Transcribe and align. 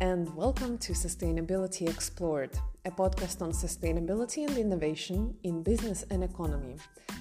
and 0.00 0.34
welcome 0.34 0.76
to 0.78 0.92
Sustainability 0.92 1.88
Explored, 1.88 2.50
a 2.84 2.90
podcast 2.90 3.40
on 3.42 3.52
sustainability 3.52 4.46
and 4.46 4.58
innovation 4.58 5.36
in 5.44 5.62
business 5.62 6.04
and 6.10 6.24
economy. 6.24 6.76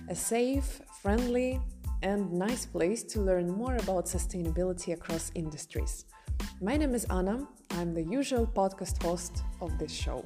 A 0.09 0.15
safe, 0.15 0.81
friendly, 1.01 1.59
and 2.01 2.31
nice 2.31 2.65
place 2.65 3.03
to 3.03 3.21
learn 3.21 3.49
more 3.49 3.75
about 3.75 4.05
sustainability 4.05 4.93
across 4.93 5.31
industries. 5.35 6.05
My 6.61 6.75
name 6.75 6.95
is 6.95 7.05
Anna, 7.05 7.47
I'm 7.71 7.93
the 7.93 8.03
usual 8.03 8.47
podcast 8.47 9.01
host 9.03 9.43
of 9.61 9.77
this 9.77 9.91
show. 9.91 10.25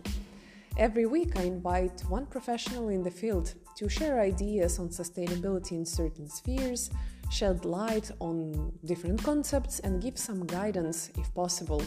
Every 0.77 1.05
week, 1.05 1.37
I 1.37 1.43
invite 1.43 2.01
one 2.07 2.27
professional 2.27 2.89
in 2.89 3.03
the 3.03 3.11
field 3.11 3.55
to 3.75 3.89
share 3.89 4.21
ideas 4.21 4.79
on 4.79 4.89
sustainability 4.89 5.71
in 5.73 5.85
certain 5.85 6.29
spheres 6.29 6.91
shed 7.29 7.65
light 7.65 8.09
on 8.19 8.71
different 8.85 9.21
concepts 9.23 9.79
and 9.79 10.01
give 10.01 10.17
some 10.17 10.45
guidance, 10.45 11.11
if 11.17 11.33
possible, 11.33 11.81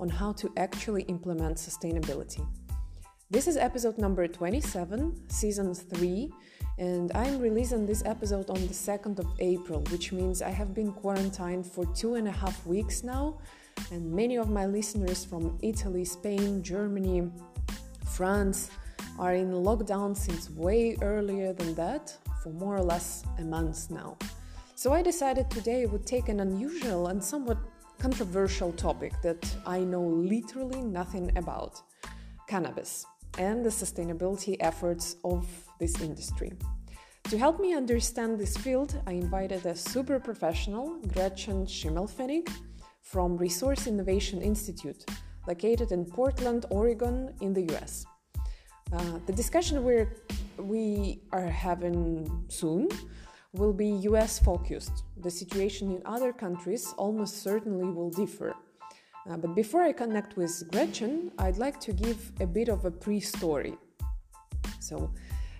on 0.00 0.08
how 0.08 0.32
to 0.32 0.50
actually 0.56 1.02
implement 1.02 1.56
sustainability. 1.56 2.44
This 3.30 3.46
is 3.46 3.56
episode 3.56 3.98
number 3.98 4.26
27, 4.26 5.28
season 5.28 5.74
3, 5.74 6.32
and 6.78 7.12
I'm 7.14 7.38
releasing 7.38 7.86
this 7.86 8.02
episode 8.04 8.48
on 8.50 8.60
the 8.66 8.74
2nd 8.74 9.18
of 9.18 9.26
April, 9.38 9.82
which 9.92 10.10
means 10.10 10.42
I 10.42 10.48
have 10.48 10.74
been 10.74 10.92
quarantined 10.92 11.66
for 11.66 11.84
two 11.94 12.14
and 12.14 12.26
a 12.26 12.32
half 12.32 12.66
weeks 12.66 13.04
now, 13.04 13.38
and 13.92 14.10
many 14.10 14.36
of 14.36 14.48
my 14.48 14.66
listeners 14.66 15.24
from 15.24 15.58
Italy, 15.62 16.04
Spain, 16.04 16.62
Germany, 16.62 17.30
France 18.16 18.70
are 19.18 19.34
in 19.34 19.52
lockdown 19.52 20.16
since 20.16 20.50
way 20.50 20.96
earlier 21.02 21.52
than 21.52 21.74
that, 21.74 22.16
for 22.42 22.48
more 22.48 22.74
or 22.74 22.82
less 22.82 23.22
a 23.38 23.42
month 23.42 23.90
now. 23.90 24.16
So 24.74 24.94
I 24.94 25.02
decided 25.02 25.50
today 25.50 25.84
would 25.84 26.06
take 26.06 26.30
an 26.30 26.40
unusual 26.40 27.08
and 27.08 27.22
somewhat 27.22 27.58
controversial 28.00 28.72
topic 28.72 29.12
that 29.22 29.44
I 29.66 29.80
know 29.80 30.02
literally 30.02 30.80
nothing 30.80 31.36
about 31.36 31.82
cannabis 32.48 33.04
and 33.38 33.64
the 33.64 33.68
sustainability 33.68 34.56
efforts 34.60 35.16
of 35.22 35.46
this 35.78 36.00
industry. 36.00 36.52
To 37.24 37.36
help 37.36 37.60
me 37.60 37.74
understand 37.74 38.38
this 38.38 38.56
field, 38.56 39.00
I 39.06 39.12
invited 39.12 39.66
a 39.66 39.76
super 39.76 40.18
professional, 40.18 40.98
Gretchen 41.12 41.66
Schimmelpfennig, 41.66 42.48
from 43.02 43.36
Resource 43.36 43.86
Innovation 43.86 44.40
Institute, 44.40 45.04
located 45.46 45.92
in 45.92 46.06
Portland, 46.06 46.64
Oregon, 46.70 47.34
in 47.42 47.52
the 47.52 47.64
US. 47.74 48.06
Uh, 48.92 49.18
the 49.26 49.32
discussion 49.32 49.84
we're, 49.84 50.10
we 50.58 51.20
are 51.32 51.46
having 51.46 52.44
soon 52.48 52.88
will 53.52 53.72
be 53.72 53.88
US 54.10 54.38
focused. 54.38 55.02
The 55.22 55.30
situation 55.30 55.90
in 55.90 56.02
other 56.04 56.32
countries 56.32 56.94
almost 56.96 57.42
certainly 57.42 57.88
will 57.88 58.10
differ. 58.10 58.54
Uh, 59.28 59.36
but 59.36 59.54
before 59.54 59.82
I 59.82 59.92
connect 59.92 60.36
with 60.36 60.70
Gretchen, 60.70 61.32
I'd 61.38 61.58
like 61.58 61.78
to 61.80 61.92
give 61.92 62.32
a 62.40 62.46
bit 62.46 62.68
of 62.68 62.84
a 62.84 62.90
pre 62.90 63.20
story. 63.20 63.76
So, 64.78 65.12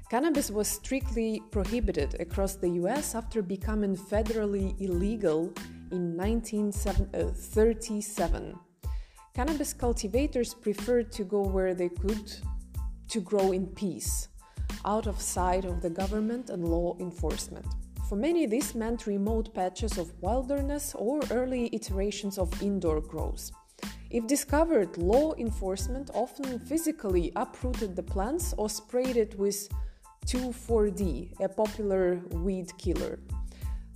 cannabis 0.09 0.51
was 0.51 0.69
strictly 0.69 1.43
prohibited 1.51 2.19
across 2.21 2.55
the 2.55 2.71
US 2.83 3.15
after 3.15 3.43
becoming 3.43 3.97
federally 3.97 4.81
illegal 4.81 5.53
in 5.91 6.17
1937. 6.17 8.55
Uh, 8.55 8.57
cannabis 9.35 9.75
cultivators 9.75 10.55
preferred 10.55 11.13
to 11.13 11.25
go 11.25 11.43
where 11.43 11.75
they 11.75 11.89
could 11.89 12.33
to 13.09 13.21
grow 13.21 13.53
in 13.53 13.67
peace 13.67 14.29
out 14.85 15.07
of 15.07 15.21
sight 15.21 15.65
of 15.65 15.83
the 15.83 15.91
government 15.91 16.51
and 16.51 16.67
law 16.67 16.97
enforcement. 17.01 17.67
For 18.11 18.17
many, 18.17 18.45
this 18.45 18.75
meant 18.75 19.07
remote 19.07 19.55
patches 19.55 19.97
of 19.97 20.21
wilderness 20.21 20.97
or 20.97 21.21
early 21.31 21.71
iterations 21.73 22.39
of 22.39 22.61
indoor 22.61 23.01
growth. 23.01 23.53
If 24.11 24.27
discovered, 24.27 24.99
law 24.99 25.35
enforcement 25.35 26.11
often 26.13 26.59
physically 26.59 27.31
uprooted 27.37 27.95
the 27.95 28.03
plants 28.03 28.53
or 28.59 28.69
sprayed 28.69 29.17
it 29.17 29.39
with 29.39 29.69
2,4-D, 30.27 31.35
a 31.39 31.49
popular 31.49 32.21
weed 32.33 32.77
killer. 32.79 33.21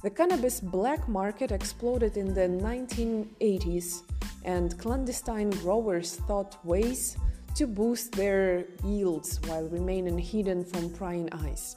The 0.04 0.10
cannabis 0.10 0.60
black 0.60 1.08
market 1.08 1.50
exploded 1.50 2.16
in 2.16 2.34
the 2.34 2.46
1980s, 2.46 4.02
and 4.44 4.78
clandestine 4.78 5.50
growers 5.50 6.14
thought 6.28 6.64
ways 6.64 7.16
to 7.56 7.66
boost 7.66 8.12
their 8.12 8.66
yields 8.84 9.41
while 9.48 9.66
remaining 9.66 10.19
hidden 10.19 10.64
from 10.64 10.91
prying 10.91 11.28
eyes. 11.32 11.75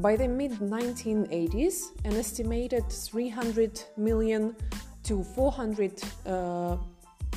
By 0.00 0.16
the 0.16 0.28
mid 0.28 0.52
1980s, 0.52 1.90
an 2.06 2.16
estimated 2.16 2.88
300 2.88 3.82
million 3.98 4.56
to 5.02 5.22
400 5.22 6.02
uh, 6.24 6.78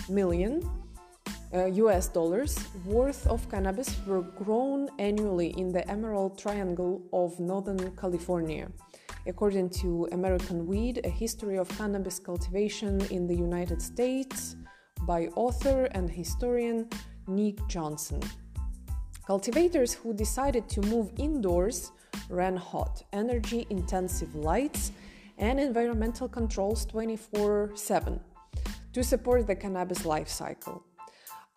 million 0.08 0.64
uh, 1.54 1.66
US 1.66 2.08
dollars 2.08 2.58
worth 2.86 3.28
of 3.28 3.50
cannabis 3.50 3.98
were 4.08 4.22
grown 4.22 4.88
annually 4.98 5.50
in 5.58 5.74
the 5.74 5.86
Emerald 5.92 6.40
Triangle 6.40 7.02
of 7.12 7.38
Northern 7.38 7.92
California, 7.98 8.70
according 9.28 9.70
to 9.82 10.08
American 10.14 10.66
Weed 10.66 11.02
A 11.04 11.10
History 11.10 11.58
of 11.58 11.68
Cannabis 11.78 12.18
Cultivation 12.18 13.02
in 13.12 13.28
the 13.28 13.36
United 13.36 13.82
States 13.82 14.56
by 15.02 15.28
author 15.36 15.90
and 15.92 16.10
historian 16.10 16.88
Nick 17.28 17.58
Johnson. 17.68 18.22
Cultivators 19.28 19.94
who 19.94 20.14
decided 20.14 20.70
to 20.70 20.80
move 20.84 21.12
indoors 21.18 21.92
ran 22.30 22.56
hot, 22.56 23.04
energy 23.14 23.66
intensive 23.70 24.36
lights 24.36 24.92
and 25.38 25.60
environmental 25.60 26.28
controls 26.28 26.86
24 26.86 27.72
7 27.76 28.20
to 28.94 29.04
support 29.04 29.48
the 29.48 29.56
cannabis 29.56 30.06
life 30.06 30.30
cycle. 30.30 30.84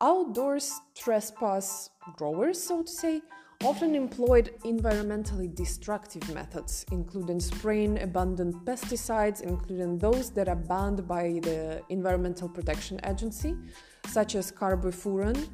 Outdoors 0.01 0.81
trespass 0.95 1.91
growers, 2.17 2.63
so 2.63 2.83
to 2.83 2.91
say, 2.91 3.23
often 3.65 3.95
employed 3.95 4.51
environmentally 4.65 5.55
destructive 5.55 6.29
methods, 6.35 6.85
including 6.93 7.41
spraying 7.41 8.03
abundant 8.03 8.65
pesticides, 8.65 9.41
including 9.41 9.99
those 9.99 10.31
that 10.31 10.49
are 10.49 10.57
banned 10.57 11.09
by 11.09 11.41
the 11.43 11.83
Environmental 11.89 12.49
Protection 12.49 13.01
Agency, 13.05 13.57
such 14.07 14.35
as 14.35 14.53
carbofuran, 14.53 15.49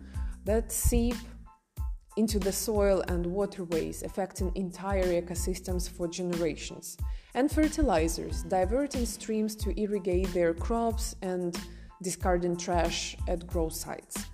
that 0.45 0.73
seep 0.73 1.15
into 2.17 2.39
the 2.39 2.53
soil 2.53 3.03
and 3.09 3.27
waterways, 3.27 4.03
affecting 4.03 4.53
entire 4.55 5.21
ecosystems 5.21 5.89
for 5.89 6.09
generations, 6.09 6.97
and 7.34 7.50
fertilizers, 7.50 8.43
diverting 8.45 9.06
streams 9.06 9.55
to 9.56 9.78
irrigate 9.81 10.33
their 10.34 10.55
crops 10.55 11.17
and 11.23 11.59
discarding 12.03 12.56
trash 12.56 13.17
at 13.28 13.47
grow 13.47 13.69
sites. 13.69 14.27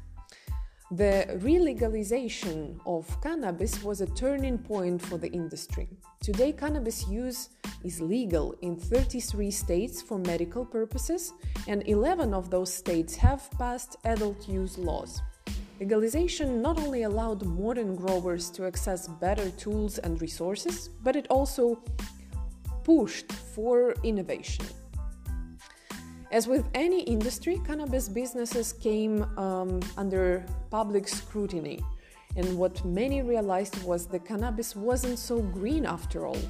The 0.91 1.27
relegalization 1.43 2.81
of 2.87 3.21
cannabis 3.21 3.83
was 3.83 4.01
a 4.01 4.07
turning 4.07 4.57
point 4.57 5.03
for 5.03 5.19
the 5.19 5.31
industry. 5.33 5.87
Today, 6.23 6.51
cannabis 6.51 7.07
use 7.07 7.51
is 7.85 8.01
legal 8.01 8.55
in 8.63 8.75
33 8.75 9.51
states 9.51 10.01
for 10.01 10.19
medical 10.19 10.65
purposes, 10.65 11.35
and 11.67 11.87
11 11.87 12.33
of 12.33 12.49
those 12.49 12.73
states 12.73 13.15
have 13.17 13.51
passed 13.59 13.97
adult 14.07 14.49
use 14.49 14.79
laws. 14.79 15.21
Legalization 15.81 16.61
not 16.61 16.77
only 16.79 17.05
allowed 17.05 17.47
modern 17.47 17.95
growers 17.95 18.51
to 18.51 18.67
access 18.67 19.07
better 19.07 19.49
tools 19.51 19.99
and 19.99 20.21
resources, 20.21 20.91
but 21.05 21.15
it 21.15 21.27
also 21.31 21.81
pushed 22.83 23.31
for 23.33 23.95
innovation. 24.03 24.67
As 26.33 26.49
with 26.49 26.67
any 26.75 27.03
industry, 27.03 27.61
cannabis 27.65 28.09
businesses 28.09 28.73
came 28.73 29.23
um, 29.39 29.81
under 29.97 30.45
public 30.71 31.07
scrutiny, 31.07 31.81
and 32.37 32.59
what 32.59 32.85
many 32.85 33.23
realized 33.23 33.83
was 33.85 34.07
that 34.09 34.27
cannabis 34.27 34.75
wasn't 34.75 35.19
so 35.19 35.41
green 35.41 35.87
after 35.87 36.27
all. 36.27 36.43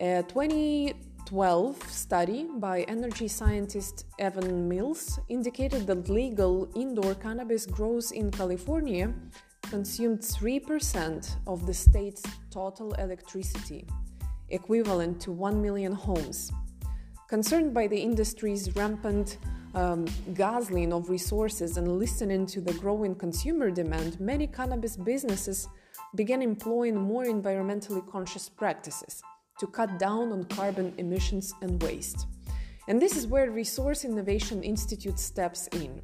A 0.00 0.24
20 0.26 0.94
12 1.34 1.90
study 1.90 2.46
by 2.58 2.82
energy 2.82 3.26
scientist 3.26 4.06
Evan 4.20 4.68
Mills 4.68 5.18
indicated 5.28 5.84
that 5.84 6.08
legal 6.08 6.70
indoor 6.76 7.16
cannabis 7.16 7.66
grows 7.66 8.12
in 8.12 8.30
California 8.30 9.12
consumed 9.62 10.20
3% 10.20 11.36
of 11.48 11.66
the 11.66 11.74
state's 11.74 12.22
total 12.52 12.92
electricity, 12.94 13.84
equivalent 14.50 15.20
to 15.22 15.32
1 15.32 15.60
million 15.60 15.90
homes. 15.90 16.52
Concerned 17.28 17.74
by 17.74 17.88
the 17.88 17.98
industry's 17.98 18.72
rampant 18.76 19.38
um, 19.74 20.04
guzzling 20.34 20.92
of 20.92 21.10
resources 21.10 21.78
and 21.78 21.98
listening 21.98 22.46
to 22.46 22.60
the 22.60 22.74
growing 22.74 23.12
consumer 23.12 23.72
demand, 23.72 24.20
many 24.20 24.46
cannabis 24.46 24.96
businesses 24.96 25.68
began 26.14 26.42
employing 26.42 26.94
more 26.94 27.24
environmentally 27.24 28.08
conscious 28.08 28.48
practices 28.48 29.20
to 29.58 29.66
cut 29.66 29.98
down 29.98 30.32
on 30.32 30.44
carbon 30.44 30.92
emissions 30.98 31.54
and 31.62 31.82
waste. 31.82 32.26
And 32.88 33.00
this 33.00 33.16
is 33.16 33.26
where 33.26 33.50
Resource 33.50 34.04
Innovation 34.04 34.62
Institute 34.62 35.18
steps 35.18 35.68
in. 35.68 36.02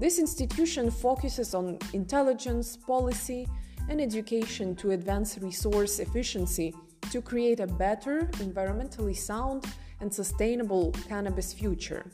This 0.00 0.18
institution 0.18 0.90
focuses 0.90 1.54
on 1.54 1.78
intelligence, 1.92 2.76
policy, 2.76 3.46
and 3.88 4.00
education 4.00 4.74
to 4.76 4.92
advance 4.92 5.38
resource 5.38 5.98
efficiency 5.98 6.74
to 7.10 7.20
create 7.20 7.60
a 7.60 7.66
better, 7.66 8.22
environmentally 8.38 9.16
sound, 9.16 9.66
and 10.00 10.12
sustainable 10.12 10.92
cannabis 11.08 11.52
future. 11.52 12.04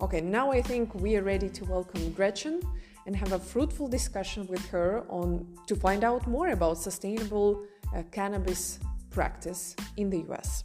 Okay, 0.00 0.20
now 0.20 0.50
I 0.50 0.62
think 0.62 0.94
we 0.94 1.16
are 1.16 1.22
ready 1.22 1.48
to 1.48 1.64
welcome 1.64 2.12
Gretchen 2.12 2.60
and 3.06 3.16
have 3.16 3.32
a 3.32 3.38
fruitful 3.38 3.88
discussion 3.88 4.46
with 4.46 4.64
her 4.70 5.04
on 5.08 5.46
to 5.66 5.74
find 5.74 6.04
out 6.04 6.26
more 6.26 6.50
about 6.50 6.78
sustainable 6.78 7.64
uh, 7.94 8.02
cannabis 8.10 8.78
practice 9.12 9.76
in 9.96 10.10
the 10.10 10.24
US. 10.30 10.64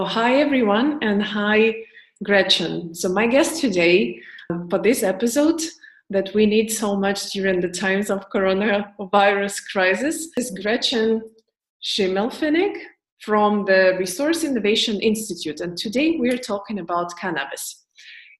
Hi 0.00 0.40
everyone 0.40 0.98
and 1.02 1.22
hi 1.22 1.74
Gretchen. 2.22 2.94
So 2.94 3.08
my 3.08 3.26
guest 3.26 3.60
today 3.60 4.20
uh, 4.50 4.60
for 4.70 4.78
this 4.78 5.02
episode 5.02 5.60
that 6.10 6.32
we 6.34 6.46
need 6.46 6.70
so 6.70 6.96
much 6.96 7.32
during 7.32 7.60
the 7.60 7.68
times 7.68 8.10
of 8.10 8.30
coronavirus 8.30 9.62
crisis 9.72 10.28
is 10.38 10.50
Gretchen 10.62 11.22
Schimmelpfennig 11.82 12.76
from 13.20 13.64
the 13.64 13.96
Resource 13.98 14.44
Innovation 14.44 15.00
Institute. 15.00 15.60
And 15.60 15.76
today 15.76 16.16
we're 16.18 16.38
talking 16.38 16.78
about 16.78 17.18
cannabis. 17.18 17.85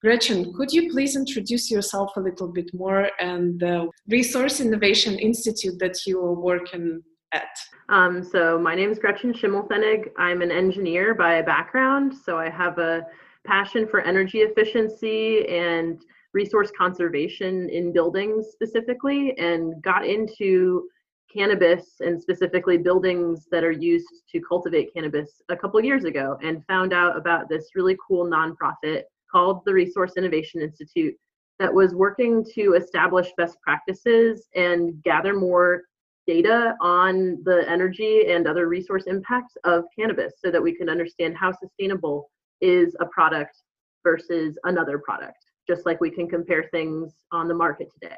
Gretchen, 0.02 0.52
could 0.52 0.70
you 0.70 0.90
please 0.90 1.16
introduce 1.16 1.70
yourself 1.70 2.12
a 2.16 2.20
little 2.20 2.48
bit 2.48 2.70
more 2.74 3.10
and 3.18 3.58
the 3.58 3.88
Resource 4.08 4.60
Innovation 4.60 5.18
Institute 5.18 5.78
that 5.78 6.06
you 6.06 6.20
are 6.20 6.34
working 6.34 7.02
at? 7.32 7.56
Um, 7.88 8.22
so 8.22 8.58
my 8.58 8.74
name 8.74 8.90
is 8.90 8.98
Gretchen 8.98 9.32
Schimmelpfennig. 9.32 10.10
I'm 10.18 10.42
an 10.42 10.50
engineer 10.50 11.14
by 11.14 11.40
background, 11.40 12.14
so 12.14 12.36
I 12.36 12.50
have 12.50 12.78
a 12.78 13.06
passion 13.46 13.88
for 13.88 14.00
energy 14.00 14.40
efficiency 14.40 15.48
and 15.48 16.02
resource 16.34 16.70
conservation 16.76 17.70
in 17.70 17.92
buildings 17.92 18.48
specifically, 18.52 19.36
and 19.38 19.82
got 19.82 20.06
into 20.06 20.86
cannabis 21.34 21.94
and 22.00 22.20
specifically 22.20 22.76
buildings 22.76 23.46
that 23.50 23.64
are 23.64 23.72
used 23.72 24.22
to 24.30 24.40
cultivate 24.46 24.92
cannabis 24.92 25.40
a 25.48 25.56
couple 25.56 25.82
years 25.82 26.04
ago 26.04 26.36
and 26.42 26.64
found 26.66 26.92
out 26.92 27.16
about 27.16 27.48
this 27.48 27.70
really 27.74 27.96
cool 28.06 28.26
nonprofit 28.26 29.02
called 29.30 29.62
the 29.64 29.72
Resource 29.72 30.12
Innovation 30.16 30.60
Institute 30.60 31.14
that 31.58 31.72
was 31.72 31.94
working 31.94 32.44
to 32.54 32.74
establish 32.74 33.28
best 33.36 33.60
practices 33.62 34.48
and 34.54 35.02
gather 35.02 35.34
more 35.34 35.82
data 36.26 36.74
on 36.80 37.42
the 37.44 37.64
energy 37.68 38.30
and 38.30 38.46
other 38.46 38.68
resource 38.68 39.04
impacts 39.06 39.56
of 39.64 39.84
cannabis 39.98 40.34
so 40.44 40.50
that 40.50 40.62
we 40.62 40.74
can 40.74 40.88
understand 40.88 41.36
how 41.36 41.52
sustainable 41.52 42.30
is 42.60 42.96
a 43.00 43.06
product 43.06 43.62
versus 44.02 44.58
another 44.64 44.98
product, 44.98 45.38
just 45.66 45.86
like 45.86 46.00
we 46.00 46.10
can 46.10 46.28
compare 46.28 46.68
things 46.72 47.14
on 47.32 47.48
the 47.48 47.54
market 47.54 47.88
today. 47.92 48.16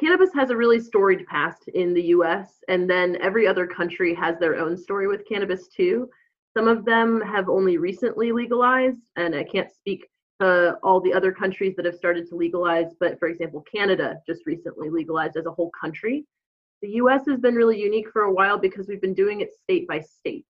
Cannabis 0.00 0.30
has 0.34 0.50
a 0.50 0.56
really 0.56 0.80
storied 0.80 1.26
past 1.26 1.68
in 1.74 1.92
the 1.92 2.04
US, 2.04 2.62
and 2.68 2.88
then 2.88 3.18
every 3.20 3.46
other 3.46 3.66
country 3.66 4.14
has 4.14 4.38
their 4.38 4.56
own 4.56 4.76
story 4.76 5.06
with 5.06 5.28
cannabis 5.28 5.68
too. 5.68 6.08
Some 6.56 6.66
of 6.66 6.84
them 6.84 7.20
have 7.20 7.48
only 7.48 7.76
recently 7.76 8.32
legalized, 8.32 9.02
and 9.16 9.34
I 9.34 9.44
can't 9.44 9.70
speak 9.70 10.08
to 10.40 10.76
all 10.82 11.00
the 11.00 11.12
other 11.12 11.32
countries 11.32 11.76
that 11.76 11.84
have 11.84 11.94
started 11.94 12.28
to 12.28 12.34
legalize, 12.34 12.92
but 12.98 13.18
for 13.18 13.28
example, 13.28 13.64
Canada 13.72 14.18
just 14.26 14.46
recently 14.46 14.88
legalized 14.88 15.36
as 15.36 15.46
a 15.46 15.50
whole 15.50 15.70
country. 15.78 16.24
The 16.82 16.92
US 16.92 17.26
has 17.26 17.40
been 17.40 17.54
really 17.54 17.80
unique 17.80 18.10
for 18.10 18.22
a 18.22 18.32
while 18.32 18.58
because 18.58 18.88
we've 18.88 19.00
been 19.00 19.14
doing 19.14 19.42
it 19.42 19.52
state 19.52 19.86
by 19.86 20.00
state. 20.00 20.46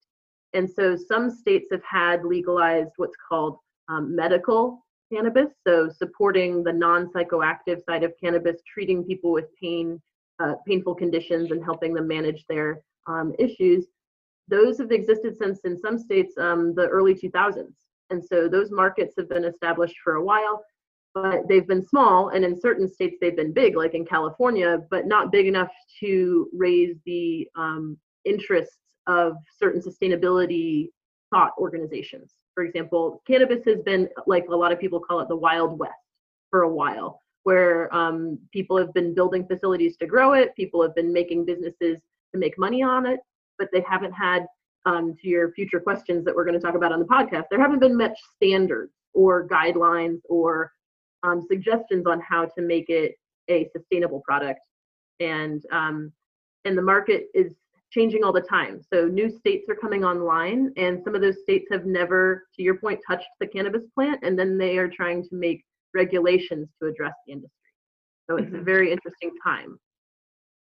And 0.52 0.69
so 0.69 0.96
some 0.96 1.31
states 1.31 1.69
have 1.72 1.82
had 1.82 2.25
legalized 2.25 2.92
what's 2.96 3.16
called 3.28 3.56
um, 3.88 4.14
medical 4.14 4.84
cannabis, 5.12 5.50
so 5.66 5.88
supporting 5.88 6.62
the 6.62 6.72
non 6.72 7.10
psychoactive 7.12 7.84
side 7.84 8.04
of 8.04 8.12
cannabis, 8.22 8.62
treating 8.72 9.04
people 9.04 9.32
with 9.32 9.46
pain, 9.60 10.00
uh, 10.38 10.54
painful 10.66 10.94
conditions, 10.94 11.50
and 11.50 11.64
helping 11.64 11.94
them 11.94 12.06
manage 12.06 12.44
their 12.48 12.81
um, 13.08 13.32
issues. 13.38 13.86
Those 14.48 14.78
have 14.78 14.93
existed 14.93 15.36
since, 15.36 15.60
in 15.64 15.78
some 15.78 15.98
states, 15.98 16.36
um, 16.38 16.75
the 16.75 16.86
early 16.86 17.14
2000s. 17.14 17.72
And 18.10 18.24
so 18.24 18.48
those 18.48 18.70
markets 18.70 19.14
have 19.18 19.28
been 19.28 19.44
established 19.44 19.96
for 20.02 20.14
a 20.14 20.24
while, 20.24 20.64
but 21.14 21.48
they've 21.48 21.66
been 21.66 21.86
small. 21.86 22.30
And 22.30 22.44
in 22.44 22.60
certain 22.60 22.88
states, 22.88 23.16
they've 23.20 23.36
been 23.36 23.52
big, 23.52 23.76
like 23.76 23.94
in 23.94 24.04
California, 24.04 24.78
but 24.90 25.06
not 25.06 25.32
big 25.32 25.46
enough 25.46 25.70
to 26.00 26.48
raise 26.52 26.96
the 27.06 27.48
um, 27.56 27.96
interests 28.24 28.76
of 29.06 29.34
certain 29.58 29.80
sustainability 29.80 30.88
thought 31.30 31.52
organizations. 31.58 32.34
For 32.54 32.64
example, 32.64 33.22
cannabis 33.26 33.64
has 33.64 33.80
been, 33.80 34.08
like 34.26 34.46
a 34.48 34.56
lot 34.56 34.72
of 34.72 34.80
people 34.80 35.00
call 35.00 35.20
it, 35.20 35.28
the 35.28 35.36
Wild 35.36 35.78
West 35.78 35.94
for 36.50 36.62
a 36.62 36.68
while, 36.68 37.22
where 37.44 37.94
um, 37.94 38.38
people 38.52 38.76
have 38.76 38.92
been 38.92 39.14
building 39.14 39.46
facilities 39.46 39.96
to 39.98 40.06
grow 40.06 40.34
it, 40.34 40.54
people 40.56 40.82
have 40.82 40.94
been 40.94 41.12
making 41.12 41.44
businesses 41.44 42.00
to 42.32 42.38
make 42.38 42.58
money 42.58 42.82
on 42.82 43.06
it, 43.06 43.20
but 43.58 43.68
they 43.72 43.84
haven't 43.88 44.12
had 44.12 44.46
um, 44.87 45.15
to 45.21 45.29
your 45.29 45.53
future 45.53 45.81
questions 45.81 46.25
that 46.25 46.35
we're 46.35 46.44
going 46.44 46.59
to 46.59 46.65
talk 46.65 46.75
about 46.75 46.93
on 46.93 47.00
the 47.00 47.05
podcast, 47.06 47.44
there 47.50 47.61
haven't 47.61 47.81
been 47.81 47.97
much 47.97 48.19
standards 48.37 48.93
or 49.15 49.47
guidelines 49.49 50.21
or 50.29 50.73
um, 51.23 51.44
suggestions 51.49 52.06
on 52.06 52.21
how 52.21 52.47
to 52.47 52.62
make 52.62 52.88
it 52.88 53.15
a 53.49 53.69
sustainable 53.77 54.23
product. 54.27 54.61
And 55.21 55.62
um, 55.71 56.12
and 56.65 56.77
the 56.77 56.82
market 56.82 57.27
is 57.35 57.53
changing 57.91 58.23
all 58.23 58.32
the 58.32 58.41
time. 58.41 58.81
So 58.93 59.06
new 59.06 59.31
states 59.31 59.67
are 59.69 59.75
coming 59.75 60.05
online, 60.05 60.73
and 60.77 61.00
some 61.05 61.15
of 61.15 61.21
those 61.21 61.41
states 61.43 61.67
have 61.73 61.87
never, 61.87 62.44
to 62.55 62.62
your 62.62 62.77
point, 62.77 63.00
touched 63.06 63.27
the 63.41 63.47
cannabis 63.47 63.82
plant, 63.94 64.21
and 64.23 64.38
then 64.38 64.56
they 64.56 64.79
are 64.79 64.88
trying 64.88 65.23
to 65.25 65.29
make 65.32 65.65
regulations 65.94 66.69
to 66.81 66.88
address 66.88 67.15
the 67.27 67.32
industry. 67.32 67.56
So 68.29 68.37
it's 68.37 68.47
mm-hmm. 68.47 68.61
a 68.61 68.62
very 68.62 68.93
interesting 68.93 69.32
time. 69.44 69.79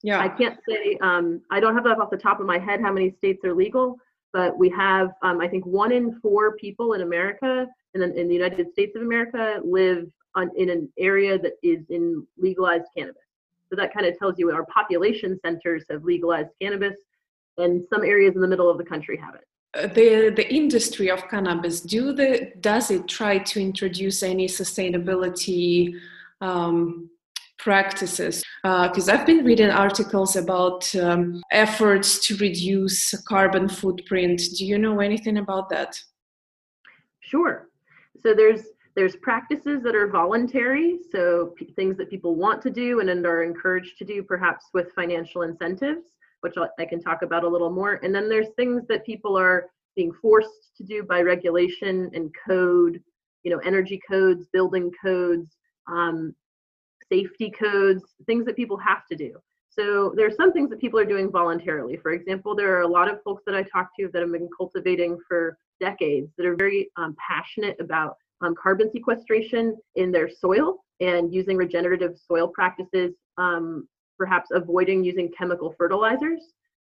Yeah. 0.01 0.19
I 0.19 0.29
can't 0.29 0.57
say, 0.67 0.97
um, 1.01 1.41
I 1.51 1.59
don't 1.59 1.75
have 1.75 1.83
that 1.83 1.99
off 1.99 2.09
the 2.09 2.17
top 2.17 2.39
of 2.39 2.45
my 2.45 2.57
head 2.57 2.81
how 2.81 2.91
many 2.91 3.11
states 3.17 3.43
are 3.43 3.53
legal, 3.53 3.97
but 4.31 4.57
we 4.57 4.69
have, 4.69 5.09
um, 5.23 5.41
I 5.41 5.47
think, 5.47 5.65
one 5.65 5.91
in 5.91 6.19
four 6.21 6.55
people 6.55 6.93
in 6.93 7.01
America 7.01 7.67
and 7.93 8.01
then 8.01 8.11
in 8.13 8.27
the 8.27 8.33
United 8.33 8.71
States 8.71 8.95
of 8.95 9.01
America 9.01 9.59
live 9.63 10.07
on, 10.35 10.51
in 10.55 10.69
an 10.69 10.89
area 10.97 11.37
that 11.39 11.53
is 11.63 11.83
in 11.89 12.25
legalized 12.37 12.85
cannabis. 12.95 13.23
So 13.69 13.75
that 13.75 13.93
kind 13.93 14.05
of 14.05 14.17
tells 14.17 14.35
you 14.37 14.51
our 14.51 14.65
population 14.65 15.39
centers 15.43 15.85
have 15.89 16.03
legalized 16.03 16.49
cannabis, 16.61 16.95
and 17.57 17.83
some 17.91 18.03
areas 18.03 18.35
in 18.35 18.41
the 18.41 18.47
middle 18.47 18.69
of 18.69 18.77
the 18.77 18.83
country 18.83 19.17
have 19.17 19.35
it. 19.35 19.45
Uh, 19.75 19.85
the 19.93 20.31
the 20.35 20.51
industry 20.51 21.11
of 21.11 21.27
cannabis 21.29 21.81
do 21.81 22.11
the 22.11 22.51
does 22.59 22.89
it 22.89 23.07
try 23.07 23.37
to 23.37 23.61
introduce 23.61 24.23
any 24.23 24.47
sustainability 24.47 25.93
um, 26.41 27.09
practices 27.59 28.43
because 28.63 29.09
uh, 29.09 29.13
i've 29.13 29.25
been 29.25 29.43
reading 29.45 29.69
articles 29.69 30.35
about 30.35 30.93
um, 30.95 31.41
efforts 31.51 32.25
to 32.25 32.35
reduce 32.37 33.13
carbon 33.23 33.67
footprint. 33.67 34.41
Do 34.57 34.65
you 34.65 34.77
know 34.77 34.99
anything 34.99 35.37
about 35.37 35.69
that? 35.69 35.99
Sure. 37.21 37.69
So 38.21 38.33
there's 38.33 38.63
there's 38.95 39.15
practices 39.17 39.81
that 39.83 39.95
are 39.95 40.07
voluntary 40.07 40.99
so 41.11 41.53
p- 41.57 41.71
things 41.75 41.95
that 41.97 42.09
people 42.09 42.35
want 42.35 42.61
to 42.63 42.69
do 42.69 42.99
and, 42.99 43.25
are 43.25 43.43
encouraged 43.43 43.97
to 43.99 44.05
do 44.05 44.23
perhaps 44.23 44.65
with 44.73 44.91
financial 44.93 45.43
incentives 45.43 46.05
which 46.41 46.55
i 46.79 46.85
can 46.85 47.01
talk 47.01 47.21
about 47.21 47.43
a 47.43 47.47
little 47.47 47.69
more. 47.69 47.99
And 48.03 48.15
then 48.15 48.29
there's 48.29 48.49
things 48.55 48.83
that 48.87 49.05
people 49.05 49.37
are 49.37 49.69
being 49.95 50.11
forced 50.21 50.75
to 50.77 50.83
do 50.83 51.03
by 51.03 51.21
regulation 51.21 52.09
and 52.13 52.31
code 52.47 53.01
you 53.43 53.51
know 53.51 53.59
energy 53.59 53.99
codes 54.09 54.47
building 54.51 54.91
codes 55.03 55.57
um, 55.87 56.35
safety 57.11 57.51
codes, 57.51 58.03
things 58.25 58.45
that 58.45 58.55
people 58.55 58.77
have 58.77 59.05
to 59.11 59.15
do. 59.15 59.37
So 59.69 60.13
there 60.15 60.27
are 60.27 60.35
some 60.35 60.51
things 60.51 60.69
that 60.71 60.81
people 60.81 60.99
are 60.99 61.05
doing 61.05 61.31
voluntarily. 61.31 61.97
For 61.97 62.11
example, 62.11 62.55
there 62.55 62.75
are 62.75 62.81
a 62.81 62.87
lot 62.87 63.09
of 63.09 63.21
folks 63.23 63.43
that 63.45 63.55
I 63.55 63.63
talk 63.63 63.89
to 63.99 64.09
that 64.11 64.21
have 64.21 64.31
been 64.31 64.49
cultivating 64.57 65.19
for 65.27 65.57
decades 65.79 66.31
that 66.37 66.45
are 66.45 66.55
very 66.55 66.89
um, 66.97 67.15
passionate 67.25 67.77
about 67.79 68.17
um, 68.41 68.55
carbon 68.61 68.89
sequestration 68.91 69.77
in 69.95 70.11
their 70.11 70.29
soil 70.29 70.83
and 70.99 71.33
using 71.33 71.55
regenerative 71.55 72.17
soil 72.17 72.47
practices, 72.47 73.13
um, 73.37 73.87
perhaps 74.17 74.49
avoiding 74.51 75.03
using 75.03 75.31
chemical 75.37 75.73
fertilizers. 75.77 76.41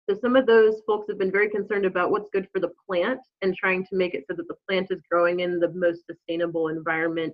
So 0.07 0.15
some 0.22 0.36
of 0.36 0.45
those 0.45 0.81
folks 0.86 1.07
have 1.10 1.17
been 1.17 1.31
very 1.31 1.50
concerned 1.50 1.86
about 1.86 2.12
what's 2.12 2.29
good 2.31 2.48
for 2.53 2.60
the 2.60 2.72
plant 2.88 3.22
and 3.41 3.55
trying 3.55 3.86
to 3.88 3.95
make 3.95 4.13
it 4.13 4.25
so 4.29 4.36
that 4.36 4.48
the 4.48 4.55
plant 4.67 4.88
is 4.91 5.01
growing 5.10 5.39
in 5.39 5.60
the 5.60 5.69
most 5.69 6.05
sustainable 6.05 6.67
environment 6.67 7.34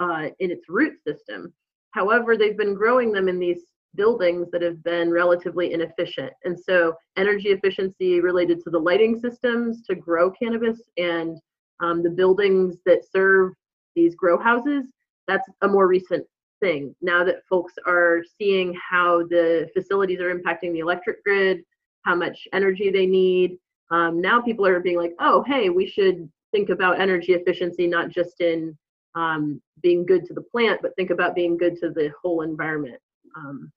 uh, 0.00 0.28
in 0.38 0.50
its 0.50 0.64
root 0.68 0.94
system. 1.06 1.52
However, 1.92 2.36
they've 2.36 2.56
been 2.56 2.74
growing 2.74 3.12
them 3.12 3.28
in 3.28 3.38
these 3.38 3.64
buildings 3.94 4.48
that 4.52 4.62
have 4.62 4.82
been 4.84 5.10
relatively 5.10 5.72
inefficient. 5.72 6.32
And 6.44 6.58
so, 6.58 6.94
energy 7.16 7.48
efficiency 7.48 8.20
related 8.20 8.62
to 8.64 8.70
the 8.70 8.78
lighting 8.78 9.18
systems 9.18 9.82
to 9.82 9.94
grow 9.94 10.30
cannabis 10.30 10.80
and 10.96 11.38
um, 11.80 12.02
the 12.02 12.10
buildings 12.10 12.76
that 12.86 13.04
serve 13.10 13.52
these 13.96 14.14
grow 14.14 14.38
houses, 14.38 14.92
that's 15.26 15.48
a 15.62 15.68
more 15.68 15.86
recent 15.88 16.26
thing. 16.60 16.94
Now 17.00 17.24
that 17.24 17.46
folks 17.48 17.74
are 17.86 18.22
seeing 18.38 18.74
how 18.90 19.24
the 19.28 19.68
facilities 19.74 20.20
are 20.20 20.34
impacting 20.34 20.72
the 20.72 20.80
electric 20.80 21.22
grid, 21.24 21.62
how 22.04 22.14
much 22.14 22.46
energy 22.52 22.90
they 22.90 23.06
need, 23.06 23.58
um, 23.90 24.20
now 24.20 24.40
people 24.40 24.66
are 24.66 24.80
being 24.80 24.96
like, 24.98 25.14
oh, 25.20 25.42
hey, 25.46 25.70
we 25.70 25.86
should 25.86 26.28
think 26.52 26.68
about 26.68 27.00
energy 27.00 27.32
efficiency 27.32 27.86
not 27.86 28.10
just 28.10 28.40
in 28.40 28.76
um, 29.14 29.60
being 29.82 30.04
good 30.06 30.24
to 30.26 30.34
the 30.34 30.42
plant, 30.42 30.80
but 30.82 30.94
think 30.96 31.10
about 31.10 31.34
being 31.34 31.56
good 31.56 31.76
to 31.76 31.90
the 31.90 32.12
whole 32.22 32.42
environment. 32.42 33.00
Um, 33.36 33.72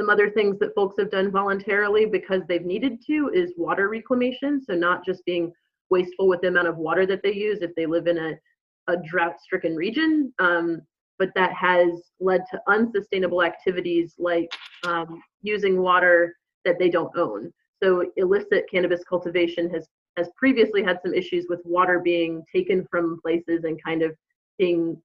some 0.00 0.10
other 0.10 0.30
things 0.30 0.58
that 0.58 0.74
folks 0.74 0.96
have 0.98 1.10
done 1.10 1.30
voluntarily 1.30 2.06
because 2.06 2.42
they've 2.48 2.64
needed 2.64 2.98
to 3.06 3.30
is 3.34 3.52
water 3.56 3.88
reclamation. 3.88 4.60
So 4.64 4.74
not 4.74 5.04
just 5.04 5.24
being 5.24 5.52
wasteful 5.90 6.28
with 6.28 6.40
the 6.40 6.48
amount 6.48 6.68
of 6.68 6.76
water 6.76 7.06
that 7.06 7.22
they 7.22 7.34
use 7.34 7.58
if 7.60 7.74
they 7.76 7.86
live 7.86 8.06
in 8.06 8.18
a, 8.18 8.32
a 8.88 8.96
drought 9.08 9.40
stricken 9.40 9.76
region. 9.76 10.32
Um, 10.38 10.82
but 11.18 11.30
that 11.34 11.52
has 11.52 11.90
led 12.20 12.42
to 12.50 12.60
unsustainable 12.68 13.42
activities 13.42 14.14
like 14.18 14.50
um, 14.84 15.22
using 15.42 15.80
water 15.80 16.34
that 16.64 16.78
they 16.78 16.88
don't 16.88 17.16
own. 17.16 17.52
So 17.82 18.10
illicit 18.16 18.64
cannabis 18.70 19.02
cultivation 19.08 19.68
has 19.70 19.88
has 20.16 20.28
previously 20.36 20.82
had 20.82 20.98
some 21.02 21.14
issues 21.14 21.46
with 21.48 21.60
water 21.64 21.98
being 21.98 22.44
taken 22.54 22.86
from 22.90 23.18
places 23.22 23.64
and 23.64 23.82
kind 23.82 24.02
of 24.02 24.14
being 24.58 25.00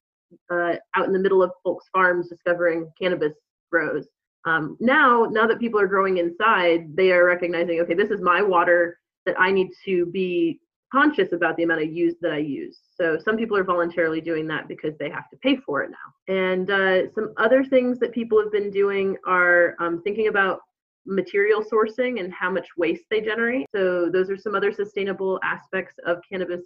uh, 0.52 0.76
out 0.96 1.08
in 1.08 1.14
the 1.14 1.20
middle 1.20 1.44
of 1.44 1.52
folks' 1.64 1.86
farms 1.92 2.30
discovering 2.30 2.92
cannabis 3.00 3.34
grows. 3.72 4.08
Um, 4.46 4.78
now, 4.80 5.28
now 5.30 5.46
that 5.48 5.60
people 5.60 5.80
are 5.80 5.88
growing 5.88 6.18
inside, 6.18 6.96
they 6.96 7.12
are 7.12 7.26
recognizing, 7.26 7.82
okay, 7.82 7.94
this 7.94 8.12
is 8.12 8.22
my 8.22 8.42
water 8.42 8.98
that 9.26 9.40
I 9.40 9.52
need 9.52 9.70
to 9.86 10.06
be 10.06 10.60
conscious 10.92 11.34
about 11.34 11.58
the 11.58 11.64
amount 11.64 11.82
of 11.82 11.92
use 11.92 12.16
that 12.22 12.32
I 12.32 12.38
use. 12.38 12.80
So 12.96 13.18
some 13.24 13.36
people 13.36 13.58
are 13.58 13.64
voluntarily 13.64 14.22
doing 14.22 14.48
that 14.48 14.70
because 14.70 14.94
they 14.98 15.10
have 15.10 15.30
to 15.32 15.38
pay 15.38 15.58
for 15.58 15.84
it 15.84 15.92
now. 15.92 16.34
And 16.34 16.72
uh, 16.72 17.12
some 17.14 17.34
other 17.36 17.66
things 17.66 18.00
that 18.00 18.14
people 18.14 18.42
have 18.42 18.54
been 18.54 18.72
doing 18.72 19.18
are 19.26 19.76
um, 19.80 20.02
thinking 20.04 20.28
about 20.28 20.62
material 21.06 21.62
sourcing 21.62 22.20
and 22.22 22.34
how 22.34 22.50
much 22.50 22.68
waste 22.78 23.04
they 23.10 23.22
generate. 23.22 23.66
So 23.76 24.10
those 24.10 24.30
are 24.30 24.38
some 24.38 24.56
other 24.56 24.72
sustainable 24.72 25.40
aspects 25.44 25.96
of 26.06 26.20
cannabis 26.30 26.62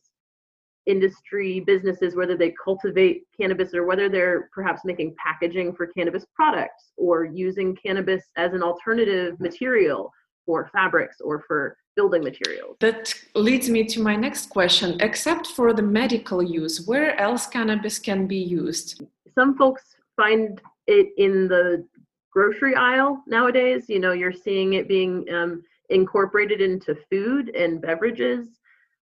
industry 0.86 1.60
businesses, 1.60 2.16
whether 2.16 2.36
they 2.36 2.54
cultivate 2.64 3.24
cannabis 3.40 3.74
or 3.74 3.86
whether 3.86 4.10
they're 4.10 4.50
perhaps 4.54 4.84
making 4.84 5.16
packaging 5.24 5.74
for 5.74 5.88
cannabis 5.88 6.26
products 6.36 6.92
or 6.98 7.26
using 7.26 7.76
cannabis 7.76 8.24
as 8.36 8.54
an 8.54 8.64
alternative 8.64 9.40
material 9.40 10.12
for 10.46 10.70
fabrics 10.74 11.22
or 11.22 11.44
for 11.48 11.78
building 11.96 12.24
materials. 12.24 12.78
That 12.80 13.14
leads 13.36 13.70
me 13.70 13.84
to 13.86 14.02
my 14.02 14.16
next 14.16 14.50
question. 14.50 14.98
Except 15.02 15.48
for 15.48 15.74
the 15.74 15.84
medical 15.84 16.42
use, 16.42 16.88
where 16.88 17.20
else 17.20 17.46
cannabis 17.46 18.00
can 18.00 18.28
be 18.28 18.38
used? 18.38 19.04
Some 19.36 19.58
folks 19.58 19.84
find 20.16 20.60
it 20.88 21.10
in 21.18 21.48
the 21.48 21.86
grocery 22.32 22.76
aisle 22.76 23.24
nowadays. 23.28 23.86
You 23.88 24.00
know, 24.00 24.14
you're 24.14 24.34
seeing 24.34 24.74
it 24.74 24.88
being 24.88 25.26
um, 25.34 25.64
incorporated 25.90 26.62
into 26.62 26.96
food 27.10 27.50
and 27.50 27.82
beverages. 27.82 28.48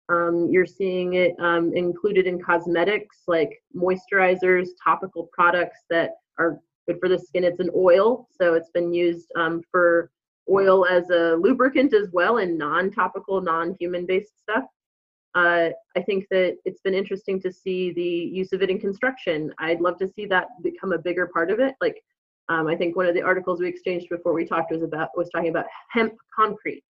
Um, 0.10 0.48
you're 0.50 0.66
seeing 0.66 1.14
it 1.14 1.36
um, 1.40 1.72
included 1.76 2.26
in 2.26 2.42
cosmetics 2.42 3.18
like 3.28 3.62
moisturizers, 3.76 4.70
topical 4.84 5.30
products 5.32 5.80
that 5.90 6.12
are 6.38 6.60
good 6.88 7.00
for 7.00 7.10
the 7.10 7.20
skin. 7.20 7.44
It's 7.44 7.60
an 7.60 7.70
oil, 7.76 8.28
so 8.32 8.56
it's 8.56 8.72
been 8.72 8.92
used 8.94 9.32
um, 9.36 9.62
for 9.72 10.10
oil 10.50 10.86
as 10.88 11.10
a 11.12 11.36
lubricant 11.36 11.94
as 11.94 12.10
well 12.12 12.38
in 12.38 12.58
non-topical, 12.58 13.42
non-human 13.42 14.06
based 14.06 14.40
stuff. 14.42 14.64
Uh, 15.36 15.70
I 15.96 16.02
think 16.02 16.26
that 16.32 16.58
it's 16.66 16.82
been 16.82 16.96
interesting 16.96 17.40
to 17.42 17.52
see 17.52 17.94
the 17.94 18.02
use 18.02 18.52
of 18.52 18.64
it 18.64 18.72
in 18.72 18.80
construction. 18.80 19.54
I'd 19.60 19.80
love 19.80 20.00
to 20.00 20.08
see 20.08 20.26
that 20.26 20.48
become 20.64 20.92
a 20.92 20.98
bigger 20.98 21.28
part 21.28 21.52
of 21.52 21.60
it. 21.60 21.76
Like 21.80 22.02
um, 22.50 22.66
I 22.66 22.76
think 22.76 22.96
one 22.96 23.06
of 23.06 23.14
the 23.14 23.22
articles 23.22 23.60
we 23.60 23.68
exchanged 23.68 24.10
before 24.10 24.34
we 24.34 24.44
talked 24.44 24.72
was 24.72 24.82
about 24.82 25.10
was 25.16 25.30
talking 25.30 25.50
about 25.50 25.66
hemp 25.92 26.14
concrete. 26.36 26.84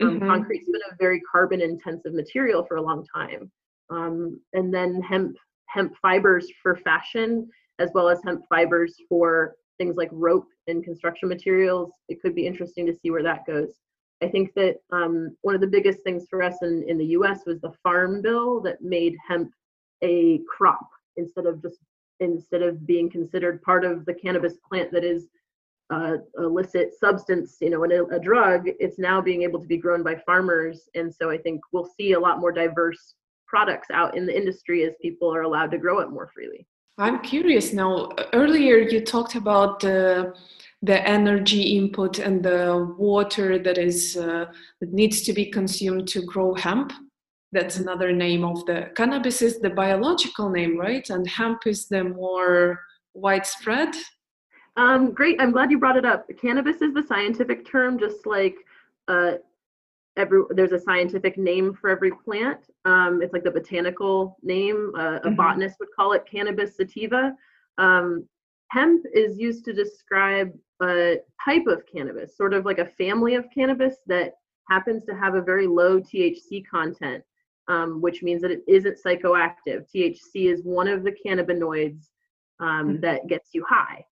Um, 0.00 0.18
mm-hmm. 0.18 0.28
Concrete's 0.28 0.66
been 0.66 0.80
a 0.90 0.96
very 0.98 1.20
carbon 1.30 1.60
intensive 1.60 2.14
material 2.14 2.64
for 2.66 2.76
a 2.76 2.82
long 2.82 3.04
time, 3.14 3.50
um, 3.90 4.40
and 4.52 4.72
then 4.72 5.00
hemp 5.02 5.36
hemp 5.66 5.94
fibers 6.02 6.48
for 6.62 6.76
fashion, 6.76 7.48
as 7.78 7.90
well 7.94 8.08
as 8.08 8.20
hemp 8.24 8.42
fibers 8.48 8.96
for 9.08 9.54
things 9.78 9.96
like 9.96 10.10
rope 10.12 10.48
and 10.66 10.84
construction 10.84 11.28
materials. 11.28 11.92
It 12.08 12.20
could 12.20 12.34
be 12.34 12.46
interesting 12.46 12.86
to 12.86 12.94
see 12.94 13.10
where 13.10 13.22
that 13.22 13.46
goes. 13.46 13.78
I 14.22 14.28
think 14.28 14.52
that 14.54 14.76
um, 14.92 15.36
one 15.42 15.54
of 15.54 15.60
the 15.60 15.66
biggest 15.66 16.00
things 16.04 16.26
for 16.28 16.42
us 16.42 16.56
in, 16.62 16.84
in 16.86 16.98
the 16.98 17.06
US 17.06 17.40
was 17.46 17.60
the 17.60 17.72
farm 17.82 18.20
bill 18.20 18.60
that 18.62 18.82
made 18.82 19.16
hemp 19.26 19.50
a 20.02 20.40
crop 20.48 20.86
instead 21.16 21.46
of 21.46 21.62
just 21.62 21.78
instead 22.20 22.62
of 22.62 22.86
being 22.86 23.10
considered 23.10 23.62
part 23.62 23.84
of 23.84 24.04
the 24.04 24.14
cannabis 24.14 24.54
plant 24.68 24.92
that 24.92 25.04
is 25.04 25.28
uh, 25.90 26.16
illicit 26.38 26.92
substance, 26.98 27.56
you 27.60 27.70
know, 27.70 27.84
a, 27.84 28.16
a 28.16 28.20
drug, 28.20 28.62
it's 28.66 28.98
now 28.98 29.20
being 29.20 29.42
able 29.42 29.60
to 29.60 29.66
be 29.66 29.76
grown 29.76 30.02
by 30.02 30.14
farmers. 30.26 30.88
And 30.94 31.14
so 31.14 31.30
I 31.30 31.38
think 31.38 31.60
we'll 31.72 31.90
see 31.98 32.12
a 32.12 32.20
lot 32.20 32.38
more 32.40 32.52
diverse 32.52 33.14
products 33.46 33.88
out 33.92 34.16
in 34.16 34.26
the 34.26 34.36
industry 34.36 34.84
as 34.84 34.94
people 35.02 35.34
are 35.34 35.42
allowed 35.42 35.70
to 35.72 35.78
grow 35.78 35.98
it 36.00 36.10
more 36.10 36.30
freely. 36.32 36.66
I'm 36.98 37.20
curious 37.20 37.72
now. 37.72 38.10
Earlier, 38.32 38.78
you 38.78 39.00
talked 39.00 39.34
about 39.34 39.80
the 39.80 40.34
the 40.82 41.06
energy 41.06 41.76
input 41.76 42.18
and 42.18 42.42
the 42.42 42.94
water 42.96 43.58
that 43.58 43.76
is 43.76 44.16
uh, 44.16 44.46
that 44.80 44.92
needs 44.92 45.20
to 45.22 45.32
be 45.32 45.46
consumed 45.46 46.08
to 46.08 46.22
grow 46.22 46.54
hemp 46.54 46.92
that's 47.52 47.78
another 47.78 48.12
name 48.12 48.44
of 48.44 48.64
the 48.66 48.90
cannabis 48.94 49.42
is 49.42 49.58
the 49.58 49.70
biological 49.70 50.48
name 50.48 50.78
right 50.78 51.10
and 51.10 51.26
hemp 51.28 51.66
is 51.66 51.86
the 51.88 52.04
more 52.04 52.80
widespread 53.14 53.94
um, 54.76 55.12
great 55.12 55.40
i'm 55.40 55.52
glad 55.52 55.70
you 55.70 55.78
brought 55.78 55.96
it 55.96 56.04
up 56.04 56.26
cannabis 56.40 56.82
is 56.82 56.94
the 56.94 57.02
scientific 57.02 57.66
term 57.66 57.98
just 57.98 58.26
like 58.26 58.56
uh, 59.08 59.32
every 60.16 60.42
there's 60.50 60.72
a 60.72 60.80
scientific 60.80 61.36
name 61.38 61.74
for 61.74 61.90
every 61.90 62.10
plant 62.10 62.60
um, 62.84 63.20
it's 63.22 63.32
like 63.32 63.44
the 63.44 63.50
botanical 63.50 64.36
name 64.42 64.92
uh, 64.96 65.16
a 65.16 65.20
mm-hmm. 65.20 65.34
botanist 65.34 65.76
would 65.80 65.88
call 65.94 66.12
it 66.12 66.24
cannabis 66.30 66.76
sativa 66.76 67.34
um, 67.78 68.26
hemp 68.68 69.04
is 69.14 69.38
used 69.38 69.64
to 69.64 69.72
describe 69.72 70.52
a 70.82 71.16
type 71.44 71.66
of 71.66 71.82
cannabis 71.92 72.36
sort 72.36 72.54
of 72.54 72.64
like 72.64 72.78
a 72.78 72.86
family 72.86 73.34
of 73.34 73.44
cannabis 73.54 73.96
that 74.06 74.34
happens 74.68 75.04
to 75.04 75.14
have 75.14 75.34
a 75.34 75.42
very 75.42 75.66
low 75.66 76.00
thc 76.00 76.64
content 76.66 77.22
um, 77.70 78.00
which 78.00 78.22
means 78.22 78.42
that 78.42 78.50
it 78.50 78.62
isn't 78.66 78.98
psychoactive. 79.02 79.86
THC 79.94 80.52
is 80.52 80.62
one 80.64 80.88
of 80.88 81.04
the 81.04 81.14
cannabinoids 81.24 82.08
um, 82.58 82.68
mm-hmm. 82.68 83.00
that 83.00 83.28
gets 83.28 83.50
you 83.52 83.64
high. 83.68 84.04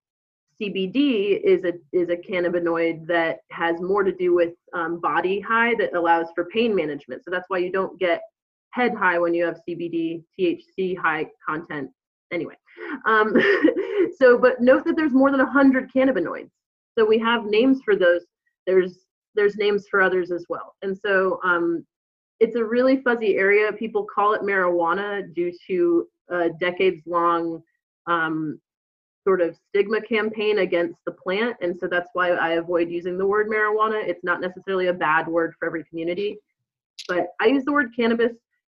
CBD 0.60 1.40
is 1.42 1.64
a 1.64 1.74
is 1.92 2.08
a 2.08 2.16
cannabinoid 2.16 3.06
that 3.06 3.38
has 3.50 3.80
more 3.80 4.02
to 4.02 4.12
do 4.12 4.34
with 4.34 4.54
um, 4.74 5.00
body 5.00 5.40
high 5.40 5.74
that 5.76 5.94
allows 5.94 6.26
for 6.34 6.46
pain 6.46 6.74
management. 6.74 7.22
So 7.24 7.30
that's 7.30 7.44
why 7.48 7.58
you 7.58 7.70
don't 7.70 7.98
get 7.98 8.22
head 8.70 8.94
high 8.94 9.18
when 9.18 9.34
you 9.34 9.44
have 9.44 9.60
CBD 9.68 10.22
THC 10.38 10.96
high 10.96 11.26
content. 11.46 11.90
Anyway, 12.32 12.56
um, 13.06 13.34
so 14.18 14.38
but 14.38 14.60
note 14.60 14.84
that 14.84 14.96
there's 14.96 15.12
more 15.12 15.30
than 15.30 15.40
hundred 15.40 15.90
cannabinoids. 15.92 16.50
So 16.98 17.04
we 17.06 17.18
have 17.18 17.44
names 17.44 17.80
for 17.84 17.94
those. 17.94 18.22
There's 18.66 18.98
there's 19.34 19.56
names 19.56 19.86
for 19.88 20.02
others 20.02 20.32
as 20.32 20.44
well. 20.48 20.74
And 20.82 20.98
so 20.98 21.38
um, 21.44 21.86
it's 22.40 22.56
a 22.56 22.64
really 22.64 23.00
fuzzy 23.02 23.36
area. 23.36 23.72
People 23.72 24.06
call 24.12 24.34
it 24.34 24.42
marijuana 24.42 25.32
due 25.34 25.52
to 25.68 26.08
a 26.30 26.50
decades 26.60 27.02
long 27.06 27.62
um, 28.06 28.60
sort 29.28 29.42
of 29.42 29.54
stigma 29.68 30.00
campaign 30.00 30.61
against 30.61 30.99
the 31.04 31.12
plant. 31.12 31.54
And 31.61 31.78
so 31.78 31.87
that's 31.87 32.08
why 32.14 32.30
I 32.30 32.52
avoid 32.52 32.88
using 32.88 33.18
the 33.18 33.26
word 33.26 33.47
marijuana. 33.49 34.02
It's 34.02 34.25
not 34.25 34.40
necessarily 34.40 34.87
a 34.87 34.94
bad 34.94 35.28
word 35.28 35.52
for 35.58 35.66
every 35.68 35.85
community. 35.85 36.38
But 37.06 37.26
I 37.38 37.49
use 37.49 37.66
the 37.66 37.75
word 37.75 37.90
cannabis. 37.94 38.32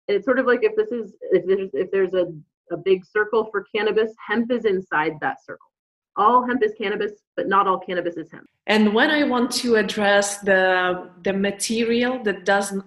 And 0.07 0.17
it's 0.17 0.27
sort 0.27 0.39
of 0.39 0.45
like 0.45 0.61
if 0.63 0.77
this 0.77 0.93
is, 0.93 1.15
if 1.31 1.47
there's, 1.47 1.71
if 1.73 1.91
there's 1.91 2.13
a, 2.13 2.27
a 2.71 2.77
big 2.77 3.01
circle 3.07 3.49
for 3.51 3.65
cannabis, 3.75 4.13
hemp 4.29 4.53
is 4.53 4.67
inside 4.67 5.13
that 5.23 5.43
circle. 5.43 5.71
All 6.17 6.47
hemp 6.47 6.63
is 6.63 6.75
cannabis, 6.77 7.13
but 7.35 7.49
not 7.49 7.67
all 7.67 7.79
cannabis 7.79 8.19
is 8.19 8.31
hemp. 8.31 8.47
And 8.67 8.93
when 8.93 9.11
I 9.11 9.25
want 9.25 9.51
to 9.63 9.77
address 9.77 10.41
the 10.41 11.09
the 11.25 11.33
material 11.33 12.23
that 12.25 12.45
doesn't 12.45 12.85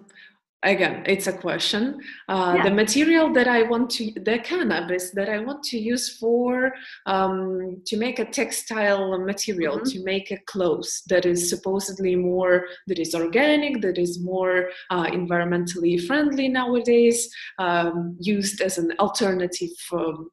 again 0.65 1.03
it's 1.05 1.27
a 1.27 1.33
question 1.33 1.99
uh, 2.27 2.55
yeah. 2.57 2.63
the 2.63 2.71
material 2.71 3.31
that 3.31 3.47
i 3.47 3.61
want 3.61 3.89
to 3.89 4.11
the 4.23 4.39
cannabis 4.39 5.11
that 5.11 5.29
i 5.29 5.39
want 5.39 5.63
to 5.63 5.77
use 5.77 6.17
for 6.17 6.73
um, 7.05 7.81
to 7.85 7.97
make 7.97 8.19
a 8.19 8.25
textile 8.25 9.17
material 9.19 9.77
mm-hmm. 9.77 9.89
to 9.89 10.03
make 10.03 10.31
a 10.31 10.37
clothes 10.45 11.03
that 11.07 11.25
is 11.25 11.49
supposedly 11.49 12.15
more 12.15 12.65
that 12.87 12.99
is 12.99 13.13
organic 13.13 13.81
that 13.81 13.97
is 13.97 14.19
more 14.19 14.69
uh, 14.89 15.05
environmentally 15.05 16.03
friendly 16.05 16.47
nowadays 16.47 17.29
um, 17.59 18.17
used 18.19 18.59
as 18.61 18.77
an 18.77 18.91
alternative 18.99 19.75
um, 19.93 20.29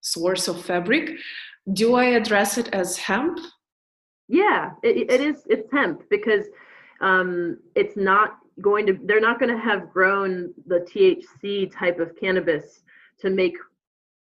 source 0.00 0.48
of 0.48 0.60
fabric 0.64 1.10
do 1.74 1.94
i 1.94 2.06
address 2.06 2.58
it 2.58 2.68
as 2.72 2.96
hemp 2.96 3.38
yeah 4.28 4.70
it, 4.82 5.10
it 5.10 5.20
is 5.20 5.42
it's 5.46 5.70
hemp 5.70 6.02
because 6.08 6.46
um, 7.00 7.58
it's 7.74 7.96
not 7.96 8.38
going 8.60 8.86
to 8.86 8.98
they're 9.04 9.20
not 9.20 9.38
going 9.38 9.54
to 9.54 9.60
have 9.60 9.90
grown 9.90 10.52
the 10.66 10.80
THC 10.80 11.72
type 11.76 11.98
of 11.98 12.16
cannabis 12.16 12.82
to 13.20 13.30
make 13.30 13.56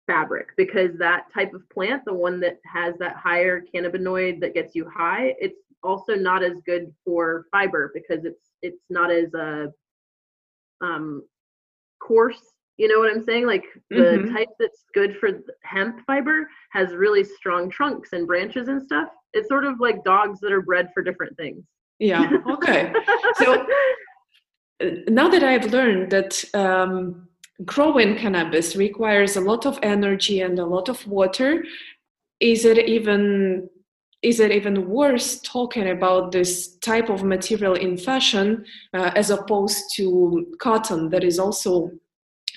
fabric 0.06 0.48
because 0.56 0.96
that 0.98 1.24
type 1.32 1.54
of 1.54 1.68
plant, 1.70 2.04
the 2.04 2.14
one 2.14 2.40
that 2.40 2.58
has 2.64 2.94
that 2.98 3.16
higher 3.16 3.62
cannabinoid 3.74 4.40
that 4.40 4.54
gets 4.54 4.74
you 4.74 4.88
high, 4.88 5.34
it's 5.40 5.60
also 5.82 6.14
not 6.14 6.42
as 6.42 6.54
good 6.66 6.92
for 7.04 7.46
fiber 7.50 7.90
because 7.94 8.24
it's 8.24 8.50
it's 8.62 8.84
not 8.90 9.10
as 9.10 9.32
a 9.34 9.72
um, 10.80 11.22
coarse. 12.00 12.40
You 12.76 12.88
know 12.88 12.98
what 12.98 13.12
I'm 13.12 13.22
saying? 13.22 13.46
Like 13.46 13.64
the 13.90 13.96
mm-hmm. 13.96 14.34
type 14.34 14.48
that's 14.58 14.84
good 14.94 15.16
for 15.18 15.30
hemp 15.64 16.00
fiber 16.06 16.48
has 16.72 16.94
really 16.94 17.24
strong 17.24 17.70
trunks 17.70 18.12
and 18.12 18.26
branches 18.26 18.68
and 18.68 18.82
stuff. 18.82 19.08
It's 19.32 19.48
sort 19.48 19.64
of 19.64 19.80
like 19.80 20.02
dogs 20.02 20.40
that 20.40 20.52
are 20.52 20.62
bred 20.62 20.88
for 20.94 21.02
different 21.02 21.36
things. 21.36 21.64
Yeah. 21.98 22.30
Okay. 22.50 22.92
So 23.36 23.66
now 25.08 25.28
that 25.28 25.42
I've 25.42 25.72
learned 25.72 26.10
that 26.10 26.42
um, 26.54 27.28
growing 27.64 28.16
cannabis 28.16 28.76
requires 28.76 29.36
a 29.36 29.40
lot 29.40 29.66
of 29.66 29.78
energy 29.82 30.40
and 30.40 30.58
a 30.58 30.64
lot 30.64 30.88
of 30.88 31.06
water, 31.06 31.64
is 32.40 32.64
it 32.64 32.78
even 32.78 33.68
is 34.22 34.38
it 34.38 34.52
even 34.52 34.86
worse 34.86 35.40
talking 35.40 35.88
about 35.88 36.30
this 36.30 36.76
type 36.78 37.08
of 37.08 37.24
material 37.24 37.74
in 37.74 37.96
fashion 37.96 38.62
uh, 38.92 39.10
as 39.16 39.30
opposed 39.30 39.82
to 39.96 40.46
cotton 40.60 41.08
that 41.08 41.24
is 41.24 41.38
also 41.38 41.90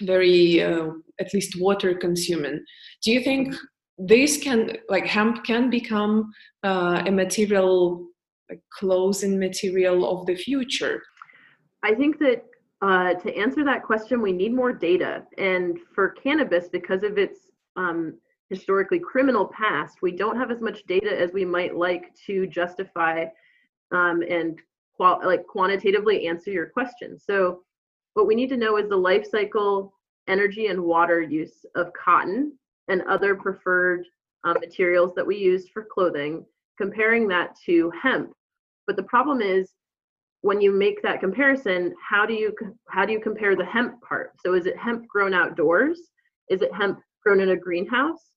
very 0.02 0.62
uh, 0.62 0.90
at 1.22 1.34
least 1.34 1.60
water 1.62 1.96
consuming? 1.96 2.62
Do 3.02 3.12
you 3.12 3.22
think 3.22 3.56
this 3.98 4.38
can 4.38 4.78
like 4.90 5.06
hemp 5.06 5.46
can 5.46 5.70
become 5.70 6.34
uh, 6.64 7.04
a 7.06 7.12
material 7.12 8.08
like 8.50 8.62
clothing 8.78 9.40
material 9.40 10.10
of 10.10 10.26
the 10.26 10.36
future 10.36 11.02
i 11.84 11.94
think 11.94 12.20
that 12.20 12.46
uh, 12.82 13.14
to 13.14 13.34
answer 13.38 13.64
that 13.64 13.84
question 13.84 14.22
we 14.22 14.34
need 14.34 14.54
more 14.54 14.74
data 14.74 15.24
and 15.38 15.80
for 15.96 16.10
cannabis 16.10 16.68
because 16.68 17.04
of 17.04 17.18
its 17.18 17.48
um, 17.78 18.16
historically 18.50 19.00
criminal 19.00 19.46
past 19.48 20.02
we 20.02 20.12
don't 20.12 20.38
have 20.38 20.52
as 20.52 20.62
much 20.62 20.84
data 20.86 21.20
as 21.20 21.32
we 21.32 21.46
might 21.46 21.76
like 21.76 22.14
to 22.26 22.46
justify 22.48 23.26
um, 23.92 24.22
and 24.30 24.60
qual- 24.96 25.22
like 25.24 25.46
quantitatively 25.48 26.28
answer 26.28 26.52
your 26.52 26.68
question 26.68 27.18
so 27.18 27.62
what 28.16 28.28
we 28.28 28.36
need 28.36 28.50
to 28.50 28.58
know 28.58 28.78
is 28.78 28.90
the 28.90 28.96
life 28.96 29.26
cycle 29.30 29.94
energy 30.28 30.68
and 30.68 30.82
water 30.82 31.22
use 31.22 31.66
of 31.76 31.92
cotton 31.94 32.54
and 32.88 33.02
other 33.04 33.36
preferred 33.36 34.06
um, 34.44 34.58
materials 34.60 35.14
that 35.16 35.26
we 35.26 35.38
use 35.38 35.70
for 35.70 35.86
clothing, 35.86 36.46
comparing 36.78 37.28
that 37.30 37.56
to 37.66 37.92
hemp. 38.02 38.34
But 38.88 38.96
the 38.96 39.04
problem 39.04 39.42
is 39.42 39.72
when 40.44 40.60
you 40.60 40.72
make 40.72 41.02
that 41.02 41.22
comparison, 41.22 41.96
how 42.08 42.26
do 42.26 42.34
you 42.34 42.54
how 42.90 43.06
do 43.06 43.14
you 43.14 43.20
compare 43.20 43.56
the 43.56 43.66
hemp 43.66 44.02
part? 44.02 44.34
So 44.46 44.54
is 44.54 44.66
it 44.66 44.78
hemp 44.78 45.08
grown 45.08 45.34
outdoors? 45.34 46.00
Is 46.50 46.62
it 46.62 46.74
hemp 46.74 47.00
grown 47.24 47.40
in 47.40 47.52
a 47.52 47.56
greenhouse? 47.56 48.32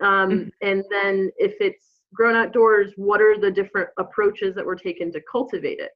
Um, 0.00 0.30
mm-hmm. 0.30 0.48
And 0.62 0.84
then 0.90 1.30
if 1.36 1.54
it's 1.60 2.00
grown 2.14 2.34
outdoors, 2.34 2.92
what 2.96 3.20
are 3.20 3.38
the 3.38 3.50
different 3.50 3.90
approaches 3.98 4.54
that 4.54 4.64
were 4.64 4.74
taken 4.74 5.12
to 5.12 5.20
cultivate 5.30 5.80
it? 5.80 5.90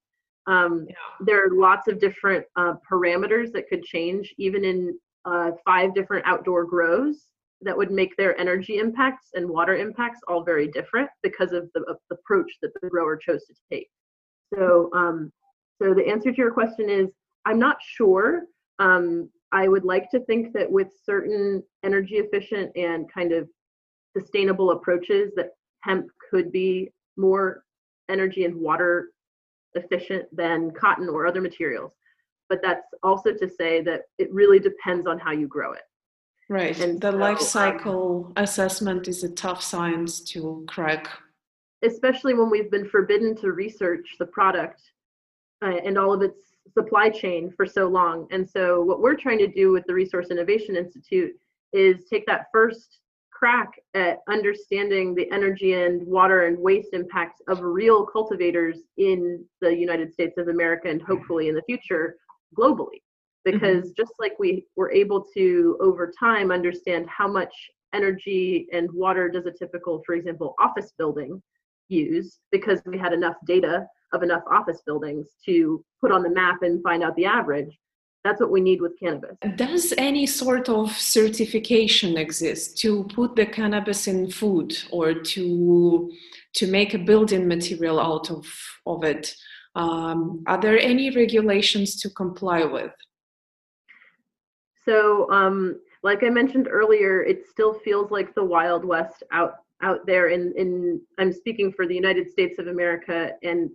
Um, 0.46 0.84
yeah. 0.86 0.94
There 1.20 1.42
are 1.42 1.56
lots 1.56 1.88
of 1.88 1.98
different 1.98 2.44
uh, 2.56 2.74
parameters 2.90 3.52
that 3.52 3.68
could 3.68 3.84
change, 3.84 4.34
even 4.36 4.66
in 4.66 4.98
uh, 5.24 5.52
five 5.64 5.94
different 5.94 6.26
outdoor 6.26 6.66
grows 6.66 7.28
that 7.62 7.76
would 7.76 7.90
make 7.90 8.14
their 8.16 8.38
energy 8.38 8.78
impacts 8.78 9.28
and 9.32 9.48
water 9.48 9.76
impacts 9.76 10.20
all 10.28 10.44
very 10.44 10.68
different 10.68 11.08
because 11.22 11.52
of 11.52 11.70
the, 11.74 11.80
of 11.82 11.96
the 12.10 12.16
approach 12.16 12.52
that 12.60 12.72
the 12.82 12.88
grower 12.90 13.16
chose 13.16 13.44
to 13.46 13.54
take. 13.70 13.88
So, 14.54 14.90
um, 14.94 15.32
so 15.80 15.94
the 15.94 16.06
answer 16.06 16.30
to 16.30 16.36
your 16.36 16.52
question 16.52 16.88
is, 16.88 17.08
I'm 17.44 17.58
not 17.58 17.76
sure. 17.80 18.42
Um, 18.78 19.28
I 19.52 19.68
would 19.68 19.84
like 19.84 20.10
to 20.10 20.20
think 20.20 20.52
that 20.54 20.70
with 20.70 20.88
certain 21.04 21.62
energy 21.84 22.16
efficient 22.16 22.72
and 22.76 23.12
kind 23.12 23.32
of 23.32 23.48
sustainable 24.16 24.70
approaches, 24.70 25.32
that 25.36 25.50
hemp 25.80 26.06
could 26.30 26.52
be 26.52 26.90
more 27.16 27.64
energy 28.08 28.44
and 28.44 28.56
water 28.56 29.10
efficient 29.74 30.24
than 30.34 30.70
cotton 30.72 31.08
or 31.08 31.26
other 31.26 31.40
materials. 31.40 31.92
But 32.48 32.60
that's 32.62 32.86
also 33.02 33.32
to 33.32 33.48
say 33.48 33.80
that 33.82 34.02
it 34.18 34.32
really 34.32 34.58
depends 34.58 35.06
on 35.06 35.18
how 35.18 35.32
you 35.32 35.46
grow 35.46 35.72
it. 35.72 35.82
Right. 36.48 36.78
And 36.80 37.00
the 37.00 37.12
so, 37.12 37.16
life 37.16 37.38
um, 37.38 37.44
cycle 37.44 38.32
um, 38.36 38.42
assessment 38.42 39.08
is 39.08 39.24
a 39.24 39.30
tough 39.30 39.62
science 39.62 40.20
to 40.32 40.64
crack. 40.68 41.08
Especially 41.82 42.34
when 42.34 42.50
we've 42.50 42.70
been 42.70 42.88
forbidden 42.88 43.34
to 43.36 43.52
research 43.52 44.16
the 44.18 44.26
product 44.26 44.82
uh, 45.62 45.78
and 45.84 45.98
all 45.98 46.12
of 46.12 46.22
its 46.22 46.40
supply 46.72 47.08
chain 47.10 47.52
for 47.56 47.66
so 47.66 47.88
long. 47.88 48.26
And 48.30 48.48
so, 48.48 48.82
what 48.82 49.00
we're 49.00 49.16
trying 49.16 49.38
to 49.38 49.48
do 49.48 49.72
with 49.72 49.84
the 49.86 49.94
Resource 49.94 50.28
Innovation 50.30 50.76
Institute 50.76 51.32
is 51.72 52.04
take 52.04 52.26
that 52.26 52.46
first 52.52 52.98
crack 53.42 53.72
at 53.94 54.20
understanding 54.28 55.16
the 55.16 55.28
energy 55.32 55.72
and 55.72 56.06
water 56.06 56.46
and 56.46 56.56
waste 56.56 56.90
impacts 56.92 57.40
of 57.48 57.60
real 57.60 58.06
cultivators 58.06 58.78
in 58.98 59.44
the 59.60 59.74
United 59.76 60.12
States 60.12 60.38
of 60.38 60.46
America 60.46 60.88
and 60.88 61.02
hopefully 61.02 61.48
in 61.48 61.54
the 61.56 61.62
future 61.62 62.16
globally. 62.56 63.00
Mm-hmm. 63.44 63.50
Because 63.52 63.86
mm-hmm. 63.86 64.00
just 64.00 64.12
like 64.20 64.38
we 64.38 64.64
were 64.76 64.92
able 64.92 65.26
to 65.34 65.76
over 65.80 66.12
time 66.16 66.52
understand 66.52 67.08
how 67.08 67.26
much 67.26 67.52
energy 67.92 68.68
and 68.72 68.90
water 68.92 69.28
does 69.28 69.46
a 69.46 69.50
typical, 69.50 70.02
for 70.06 70.14
example, 70.14 70.54
office 70.60 70.92
building 70.96 71.42
use, 71.92 72.38
because 72.50 72.80
we 72.86 72.98
had 72.98 73.12
enough 73.12 73.36
data 73.46 73.86
of 74.12 74.22
enough 74.22 74.42
office 74.50 74.82
buildings 74.84 75.28
to 75.46 75.84
put 76.00 76.10
on 76.12 76.22
the 76.22 76.30
map 76.30 76.62
and 76.62 76.82
find 76.82 77.02
out 77.02 77.14
the 77.16 77.24
average 77.24 77.78
that's 78.24 78.40
what 78.40 78.50
we 78.50 78.60
need 78.60 78.80
with 78.80 78.98
cannabis. 78.98 79.36
Does 79.56 79.92
any 79.98 80.26
sort 80.26 80.68
of 80.68 80.92
certification 80.92 82.16
exist 82.16 82.78
to 82.78 83.04
put 83.04 83.34
the 83.34 83.46
cannabis 83.46 84.06
in 84.06 84.30
food 84.30 84.76
or 84.90 85.14
to 85.14 86.10
to 86.54 86.66
make 86.66 86.94
a 86.94 86.98
building 86.98 87.48
material 87.48 87.98
out 87.98 88.30
of 88.30 88.46
of 88.86 89.02
it? 89.04 89.34
Um, 89.74 90.44
are 90.46 90.60
there 90.60 90.78
any 90.78 91.10
regulations 91.10 92.00
to 92.02 92.10
comply 92.10 92.64
with? 92.64 92.92
So, 94.84 95.30
um, 95.30 95.80
like 96.02 96.22
I 96.22 96.28
mentioned 96.28 96.68
earlier, 96.70 97.22
it 97.22 97.46
still 97.48 97.74
feels 97.74 98.10
like 98.10 98.34
the 98.34 98.44
Wild 98.44 98.84
West 98.84 99.22
out 99.32 99.61
out 99.82 100.06
there. 100.06 100.28
In 100.28 100.52
in 100.56 101.00
I'm 101.18 101.32
speaking 101.32 101.72
for 101.72 101.86
the 101.86 101.94
United 101.94 102.30
States 102.30 102.58
of 102.58 102.68
America 102.68 103.32
and 103.42 103.70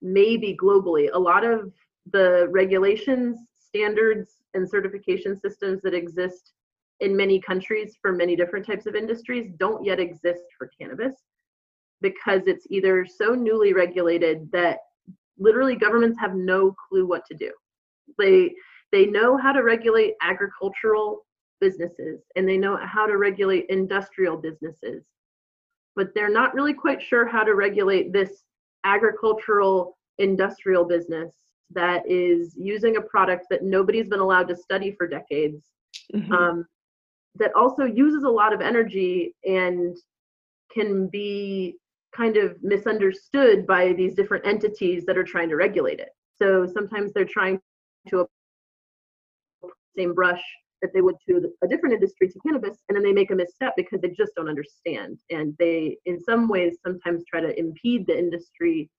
maybe 0.00 0.56
globally. 0.60 1.08
A 1.12 1.18
lot 1.18 1.44
of 1.44 1.72
the 2.12 2.48
regulations 2.50 3.38
standards 3.56 4.42
and 4.54 4.68
certification 4.68 5.38
systems 5.38 5.80
that 5.82 5.94
exist 5.94 6.52
in 7.00 7.16
many 7.16 7.40
countries 7.40 7.96
for 8.00 8.12
many 8.12 8.36
different 8.36 8.66
types 8.66 8.86
of 8.86 8.94
industries 8.94 9.50
don't 9.58 9.84
yet 9.84 9.98
exist 9.98 10.42
for 10.58 10.70
cannabis 10.78 11.14
because 12.00 12.42
it's 12.46 12.66
either 12.70 13.06
so 13.06 13.34
newly 13.34 13.72
regulated 13.72 14.50
that 14.52 14.78
literally 15.38 15.74
governments 15.74 16.18
have 16.18 16.34
no 16.34 16.74
clue 16.88 17.06
what 17.06 17.24
to 17.26 17.34
do. 17.34 17.50
They 18.18 18.52
they 18.90 19.06
know 19.06 19.38
how 19.38 19.52
to 19.52 19.62
regulate 19.62 20.14
agricultural 20.20 21.24
businesses 21.60 22.20
and 22.36 22.46
they 22.46 22.58
know 22.58 22.76
how 22.76 23.06
to 23.06 23.16
regulate 23.16 23.66
industrial 23.70 24.36
businesses, 24.36 25.04
but 25.96 26.08
they're 26.14 26.30
not 26.30 26.54
really 26.54 26.74
quite 26.74 27.02
sure 27.02 27.26
how 27.26 27.42
to 27.42 27.54
regulate 27.54 28.12
this 28.12 28.44
agricultural 28.84 29.96
industrial 30.18 30.84
business 30.84 31.34
that 31.70 32.02
is 32.06 32.54
using 32.56 32.96
a 32.96 33.00
product 33.00 33.46
that 33.50 33.62
nobody's 33.62 34.08
been 34.08 34.20
allowed 34.20 34.48
to 34.48 34.56
study 34.56 34.92
for 34.92 35.06
decades 35.06 35.64
mm-hmm. 36.14 36.32
um, 36.32 36.66
that 37.36 37.54
also 37.54 37.84
uses 37.84 38.24
a 38.24 38.28
lot 38.28 38.52
of 38.52 38.60
energy 38.60 39.34
and 39.44 39.96
can 40.72 41.06
be 41.08 41.76
kind 42.14 42.36
of 42.36 42.56
misunderstood 42.62 43.66
by 43.66 43.92
these 43.94 44.14
different 44.14 44.46
entities 44.46 45.04
that 45.06 45.16
are 45.16 45.24
trying 45.24 45.48
to 45.48 45.56
regulate 45.56 45.98
it 45.98 46.10
so 46.36 46.66
sometimes 46.66 47.12
they're 47.12 47.24
trying 47.24 47.58
to 48.08 48.26
same 49.96 50.14
brush 50.14 50.42
that 50.82 50.92
they 50.92 51.00
would 51.00 51.14
to 51.28 51.50
a 51.62 51.68
different 51.68 51.94
industry 51.94 52.28
to 52.28 52.38
cannabis 52.40 52.78
and 52.88 52.96
then 52.96 53.02
they 53.02 53.12
make 53.12 53.30
a 53.30 53.34
misstep 53.34 53.72
because 53.76 54.00
they 54.00 54.10
just 54.10 54.32
don't 54.36 54.48
understand 54.48 55.18
and 55.30 55.54
they 55.58 55.96
in 56.06 56.20
some 56.20 56.48
ways 56.48 56.76
sometimes 56.84 57.22
try 57.30 57.40
to 57.40 57.58
impede 57.58 58.06
the 58.06 58.18
industry 58.18 58.90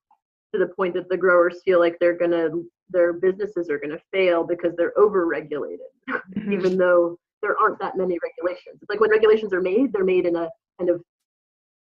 to 0.54 0.60
the 0.60 0.68
point 0.68 0.94
that 0.94 1.10
the 1.10 1.18
growers 1.18 1.62
feel 1.66 1.80
like 1.80 1.98
they're 2.00 2.18
gonna 2.18 2.50
their 2.90 3.14
businesses 3.14 3.70
are 3.70 3.80
gonna 3.80 4.00
fail 4.12 4.44
because 4.44 4.76
they're 4.78 4.98
over 4.98 5.26
regulated, 5.26 5.80
mm-hmm. 6.10 6.54
even 6.54 6.78
though 6.78 7.18
there 7.42 7.58
aren't 7.60 7.80
that 7.80 7.98
many 7.98 8.18
regulations. 8.24 8.80
It's 8.82 8.90
like 8.90 9.00
when 9.00 9.10
regulations 9.10 9.52
are 9.54 9.62
made, 9.62 9.92
they're 9.92 10.06
made 10.06 10.26
in 10.26 10.36
a 10.36 10.50
kind 10.80 10.90
of 10.90 11.02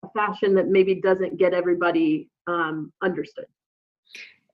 a 0.03 0.09
fashion 0.09 0.53
that 0.55 0.67
maybe 0.67 0.95
doesn't 0.95 1.37
get 1.37 1.53
everybody 1.53 2.29
um, 2.47 2.91
understood. 3.01 3.45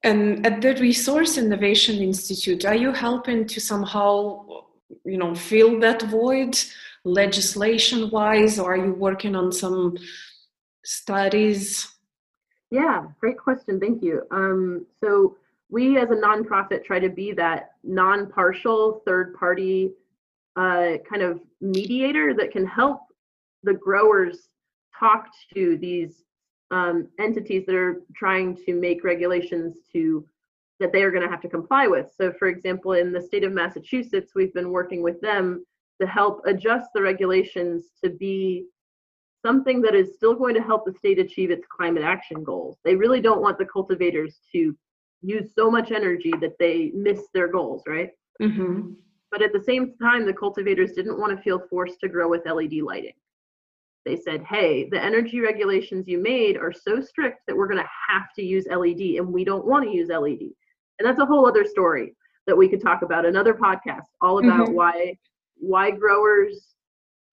And 0.04 0.46
at 0.46 0.62
the 0.62 0.76
Resource 0.76 1.38
Innovation 1.38 1.98
Institute, 1.98 2.64
are 2.64 2.76
you 2.76 2.92
helping 2.92 3.48
to 3.48 3.60
somehow, 3.60 4.46
you 5.04 5.18
know, 5.18 5.34
fill 5.36 5.80
that 5.80 6.02
void 6.04 6.58
legislation-wise, 7.04 8.60
or 8.60 8.74
are 8.74 8.86
you 8.86 8.94
working 8.94 9.36
on 9.36 9.52
some 9.52 9.96
studies 10.84 11.96
yeah, 12.72 13.06
great 13.20 13.38
question. 13.38 13.80
Thank 13.80 14.04
you. 14.04 14.24
Um, 14.32 14.86
so 15.02 15.38
we 15.70 15.98
as 15.98 16.10
a 16.10 16.16
nonprofit 16.16 16.84
try 16.84 17.00
to 17.00 17.10
be 17.10 17.32
that 17.34 17.72
non-partial 17.84 19.02
third 19.06 19.36
party 19.36 19.92
uh, 20.56 20.98
kind 21.10 21.22
of 21.22 21.40
mediator 21.62 22.34
that 22.34 22.52
can 22.52 22.66
help 22.66 23.02
the 23.64 23.74
growers 23.74 24.50
talk 24.98 25.28
to 25.54 25.78
these 25.78 26.24
um, 26.72 27.08
entities 27.20 27.66
that 27.66 27.76
are 27.76 28.02
trying 28.16 28.58
to 28.66 28.74
make 28.74 29.04
regulations 29.04 29.78
to 29.94 30.26
that 30.80 30.92
they 30.92 31.04
are 31.04 31.12
going 31.12 31.24
to 31.24 31.30
have 31.30 31.42
to 31.42 31.50
comply 31.50 31.88
with. 31.88 32.08
So 32.16 32.34
for 32.34 32.48
example, 32.48 32.94
in 32.94 33.12
the 33.12 33.22
state 33.22 33.44
of 33.44 33.54
Massachusetts, 33.54 34.34
we've 34.36 34.54
been 34.54 34.72
working 34.72 35.02
with 35.02 35.20
them 35.22 35.66
to 36.02 36.08
help 36.08 36.42
adjust 36.46 36.90
the 36.94 37.02
regulations 37.02 37.92
to 38.04 38.10
be 38.10 38.66
something 39.46 39.82
that 39.82 39.96
is 39.96 40.16
still 40.16 40.36
going 40.36 40.56
to 40.56 40.62
help 40.62 40.86
the 40.86 40.94
state 40.94 41.20
achieve 41.20 41.52
its 41.52 41.66
climate 41.70 42.04
action 42.04 42.44
goals. 42.44 42.78
They 42.84 42.96
really 42.96 43.22
don't 43.22 43.42
want 43.42 43.58
the 43.58 43.66
cultivators 43.66 44.40
to 44.52 44.76
use 45.22 45.54
so 45.56 45.72
much 45.72 45.92
energy 45.92 46.34
that 46.42 46.58
they 46.60 46.92
miss 46.94 47.28
their 47.34 47.48
goals, 47.48 47.84
right? 47.88 48.10
Mm-hmm. 48.42 48.94
But 49.32 49.42
at 49.42 49.54
the 49.54 49.64
same 49.64 49.94
time, 50.02 50.26
the 50.26 50.34
cultivators 50.34 50.94
didn't 50.94 51.20
want 51.20 51.36
to 51.36 51.44
feel 51.44 51.62
forced 51.70 52.00
to 52.02 52.10
grow 52.10 52.30
with 52.30 52.46
LED 52.46 52.74
lighting. 52.84 53.14
They 54.06 54.16
said, 54.16 54.44
hey, 54.44 54.88
the 54.90 55.04
energy 55.04 55.40
regulations 55.40 56.08
you 56.08 56.20
made 56.20 56.58
are 56.58 56.72
so 56.72 57.02
strict 57.02 57.42
that 57.48 57.56
we're 57.56 57.68
going 57.68 57.82
to 57.82 57.90
have 58.10 58.34
to 58.36 58.44
use 58.44 58.68
LED 58.70 59.18
and 59.18 59.28
we 59.28 59.44
don't 59.44 59.66
want 59.66 59.84
to 59.84 59.92
use 59.92 60.10
LED. 60.10 60.52
And 61.00 61.08
that's 61.08 61.20
a 61.20 61.26
whole 61.26 61.48
other 61.48 61.66
story 61.66 62.16
that 62.48 62.58
we 62.58 62.70
could 62.70 62.82
talk 62.82 63.02
about 63.02 63.26
another 63.26 63.54
podcast 63.54 64.06
all 64.22 64.40
about 64.40 64.68
mm-hmm. 64.68 64.74
why 64.74 65.18
why 65.58 65.92
growers 65.92 66.76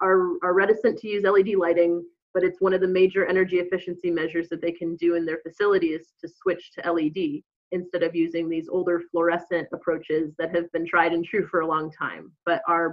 are 0.00 0.32
are 0.42 0.54
reticent 0.54 0.98
to 0.98 1.08
use 1.08 1.24
LED 1.24 1.54
lighting, 1.56 2.04
but 2.34 2.42
it's 2.42 2.60
one 2.60 2.72
of 2.72 2.80
the 2.80 2.88
major 2.88 3.26
energy 3.26 3.58
efficiency 3.58 4.10
measures 4.10 4.48
that 4.48 4.60
they 4.60 4.72
can 4.72 4.96
do 4.96 5.14
in 5.14 5.24
their 5.24 5.38
facilities 5.46 6.12
to 6.20 6.28
switch 6.28 6.72
to 6.72 6.92
LED 6.92 7.42
instead 7.72 8.02
of 8.02 8.14
using 8.14 8.48
these 8.48 8.68
older 8.68 9.00
fluorescent 9.10 9.66
approaches 9.72 10.34
that 10.38 10.54
have 10.54 10.70
been 10.72 10.86
tried 10.86 11.12
and 11.12 11.24
true 11.24 11.46
for 11.46 11.60
a 11.60 11.66
long 11.66 11.90
time 11.90 12.30
but 12.44 12.60
are 12.68 12.92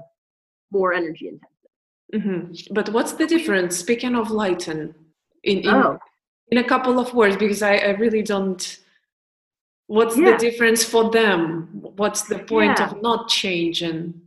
more 0.71 0.93
energy 0.93 1.27
intensive. 1.27 1.60
Mm-hmm. 2.13 2.73
But 2.73 2.89
what's 2.89 3.13
the 3.13 3.27
difference? 3.27 3.77
Speaking 3.77 4.15
of 4.15 4.32
lighting, 4.32 4.93
in 5.43 5.60
in, 5.60 5.67
oh. 5.67 5.99
in 6.49 6.58
a 6.58 6.63
couple 6.63 6.99
of 6.99 7.13
words, 7.13 7.36
because 7.38 7.62
I, 7.62 7.75
I 7.75 7.89
really 7.91 8.23
don't. 8.23 8.79
What's 9.89 10.15
yeah. 10.15 10.34
the 10.34 10.38
difference 10.38 10.84
for 10.84 11.10
them? 11.10 11.67
What's 11.71 12.21
the 12.21 12.38
point 12.38 12.78
yeah. 12.78 12.91
of 12.91 13.02
not 13.02 13.28
changing? 13.28 14.21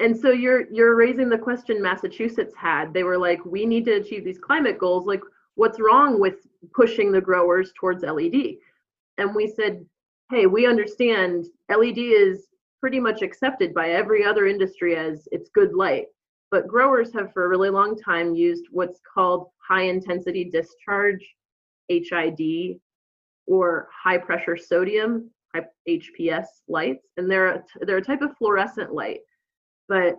And 0.00 0.18
so 0.18 0.30
you're 0.30 0.72
you're 0.72 0.96
raising 0.96 1.28
the 1.28 1.36
question 1.36 1.82
Massachusetts 1.82 2.54
had. 2.56 2.94
They 2.94 3.02
were 3.02 3.18
like, 3.18 3.44
we 3.44 3.66
need 3.66 3.84
to 3.84 3.96
achieve 3.96 4.24
these 4.24 4.38
climate 4.38 4.78
goals. 4.78 5.06
Like, 5.06 5.20
what's 5.54 5.78
wrong 5.78 6.18
with 6.18 6.36
pushing 6.72 7.12
the 7.12 7.20
growers 7.20 7.74
towards 7.78 8.02
LED? 8.02 8.54
And 9.18 9.34
we 9.34 9.48
said, 9.48 9.84
hey, 10.30 10.46
we 10.46 10.66
understand 10.66 11.44
LED 11.68 11.98
is 11.98 12.46
pretty 12.80 12.98
much 12.98 13.20
accepted 13.20 13.74
by 13.74 13.90
every 13.90 14.24
other 14.24 14.46
industry 14.46 14.96
as 14.96 15.28
it's 15.30 15.50
good 15.50 15.74
light. 15.74 16.06
But 16.50 16.66
growers 16.66 17.12
have 17.12 17.34
for 17.34 17.44
a 17.44 17.48
really 17.48 17.68
long 17.68 17.98
time 17.98 18.34
used 18.34 18.64
what's 18.70 19.00
called 19.12 19.48
high 19.58 19.84
intensity 19.84 20.44
discharge, 20.44 21.22
HID, 21.88 22.80
or 23.46 23.88
high 23.92 24.18
pressure 24.18 24.56
sodium, 24.56 25.30
HPS 25.88 26.46
lights. 26.68 27.06
And 27.16 27.30
they're 27.30 27.48
a, 27.48 27.64
they're 27.82 27.98
a 27.98 28.04
type 28.04 28.22
of 28.22 28.36
fluorescent 28.36 28.92
light. 28.92 29.20
But 29.88 30.16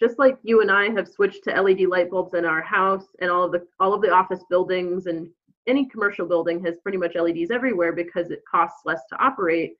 just 0.00 0.18
like 0.18 0.36
you 0.42 0.60
and 0.60 0.70
I 0.70 0.90
have 0.90 1.08
switched 1.08 1.44
to 1.44 1.60
LED 1.60 1.82
light 1.82 2.10
bulbs 2.10 2.34
in 2.34 2.44
our 2.44 2.62
house 2.62 3.06
and 3.20 3.30
all 3.30 3.44
of 3.44 3.52
the 3.52 3.66
all 3.80 3.94
of 3.94 4.02
the 4.02 4.10
office 4.10 4.42
buildings 4.50 5.06
and 5.06 5.28
any 5.66 5.86
commercial 5.86 6.26
building 6.26 6.62
has 6.64 6.78
pretty 6.82 6.98
much 6.98 7.14
LEDs 7.14 7.50
everywhere 7.50 7.92
because 7.92 8.30
it 8.30 8.42
costs 8.50 8.80
less 8.84 9.00
to 9.10 9.16
operate. 9.24 9.76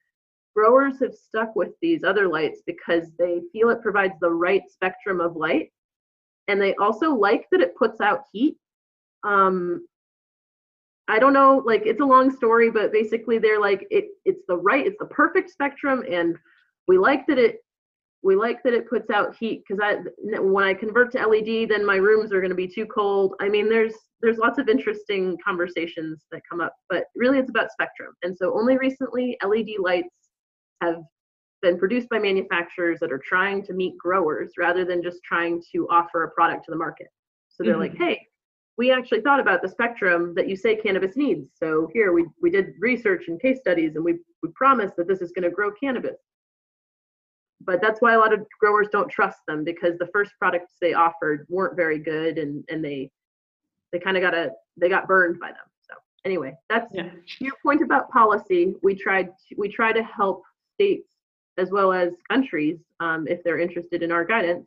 Growers 0.57 1.00
have 1.00 1.14
stuck 1.14 1.54
with 1.57 1.70
these 1.83 2.04
other 2.04 2.28
lights 2.28 2.62
because 2.64 3.11
they 3.18 3.40
feel 3.52 3.70
it 3.70 3.83
provides 3.83 4.14
the 4.20 4.30
right 4.30 4.62
spectrum 4.70 5.20
of 5.20 5.37
light. 5.37 5.72
And 6.48 6.61
they 6.61 6.74
also 6.76 7.11
like 7.14 7.46
that 7.50 7.61
it 7.61 7.76
puts 7.76 8.00
out 8.00 8.22
heat. 8.33 8.57
Um, 9.24 9.87
I 11.08 11.18
don't 11.18 11.34
know, 11.34 11.62
like 11.66 11.82
it's 11.84 12.00
a 12.00 12.04
long 12.04 12.34
story, 12.34 12.70
but 12.70 12.92
basically 12.92 13.38
they're 13.38 13.60
like 13.60 13.86
it 13.90 14.06
it's 14.24 14.42
the 14.48 14.56
right, 14.56 14.86
it's 14.86 14.98
the 14.98 15.06
perfect 15.06 15.50
spectrum, 15.50 16.02
and 16.10 16.36
we 16.88 16.98
like 16.98 17.26
that 17.26 17.38
it 17.38 17.58
we 18.22 18.36
like 18.36 18.62
that 18.62 18.72
it 18.72 18.88
puts 18.88 19.10
out 19.10 19.36
heat 19.36 19.62
because 19.68 19.82
I 19.82 19.98
when 20.40 20.64
I 20.64 20.72
convert 20.72 21.12
to 21.12 21.26
LED, 21.26 21.68
then 21.68 21.84
my 21.84 21.96
rooms 21.96 22.32
are 22.32 22.40
going 22.40 22.50
to 22.50 22.56
be 22.56 22.66
too 22.66 22.86
cold. 22.86 23.34
I 23.38 23.50
mean, 23.50 23.68
there's 23.68 23.94
there's 24.22 24.38
lots 24.38 24.58
of 24.58 24.70
interesting 24.70 25.36
conversations 25.44 26.24
that 26.32 26.40
come 26.50 26.62
up, 26.62 26.74
but 26.88 27.04
really 27.14 27.38
it's 27.38 27.50
about 27.50 27.70
spectrum. 27.70 28.14
And 28.22 28.34
so 28.34 28.58
only 28.58 28.78
recently 28.78 29.36
LED 29.46 29.68
lights 29.78 30.08
have 30.80 31.02
been 31.60 31.78
produced 31.78 32.08
by 32.08 32.18
manufacturers 32.18 32.98
that 33.00 33.12
are 33.12 33.20
trying 33.22 33.62
to 33.64 33.74
meet 33.74 33.98
growers 33.98 34.52
rather 34.58 34.86
than 34.86 35.02
just 35.02 35.18
trying 35.22 35.62
to 35.72 35.86
offer 35.90 36.24
a 36.24 36.30
product 36.30 36.64
to 36.64 36.70
the 36.70 36.78
market. 36.78 37.08
So 37.50 37.62
they're 37.62 37.74
mm-hmm. 37.74 37.80
like, 37.82 37.96
hey, 37.98 38.26
we 38.76 38.90
actually 38.90 39.20
thought 39.20 39.40
about 39.40 39.62
the 39.62 39.68
spectrum 39.68 40.34
that 40.34 40.48
you 40.48 40.56
say 40.56 40.74
cannabis 40.74 41.16
needs. 41.16 41.48
So 41.54 41.88
here 41.92 42.12
we, 42.12 42.26
we 42.42 42.50
did 42.50 42.74
research 42.80 43.28
and 43.28 43.40
case 43.40 43.60
studies 43.60 43.94
and 43.94 44.04
we, 44.04 44.14
we 44.42 44.48
promised 44.54 44.96
that 44.96 45.06
this 45.06 45.20
is 45.20 45.32
going 45.32 45.48
to 45.48 45.54
grow 45.54 45.70
cannabis 45.72 46.18
but 47.66 47.80
that's 47.80 48.00
why 48.00 48.14
a 48.14 48.18
lot 48.18 48.32
of 48.32 48.46
growers 48.60 48.88
don't 48.90 49.10
trust 49.10 49.38
them 49.46 49.64
because 49.64 49.96
the 49.98 50.08
first 50.12 50.32
products 50.38 50.74
they 50.80 50.94
offered 50.94 51.46
weren't 51.48 51.76
very 51.76 51.98
good 51.98 52.38
and 52.38 52.64
and 52.68 52.84
they 52.84 53.10
they 53.92 53.98
kind 53.98 54.16
of 54.16 54.22
got 54.22 54.34
a 54.34 54.50
they 54.76 54.88
got 54.88 55.06
burned 55.06 55.38
by 55.38 55.48
them 55.48 55.66
so 55.80 55.94
anyway 56.24 56.54
that's 56.68 56.92
yeah. 56.94 57.10
your 57.40 57.54
point 57.62 57.82
about 57.82 58.10
policy 58.10 58.74
we 58.82 58.94
tried 58.94 59.26
to, 59.26 59.54
we 59.56 59.68
try 59.68 59.92
to 59.92 60.02
help 60.02 60.42
states 60.74 61.10
as 61.56 61.70
well 61.70 61.92
as 61.92 62.12
countries 62.28 62.78
um, 63.00 63.26
if 63.28 63.42
they're 63.44 63.60
interested 63.60 64.02
in 64.02 64.10
our 64.10 64.24
guidance 64.24 64.66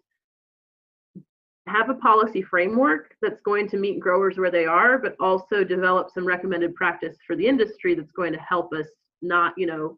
have 1.67 1.89
a 1.89 1.95
policy 1.95 2.41
framework 2.41 3.15
that's 3.21 3.41
going 3.41 3.67
to 3.69 3.77
meet 3.77 3.99
growers 3.99 4.37
where 4.37 4.51
they 4.51 4.65
are 4.65 4.97
but 4.97 5.15
also 5.19 5.63
develop 5.63 6.09
some 6.11 6.25
recommended 6.25 6.73
practice 6.75 7.17
for 7.25 7.35
the 7.35 7.45
industry 7.45 7.95
that's 7.95 8.11
going 8.11 8.33
to 8.33 8.39
help 8.39 8.73
us 8.73 8.87
not 9.21 9.53
you 9.57 9.65
know 9.65 9.97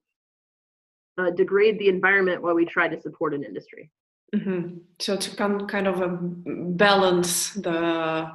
uh, 1.20 1.30
degrade 1.32 1.78
the 1.80 1.90
environment 1.90 2.42
while 2.42 2.54
we 2.54 2.66
try 2.66 2.88
to 2.88 3.00
support 3.00 3.34
an 3.34 3.44
industry. 3.44 3.92
Mm-hmm. 4.36 4.78
So 5.00 5.18
to 5.18 5.36
come 5.36 5.68
kind 5.68 5.88
of 5.88 6.02
a 6.02 6.08
balance 6.08 7.54
the 7.54 8.32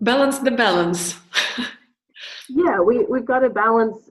balance 0.00 0.38
the 0.38 0.50
balance. 0.50 1.16
yeah, 2.48 2.80
we 2.80 3.04
we've 3.04 3.26
got 3.26 3.40
to 3.40 3.50
balance 3.50 4.10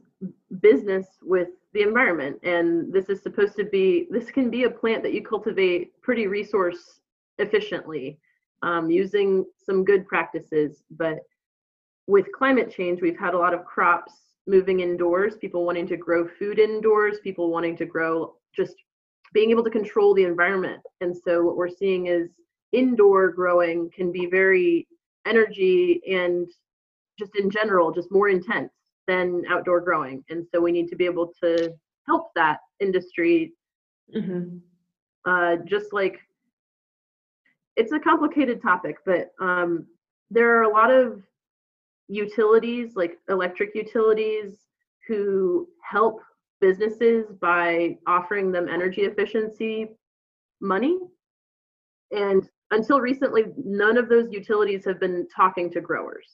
business 0.62 1.08
with 1.22 1.50
the 1.74 1.82
environment, 1.82 2.40
and 2.44 2.94
this 2.94 3.10
is 3.10 3.22
supposed 3.22 3.56
to 3.58 3.66
be 3.66 4.08
this 4.12 4.30
can 4.30 4.50
be 4.50 4.64
a 4.64 4.70
plant 4.70 5.02
that 5.04 5.14
you 5.14 5.24
cultivate 5.24 6.00
pretty 6.02 6.28
resource 6.28 7.00
efficiently 7.38 8.20
um, 8.64 8.90
using 8.90 9.46
some 9.58 9.84
good 9.84 10.08
practices, 10.08 10.84
but 10.92 11.20
with 12.08 12.32
climate 12.32 12.72
change, 12.72 13.02
we've 13.02 13.18
had 13.18 13.34
a 13.34 13.38
lot 13.38 13.54
of 13.54 13.66
crops 13.66 14.14
moving 14.48 14.82
indoors, 14.82 15.36
people 15.38 15.66
wanting 15.66 15.88
to 15.88 15.98
grow 15.98 16.28
food 16.28 16.60
indoors, 16.60 17.18
people 17.24 17.50
wanting 17.50 17.76
to 17.78 17.86
grow 17.86 18.36
just 18.56 18.76
being 19.34 19.50
able 19.50 19.64
to 19.64 19.70
control 19.70 20.14
the 20.14 20.24
environment. 20.24 20.82
And 21.02 21.16
so 21.16 21.44
what 21.44 21.58
we're 21.58 21.70
seeing 21.70 22.08
is 22.08 22.30
indoor 22.72 23.32
growing 23.32 23.90
can 23.90 24.12
be 24.12 24.28
very 24.28 24.88
energy 25.26 26.02
and 26.08 26.48
just 27.18 27.36
in 27.36 27.50
general 27.50 27.92
just 27.92 28.12
more 28.12 28.30
intense 28.30 28.72
than 29.08 29.44
outdoor 29.50 29.82
growing. 29.82 30.24
And 30.30 30.46
so 30.52 30.62
we 30.62 30.72
need 30.72 30.88
to 30.90 30.96
be 30.96 31.06
able 31.06 31.32
to 31.44 31.74
help 32.08 32.32
that 32.36 32.60
industry. 32.80 33.54
Mm-hmm. 34.16 34.58
Uh, 35.26 35.56
just 35.66 35.92
like 35.92 36.20
it's 37.76 37.92
a 37.92 38.00
complicated 38.00 38.62
topic, 38.62 38.98
but 39.06 39.32
um, 39.40 39.86
there 40.32 40.58
are 40.58 40.64
a 40.64 40.70
lot 40.70 40.92
of 40.92 41.22
utilities 42.08 42.96
like 42.96 43.18
electric 43.30 43.76
utilities 43.76 44.60
who 45.08 45.68
help 45.84 46.20
businesses 46.62 47.26
by 47.42 47.98
offering 48.08 48.52
them 48.52 48.70
energy 48.70 49.02
efficiency 49.02 49.88
money. 50.62 50.98
And 52.12 52.48
until 52.72 53.02
recently 53.02 53.44
none 53.64 53.98
of 53.98 54.10
those 54.10 54.32
utilities 54.32 54.86
have 54.86 55.00
been 55.00 55.28
talking 55.36 55.72
to 55.72 55.82
growers. 55.82 56.28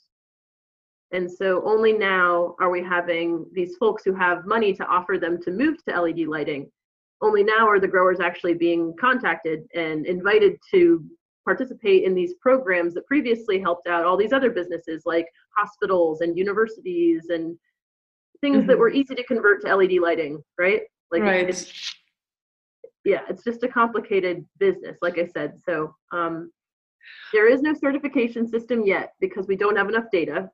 And 1.11 1.29
so 1.29 1.61
only 1.65 1.91
now 1.91 2.55
are 2.59 2.69
we 2.69 2.81
having 2.81 3.45
these 3.51 3.75
folks 3.77 4.03
who 4.05 4.13
have 4.13 4.45
money 4.45 4.73
to 4.73 4.85
offer 4.85 5.17
them 5.17 5.41
to 5.41 5.51
move 5.51 5.83
to 5.85 6.01
led 6.01 6.17
lighting. 6.27 6.71
Only 7.21 7.43
now 7.43 7.67
are 7.67 7.79
the 7.79 7.87
growers 7.87 8.19
actually 8.19 8.53
being 8.53 8.95
contacted 8.99 9.63
and 9.75 10.05
invited 10.05 10.57
to 10.71 11.03
participate 11.43 12.03
in 12.03 12.13
these 12.13 12.33
programs 12.35 12.93
that 12.93 13.05
previously 13.05 13.59
helped 13.59 13.87
out 13.87 14.05
all 14.05 14.17
these 14.17 14.33
other 14.33 14.51
businesses 14.51 15.03
like 15.05 15.25
hospitals 15.57 16.21
and 16.21 16.37
universities 16.37 17.25
and 17.29 17.57
things 18.41 18.59
mm-hmm. 18.59 18.67
that 18.67 18.77
were 18.77 18.89
easy 18.89 19.15
to 19.15 19.23
convert 19.23 19.61
to 19.61 19.75
LED 19.75 19.93
lighting, 20.01 20.41
right? 20.57 20.81
Like 21.11 21.23
right. 21.23 21.49
It's, 21.49 21.95
yeah, 23.03 23.21
it's 23.29 23.43
just 23.43 23.63
a 23.63 23.67
complicated 23.67 24.45
business, 24.59 24.97
like 25.01 25.17
I 25.17 25.25
said. 25.25 25.53
So 25.65 25.95
um, 26.11 26.51
there 27.33 27.49
is 27.49 27.61
no 27.61 27.73
certification 27.73 28.47
system 28.47 28.85
yet 28.85 29.13
because 29.19 29.47
we 29.47 29.55
don't 29.55 29.75
have 29.75 29.89
enough 29.89 30.05
data. 30.11 30.49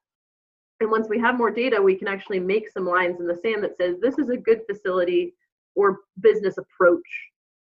And 0.80 0.92
once 0.92 1.08
we 1.10 1.20
have 1.20 1.38
more 1.38 1.52
data, 1.52 1.82
we 1.82 1.96
can 1.96 2.08
actually 2.08 2.40
make 2.40 2.70
some 2.70 2.86
lines 2.86 3.20
in 3.20 3.28
the 3.28 3.36
sand 3.36 3.64
that 3.64 3.78
says 3.78 3.96
this 4.00 4.18
is 4.18 4.30
a 4.30 4.38
good 4.38 4.62
facility 4.70 5.34
or 5.76 6.00
business 6.22 6.58
approach 6.58 7.02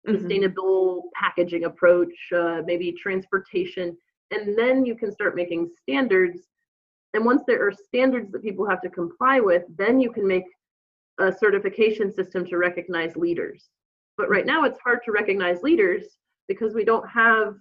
mm-hmm. 0.06 0.18
sustainable 0.18 1.10
packaging 1.14 1.64
approach, 1.64 2.14
uh, 2.34 2.62
maybe 2.64 2.92
transportation, 2.92 3.96
and 4.30 4.58
then 4.58 4.84
you 4.84 4.94
can 4.94 5.12
start 5.12 5.36
making 5.36 5.70
standards. 5.80 6.40
And 7.14 7.24
once 7.24 7.42
there 7.46 7.66
are 7.66 7.72
standards 7.72 8.30
that 8.32 8.42
people 8.42 8.68
have 8.68 8.82
to 8.82 8.90
comply 8.90 9.40
with, 9.40 9.62
then 9.76 10.00
you 10.00 10.10
can 10.10 10.26
make 10.26 10.44
a 11.18 11.32
certification 11.32 12.12
system 12.12 12.44
to 12.46 12.58
recognize 12.58 13.16
leaders. 13.16 13.68
But 14.18 14.28
right 14.28 14.46
now, 14.46 14.64
it's 14.64 14.78
hard 14.80 15.00
to 15.04 15.12
recognize 15.12 15.62
leaders 15.62 16.04
because 16.48 16.74
we 16.74 16.84
don't 16.84 17.08
have 17.08 17.54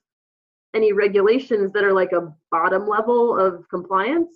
any 0.74 0.92
regulations 0.92 1.72
that 1.72 1.84
are 1.84 1.94
like 1.94 2.12
a 2.12 2.34
bottom 2.52 2.88
level 2.88 3.38
of 3.38 3.68
compliance. 3.70 4.32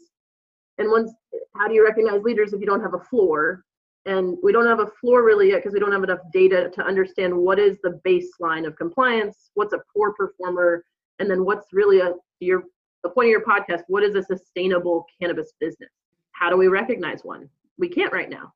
And 0.78 0.89
once, 0.89 1.12
how 1.56 1.67
do 1.67 1.74
you 1.74 1.84
recognize 1.84 2.22
leaders 2.24 2.54
if 2.54 2.62
you 2.62 2.65
don't 2.65 2.82
have 2.82 2.93
a 2.93 3.04
floor? 3.06 3.65
And 4.05 4.38
we 4.41 4.51
don't 4.51 4.65
have 4.65 4.79
a 4.79 4.88
floor 4.99 5.23
really 5.23 5.49
yet 5.49 5.57
because 5.57 5.73
we 5.73 5.79
don't 5.79 5.91
have 5.91 6.03
enough 6.03 6.19
data 6.31 6.69
to 6.73 6.81
understand 6.83 7.35
what 7.35 7.59
is 7.59 7.77
the 7.83 7.99
baseline 8.05 8.65
of 8.65 8.75
compliance, 8.75 9.51
what's 9.55 9.73
a 9.73 9.79
poor 9.93 10.13
performer, 10.13 10.83
and 11.19 11.29
then 11.29 11.45
what's 11.45 11.67
really 11.73 11.99
a 11.99 12.13
your 12.39 12.63
the 13.03 13.09
point 13.09 13.27
of 13.27 13.31
your 13.31 13.43
podcast. 13.43 13.83
What 13.88 14.03
is 14.03 14.15
a 14.15 14.23
sustainable 14.23 15.05
cannabis 15.21 15.53
business? 15.59 15.89
How 16.31 16.49
do 16.49 16.57
we 16.57 16.67
recognize 16.67 17.21
one? 17.23 17.49
We 17.77 17.89
can't 17.89 18.12
right 18.13 18.29
now. 18.29 18.53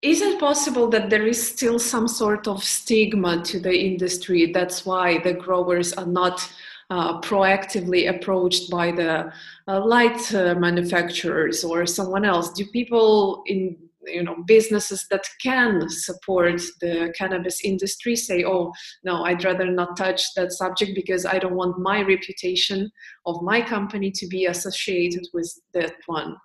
Is 0.00 0.20
it 0.20 0.38
possible 0.38 0.88
that 0.90 1.10
there 1.10 1.26
is 1.26 1.44
still 1.44 1.78
some 1.78 2.06
sort 2.06 2.46
of 2.46 2.62
stigma 2.62 3.42
to 3.44 3.58
the 3.58 3.74
industry? 3.74 4.52
That's 4.52 4.86
why 4.86 5.18
the 5.18 5.32
growers 5.32 5.92
are 5.94 6.06
not 6.06 6.48
uh, 6.90 7.20
proactively 7.20 8.08
approached 8.08 8.70
by 8.70 8.92
the 8.92 9.32
uh, 9.66 9.84
light 9.84 10.32
uh, 10.34 10.54
manufacturers 10.54 11.64
or 11.64 11.84
someone 11.84 12.24
else? 12.24 12.52
Do 12.52 12.64
people 12.66 13.42
in 13.46 13.76
you 14.06 14.22
know 14.22 14.36
businesses 14.46 15.06
that 15.10 15.24
can 15.42 15.88
support 15.88 16.60
the 16.80 17.12
cannabis 17.18 17.64
industry 17.64 18.14
say 18.14 18.44
oh 18.44 18.72
no 19.02 19.24
i'd 19.24 19.44
rather 19.44 19.70
not 19.70 19.96
touch 19.96 20.22
that 20.34 20.52
subject 20.52 20.92
because 20.94 21.26
i 21.26 21.38
don't 21.38 21.56
want 21.56 21.78
my 21.80 22.00
reputation 22.02 22.90
of 23.26 23.42
my 23.42 23.60
company 23.60 24.10
to 24.10 24.26
be 24.26 24.46
associated 24.46 25.26
with 25.34 25.52
that 25.74 25.94
one. 26.06 26.36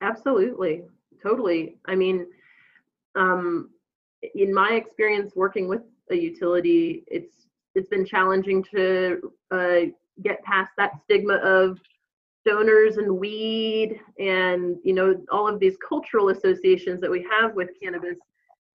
Absolutely. 0.00 0.82
Totally. 1.22 1.76
I 1.86 1.94
mean 1.94 2.26
um, 3.14 3.70
in 4.34 4.52
my 4.52 4.72
experience 4.72 5.32
working 5.36 5.68
with 5.68 5.82
a 6.10 6.14
utility 6.16 7.04
it's 7.06 7.46
it's 7.74 7.88
been 7.88 8.04
challenging 8.04 8.62
to 8.74 9.32
uh, 9.50 9.80
get 10.22 10.42
past 10.44 10.70
that 10.76 10.92
stigma 11.04 11.36
of 11.36 11.78
stoners 12.46 12.98
and 12.98 13.18
weed 13.18 14.00
and 14.18 14.76
you 14.82 14.92
know 14.92 15.14
all 15.30 15.48
of 15.48 15.60
these 15.60 15.76
cultural 15.86 16.30
associations 16.30 17.00
that 17.00 17.10
we 17.10 17.26
have 17.30 17.54
with 17.54 17.70
cannabis. 17.82 18.16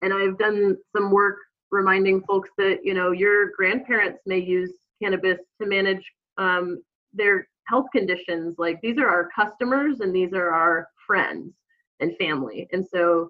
And 0.01 0.13
i've 0.13 0.37
done 0.37 0.77
some 0.95 1.11
work 1.11 1.37
reminding 1.71 2.21
folks 2.23 2.49
that 2.57 2.79
you 2.83 2.93
know 2.93 3.11
your 3.11 3.51
grandparents 3.51 4.19
may 4.25 4.39
use 4.39 4.71
cannabis 5.01 5.39
to 5.61 5.67
manage 5.67 6.03
um, 6.37 6.81
their 7.13 7.47
health 7.67 7.87
conditions. 7.91 8.55
Like 8.57 8.79
these 8.81 8.97
are 8.97 9.07
our 9.07 9.29
customers 9.35 9.99
and 9.99 10.15
these 10.15 10.33
are 10.33 10.51
our 10.51 10.87
friends 11.05 11.53
and 11.99 12.15
family. 12.17 12.67
And 12.71 12.85
so 12.85 13.29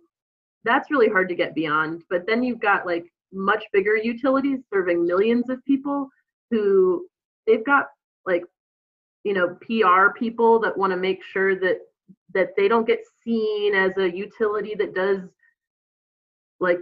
that's 0.63 0.91
really 0.91 1.09
hard 1.09 1.29
to 1.29 1.35
get 1.35 1.55
beyond. 1.55 2.03
But 2.09 2.25
then 2.27 2.43
you've 2.43 2.59
got 2.59 2.85
like 2.85 3.05
much 3.33 3.63
bigger 3.73 3.95
utilities 3.95 4.59
serving 4.71 5.05
millions 5.05 5.49
of 5.49 5.63
people 5.65 6.07
who 6.51 7.07
they've 7.45 7.65
got 7.65 7.87
like 8.25 8.43
you 9.27 9.33
know 9.33 9.57
PR 9.59 10.17
people 10.17 10.57
that 10.57 10.77
want 10.77 10.91
to 10.91 10.97
make 10.97 11.21
sure 11.21 11.59
that 11.59 11.79
that 12.33 12.55
they 12.55 12.69
don't 12.69 12.87
get 12.87 13.03
seen 13.25 13.75
as 13.75 13.91
a 13.97 14.09
utility 14.09 14.73
that 14.73 14.95
does 14.95 15.19
like 16.61 16.79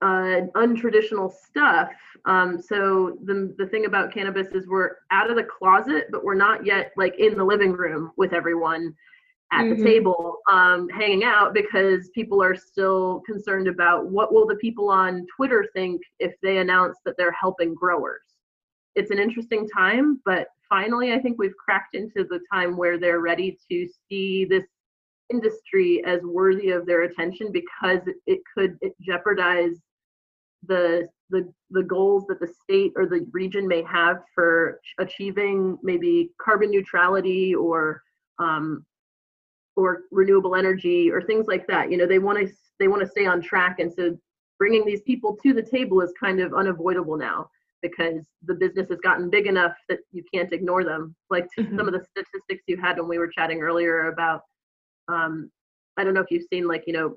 uh, 0.00 0.48
untraditional 0.56 1.30
stuff. 1.30 1.90
Um, 2.24 2.58
so 2.62 3.18
the 3.24 3.54
the 3.58 3.66
thing 3.66 3.84
about 3.84 4.10
cannabis 4.10 4.48
is 4.54 4.66
we're 4.66 4.92
out 5.10 5.28
of 5.28 5.36
the 5.36 5.44
closet, 5.44 6.06
but 6.10 6.24
we're 6.24 6.34
not 6.34 6.64
yet 6.64 6.92
like 6.96 7.18
in 7.18 7.36
the 7.36 7.44
living 7.44 7.72
room 7.72 8.10
with 8.16 8.32
everyone 8.32 8.94
at 9.52 9.64
mm-hmm. 9.64 9.82
the 9.82 9.84
table 9.84 10.38
um, 10.50 10.88
hanging 10.88 11.24
out 11.24 11.52
because 11.52 12.08
people 12.14 12.42
are 12.42 12.56
still 12.56 13.20
concerned 13.26 13.68
about 13.68 14.06
what 14.06 14.32
will 14.32 14.46
the 14.46 14.56
people 14.56 14.88
on 14.88 15.26
Twitter 15.36 15.66
think 15.74 16.00
if 16.20 16.32
they 16.42 16.56
announce 16.58 16.96
that 17.04 17.18
they're 17.18 17.36
helping 17.38 17.74
growers. 17.74 18.22
It's 18.94 19.10
an 19.10 19.18
interesting 19.18 19.68
time, 19.68 20.22
but 20.24 20.46
finally, 20.70 21.12
I 21.12 21.18
think 21.18 21.38
we've 21.38 21.56
cracked 21.62 21.94
into 21.94 22.24
the 22.24 22.40
time 22.50 22.78
where 22.78 22.98
they're 22.98 23.20
ready 23.20 23.58
to 23.70 23.86
see 24.08 24.46
this 24.46 24.64
industry 25.30 26.02
as 26.06 26.22
worthy 26.22 26.70
of 26.70 26.86
their 26.86 27.02
attention 27.02 27.52
because 27.52 28.00
it 28.26 28.40
could 28.56 28.78
it 28.80 28.94
jeopardize 29.00 29.76
the 30.66 31.08
the 31.30 31.52
the 31.70 31.82
goals 31.82 32.24
that 32.28 32.40
the 32.40 32.52
state 32.62 32.92
or 32.96 33.06
the 33.06 33.26
region 33.32 33.66
may 33.66 33.82
have 33.82 34.22
for 34.34 34.80
achieving 34.98 35.78
maybe 35.82 36.30
carbon 36.40 36.70
neutrality 36.70 37.54
or 37.54 38.02
um, 38.38 38.84
or 39.76 40.02
renewable 40.10 40.56
energy 40.56 41.10
or 41.10 41.22
things 41.22 41.46
like 41.46 41.66
that. 41.66 41.90
You 41.90 41.96
know, 41.96 42.06
they 42.06 42.18
want 42.18 42.38
to 42.38 42.52
they 42.78 42.88
want 42.88 43.02
to 43.02 43.08
stay 43.08 43.26
on 43.26 43.40
track, 43.40 43.78
and 43.78 43.92
so 43.92 44.16
bringing 44.58 44.84
these 44.84 45.02
people 45.02 45.36
to 45.42 45.52
the 45.52 45.62
table 45.62 46.00
is 46.00 46.12
kind 46.20 46.40
of 46.40 46.52
unavoidable 46.54 47.16
now 47.16 47.48
because 47.82 48.26
the 48.44 48.54
business 48.54 48.88
has 48.88 48.98
gotten 49.00 49.30
big 49.30 49.46
enough 49.46 49.74
that 49.88 49.98
you 50.12 50.22
can't 50.32 50.52
ignore 50.52 50.84
them. 50.84 51.14
Like 51.30 51.46
mm-hmm. 51.58 51.76
some 51.76 51.86
of 51.86 51.94
the 51.94 52.04
statistics 52.10 52.64
you 52.66 52.76
had 52.76 52.98
when 52.98 53.08
we 53.08 53.18
were 53.18 53.28
chatting 53.28 53.62
earlier 53.62 54.08
about, 54.08 54.42
um, 55.08 55.50
I 55.96 56.04
don't 56.04 56.14
know 56.14 56.20
if 56.20 56.30
you've 56.30 56.46
seen 56.50 56.68
like, 56.68 56.84
you 56.86 56.92
know, 56.92 57.14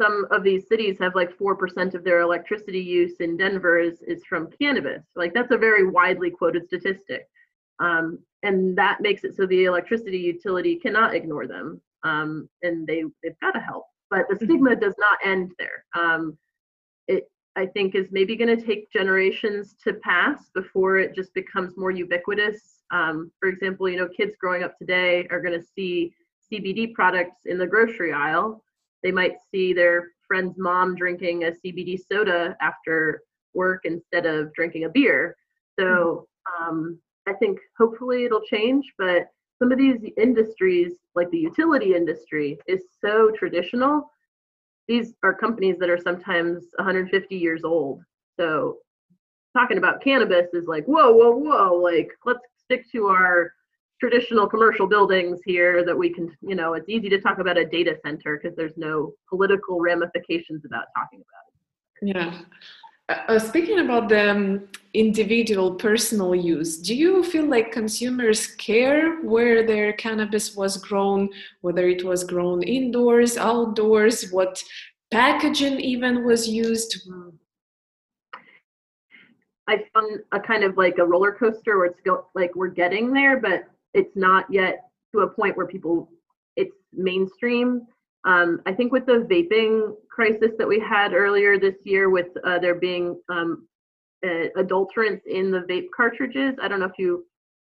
some 0.00 0.26
of 0.30 0.42
these 0.42 0.66
cities 0.66 0.98
have 0.98 1.14
like 1.14 1.36
4% 1.38 1.94
of 1.94 2.02
their 2.04 2.20
electricity 2.20 2.80
use 2.80 3.16
in 3.20 3.36
Denver 3.36 3.78
is, 3.78 4.02
is 4.02 4.24
from 4.24 4.50
cannabis. 4.60 5.04
Like 5.14 5.32
that's 5.32 5.52
a 5.52 5.58
very 5.58 5.86
widely 5.86 6.30
quoted 6.30 6.66
statistic. 6.66 7.28
Um, 7.78 8.18
and 8.42 8.76
that 8.76 9.00
makes 9.00 9.24
it 9.24 9.34
so 9.36 9.46
the 9.46 9.64
electricity 9.64 10.18
utility 10.18 10.76
cannot 10.76 11.14
ignore 11.14 11.46
them. 11.46 11.80
Um, 12.02 12.48
and 12.62 12.86
they, 12.86 13.04
they've 13.22 13.38
got 13.40 13.52
to 13.52 13.60
help. 13.60 13.84
But 14.10 14.28
the 14.28 14.34
mm-hmm. 14.34 14.44
stigma 14.44 14.76
does 14.76 14.94
not 14.98 15.18
end 15.24 15.52
there. 15.58 15.84
I 17.56 17.66
think 17.66 17.94
is 17.94 18.08
maybe 18.10 18.36
going 18.36 18.56
to 18.56 18.64
take 18.64 18.90
generations 18.90 19.74
to 19.84 19.94
pass 19.94 20.50
before 20.54 20.98
it 20.98 21.14
just 21.14 21.32
becomes 21.34 21.76
more 21.76 21.90
ubiquitous. 21.90 22.82
Um, 22.90 23.30
for 23.38 23.48
example, 23.48 23.88
you 23.88 23.96
know, 23.96 24.08
kids 24.08 24.34
growing 24.40 24.64
up 24.64 24.76
today 24.76 25.26
are 25.30 25.40
going 25.40 25.58
to 25.58 25.66
see 25.74 26.12
CBD 26.52 26.92
products 26.92 27.46
in 27.46 27.58
the 27.58 27.66
grocery 27.66 28.12
aisle. 28.12 28.62
They 29.02 29.12
might 29.12 29.36
see 29.50 29.72
their 29.72 30.08
friend's 30.26 30.58
mom 30.58 30.96
drinking 30.96 31.44
a 31.44 31.52
CBD 31.52 31.98
soda 31.98 32.56
after 32.60 33.22
work 33.54 33.82
instead 33.84 34.26
of 34.26 34.52
drinking 34.54 34.84
a 34.84 34.88
beer. 34.88 35.36
So 35.78 36.26
um, 36.60 36.98
I 37.26 37.34
think 37.34 37.58
hopefully 37.78 38.24
it'll 38.24 38.42
change, 38.42 38.84
but 38.98 39.28
some 39.58 39.70
of 39.70 39.78
these 39.78 40.00
industries, 40.18 40.92
like 41.14 41.30
the 41.30 41.38
utility 41.38 41.94
industry, 41.94 42.58
is 42.66 42.82
so 43.00 43.30
traditional 43.30 44.10
these 44.88 45.14
are 45.22 45.34
companies 45.34 45.76
that 45.78 45.90
are 45.90 45.98
sometimes 45.98 46.64
150 46.76 47.34
years 47.34 47.62
old. 47.64 48.02
So 48.38 48.78
talking 49.56 49.78
about 49.78 50.02
cannabis 50.02 50.48
is 50.52 50.66
like, 50.66 50.84
whoa, 50.84 51.12
whoa, 51.12 51.36
whoa, 51.36 51.74
like 51.74 52.10
let's 52.24 52.40
stick 52.64 52.84
to 52.92 53.06
our 53.06 53.52
traditional 54.00 54.46
commercial 54.46 54.86
buildings 54.86 55.40
here 55.46 55.84
that 55.84 55.96
we 55.96 56.12
can, 56.12 56.30
you 56.40 56.54
know, 56.54 56.74
it's 56.74 56.88
easy 56.88 57.08
to 57.08 57.20
talk 57.20 57.38
about 57.38 57.56
a 57.56 57.64
data 57.64 57.96
center 58.04 58.38
because 58.40 58.56
there's 58.56 58.76
no 58.76 59.12
political 59.28 59.80
ramifications 59.80 60.64
about 60.64 60.86
talking 60.96 61.20
about 61.20 61.44
it. 61.48 62.16
Yeah. 62.16 62.40
Uh, 63.08 63.16
uh, 63.28 63.38
speaking 63.38 63.80
about 63.80 64.08
the 64.08 64.30
um, 64.30 64.68
individual 64.94 65.74
personal 65.74 66.34
use, 66.34 66.78
do 66.78 66.94
you 66.94 67.22
feel 67.22 67.44
like 67.44 67.70
consumers 67.70 68.46
care 68.46 69.20
where 69.22 69.66
their 69.66 69.92
cannabis 69.92 70.56
was 70.56 70.78
grown, 70.78 71.28
whether 71.60 71.86
it 71.86 72.02
was 72.02 72.24
grown 72.24 72.62
indoors, 72.62 73.36
outdoors, 73.36 74.30
what 74.30 74.62
packaging 75.10 75.78
even 75.80 76.24
was 76.24 76.48
used? 76.48 77.06
I 79.68 79.84
found 79.92 80.20
a 80.32 80.40
kind 80.40 80.64
of 80.64 80.76
like 80.78 80.96
a 80.98 81.04
roller 81.04 81.32
coaster 81.32 81.78
where 81.78 81.86
it's 81.86 82.00
go, 82.04 82.26
like 82.34 82.54
we're 82.54 82.68
getting 82.68 83.12
there, 83.12 83.38
but 83.38 83.64
it's 83.92 84.16
not 84.16 84.46
yet 84.50 84.88
to 85.12 85.20
a 85.20 85.28
point 85.28 85.56
where 85.56 85.66
people 85.66 86.08
it's 86.56 86.76
mainstream 86.92 87.86
um, 88.24 88.62
I 88.64 88.72
think 88.72 88.90
with 88.92 89.06
the 89.06 89.26
vaping 89.30 89.94
crisis 90.14 90.52
that 90.58 90.68
we 90.68 90.78
had 90.78 91.12
earlier 91.12 91.58
this 91.58 91.74
year, 91.84 92.08
with 92.08 92.28
uh, 92.44 92.58
there 92.58 92.76
being 92.76 93.20
um, 93.28 93.66
uh, 94.24 94.46
adulterants 94.56 95.22
in 95.26 95.50
the 95.50 95.64
vape 95.70 95.88
cartridges, 95.96 96.54
I 96.62 96.68
don't 96.68 96.80
know 96.80 96.86
if 96.86 96.98
you, 96.98 97.24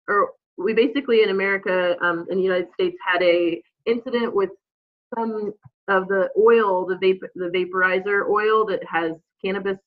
or 0.09 0.31
we 0.59 0.75
basically 0.75 1.23
in 1.23 1.31
America, 1.31 1.97
um, 2.07 2.27
in 2.31 2.37
the 2.37 2.43
United 2.43 2.69
States, 2.75 2.97
had 3.05 3.23
a 3.23 3.63
incident 3.87 4.35
with 4.35 4.51
some 5.15 5.53
of 5.89 6.09
the 6.09 6.29
oil, 6.39 6.87
the 6.87 6.97
vape, 6.97 7.21
the 7.35 7.51
vaporizer 7.57 8.29
oil 8.29 8.67
that 8.67 8.83
has 8.97 9.13
cannabis 9.43 9.79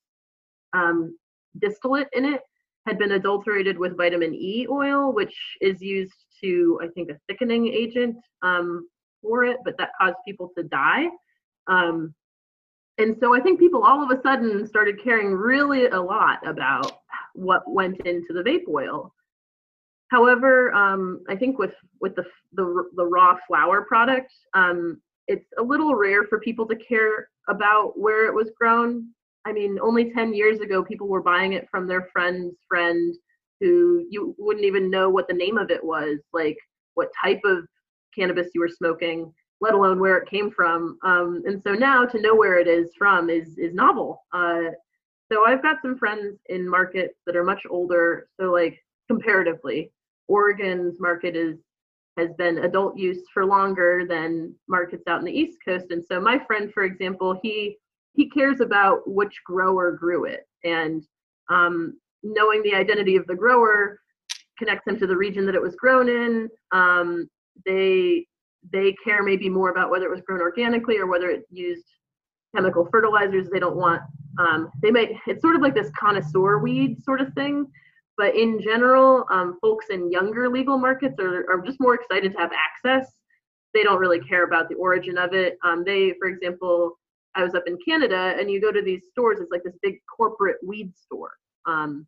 um, 0.74 1.18
distillate 1.60 2.10
in 2.14 2.26
it, 2.26 2.42
had 2.88 2.98
been 2.98 3.14
adulterated 3.14 3.78
with 3.78 3.98
vitamin 3.98 4.34
E 4.34 4.68
oil, 4.70 5.14
which 5.14 5.36
is 5.62 5.82
used 5.82 6.14
to, 6.42 6.80
I 6.84 6.88
think, 6.96 7.10
a 7.10 7.18
thickening 7.28 7.68
agent 7.68 8.16
um, 8.42 8.88
for 9.22 9.44
it, 9.44 9.58
but 9.66 9.78
that 9.78 9.92
caused 10.00 10.18
people 10.28 10.52
to 10.58 10.64
die. 10.64 11.08
Um, 11.68 12.14
and 12.98 13.16
so 13.20 13.36
I 13.36 13.40
think 13.40 13.60
people 13.60 13.84
all 13.84 14.04
of 14.04 14.18
a 14.18 14.22
sudden 14.22 14.68
started 14.68 15.04
caring 15.04 15.34
really 15.34 15.88
a 15.88 16.02
lot 16.02 16.46
about 16.48 17.00
what 17.34 17.70
went 17.70 18.00
into 18.06 18.34
the 18.34 18.42
vape 18.42 18.68
oil. 18.68 19.14
However, 20.10 20.74
um, 20.74 21.24
I 21.30 21.36
think 21.36 21.60
with 21.60 21.74
with 22.02 22.16
the 22.16 22.24
the, 22.54 22.90
the 22.96 23.06
raw 23.06 23.36
flower 23.48 23.84
product, 23.84 24.34
um, 24.54 25.02
it's 25.28 25.46
a 25.58 25.64
little 25.64 25.96
rare 25.96 26.24
for 26.24 26.40
people 26.40 26.66
to 26.68 26.76
care 26.76 27.30
about 27.50 28.00
where 28.00 28.26
it 28.28 28.34
was 28.34 28.50
grown. 28.60 29.10
I 29.46 29.54
mean, 29.54 29.78
only 29.82 30.12
10 30.12 30.34
years 30.34 30.60
ago, 30.60 30.84
people 30.84 31.08
were 31.08 31.22
buying 31.22 31.54
it 31.54 31.68
from 31.70 31.88
their 31.88 32.10
friend's 32.12 32.56
friend 32.68 33.16
who 33.60 34.06
you 34.10 34.36
wouldn't 34.38 34.66
even 34.66 34.90
know 34.90 35.10
what 35.10 35.28
the 35.28 35.34
name 35.34 35.58
of 35.58 35.72
it 35.72 35.84
was, 35.84 36.20
like 36.34 36.58
what 36.96 37.10
type 37.24 37.40
of 37.46 37.66
cannabis 38.18 38.48
you 38.54 38.62
were 38.62 38.70
smoking. 38.70 39.34
Let 39.60 39.74
alone 39.74 40.00
where 40.00 40.18
it 40.18 40.30
came 40.30 40.52
from. 40.52 40.98
Um, 41.04 41.44
and 41.46 41.62
so 41.64 41.74
now 41.74 42.06
to 42.06 42.22
know 42.22 42.36
where 42.36 42.60
it 42.60 42.68
is 42.68 42.92
from 42.98 43.30
is 43.30 43.58
is 43.58 43.74
novel. 43.74 44.24
Uh, 44.34 44.72
so 45.32 45.46
I've 45.46 45.62
got 45.62 45.82
some 45.82 45.98
friends 45.98 46.40
in 46.48 46.70
markets 46.70 47.20
that 47.26 47.36
are 47.36 47.44
much 47.44 47.64
older. 47.70 48.28
So 48.40 48.52
like 48.52 48.80
comparatively, 49.08 49.92
Oregon's 50.28 51.00
market 51.00 51.36
is 51.36 51.58
has 52.18 52.34
been 52.38 52.60
adult 52.60 52.98
use 52.98 53.24
for 53.32 53.46
longer 53.46 54.04
than 54.08 54.54
markets 54.68 55.04
out 55.08 55.20
in 55.20 55.26
the 55.26 55.40
East 55.40 55.60
Coast. 55.64 55.88
And 55.92 56.04
so 56.04 56.20
my 56.20 56.40
friend, 56.46 56.72
for 56.74 56.84
example, 56.84 57.40
he 57.44 57.78
he 58.14 58.30
cares 58.30 58.62
about 58.62 59.08
which 59.08 59.42
grower 59.46 59.92
grew 59.92 60.26
it, 60.26 60.48
and 60.64 61.04
um, 61.50 61.98
knowing 62.24 62.64
the 62.64 62.74
identity 62.74 63.16
of 63.16 63.28
the 63.28 63.36
grower 63.36 64.00
connects 64.58 64.86
them 64.86 64.98
to 64.98 65.08
the 65.08 65.16
region 65.16 65.46
that 65.46 65.56
it 65.56 65.62
was 65.62 65.76
grown 65.76 66.10
in. 66.10 66.50
Um, 66.72 67.30
they 67.66 68.26
they 68.72 68.94
care 69.04 69.24
maybe 69.24 69.50
more 69.50 69.70
about 69.70 69.90
whether 69.90 70.06
it 70.06 70.12
was 70.12 70.22
grown 70.22 70.42
organically 70.42 70.98
or 70.98 71.08
whether 71.08 71.30
it 71.30 71.44
used 71.50 71.86
chemical 72.56 72.88
fertilizers. 72.92 73.50
They 73.50 73.60
don't 73.60 73.76
want 73.76 74.02
um, 74.40 74.72
they 74.82 74.92
might 74.92 75.12
it's 75.26 75.42
sort 75.42 75.56
of 75.56 75.62
like 75.62 75.76
this 75.76 75.92
connoisseur 76.00 76.60
weed 76.60 77.04
sort 77.04 77.22
of 77.22 77.34
thing 77.34 77.68
but 78.18 78.36
in 78.36 78.60
general, 78.60 79.26
um, 79.32 79.60
folks 79.62 79.88
in 79.90 80.12
younger 80.12 80.50
legal 80.50 80.78
markets 80.78 81.20
are, 81.20 81.46
are 81.52 81.62
just 81.62 81.80
more 81.80 81.94
excited 81.94 82.34
to 82.34 82.40
have 82.40 82.52
access. 82.52 83.14
They 83.74 83.84
don't 83.84 84.00
really 84.00 84.20
care 84.20 84.44
about 84.44 84.70
the 84.70 84.76
origin 84.76 85.20
of 85.20 85.34
it. 85.34 85.58
Um, 85.64 85.84
they, 85.86 86.16
for 86.20 86.28
example, 86.28 86.98
I 87.36 87.44
was 87.44 87.54
up 87.54 87.64
in 87.68 87.78
Canada 87.88 88.36
and 88.40 88.50
you 88.50 88.60
go 88.60 88.72
to 88.72 88.82
these 88.82 89.04
stores, 89.12 89.40
it's 89.40 89.52
like 89.52 89.64
this 89.64 89.78
big 89.84 90.00
corporate 90.14 90.58
weed 90.66 90.92
store. 90.98 91.32
Um, 91.68 92.08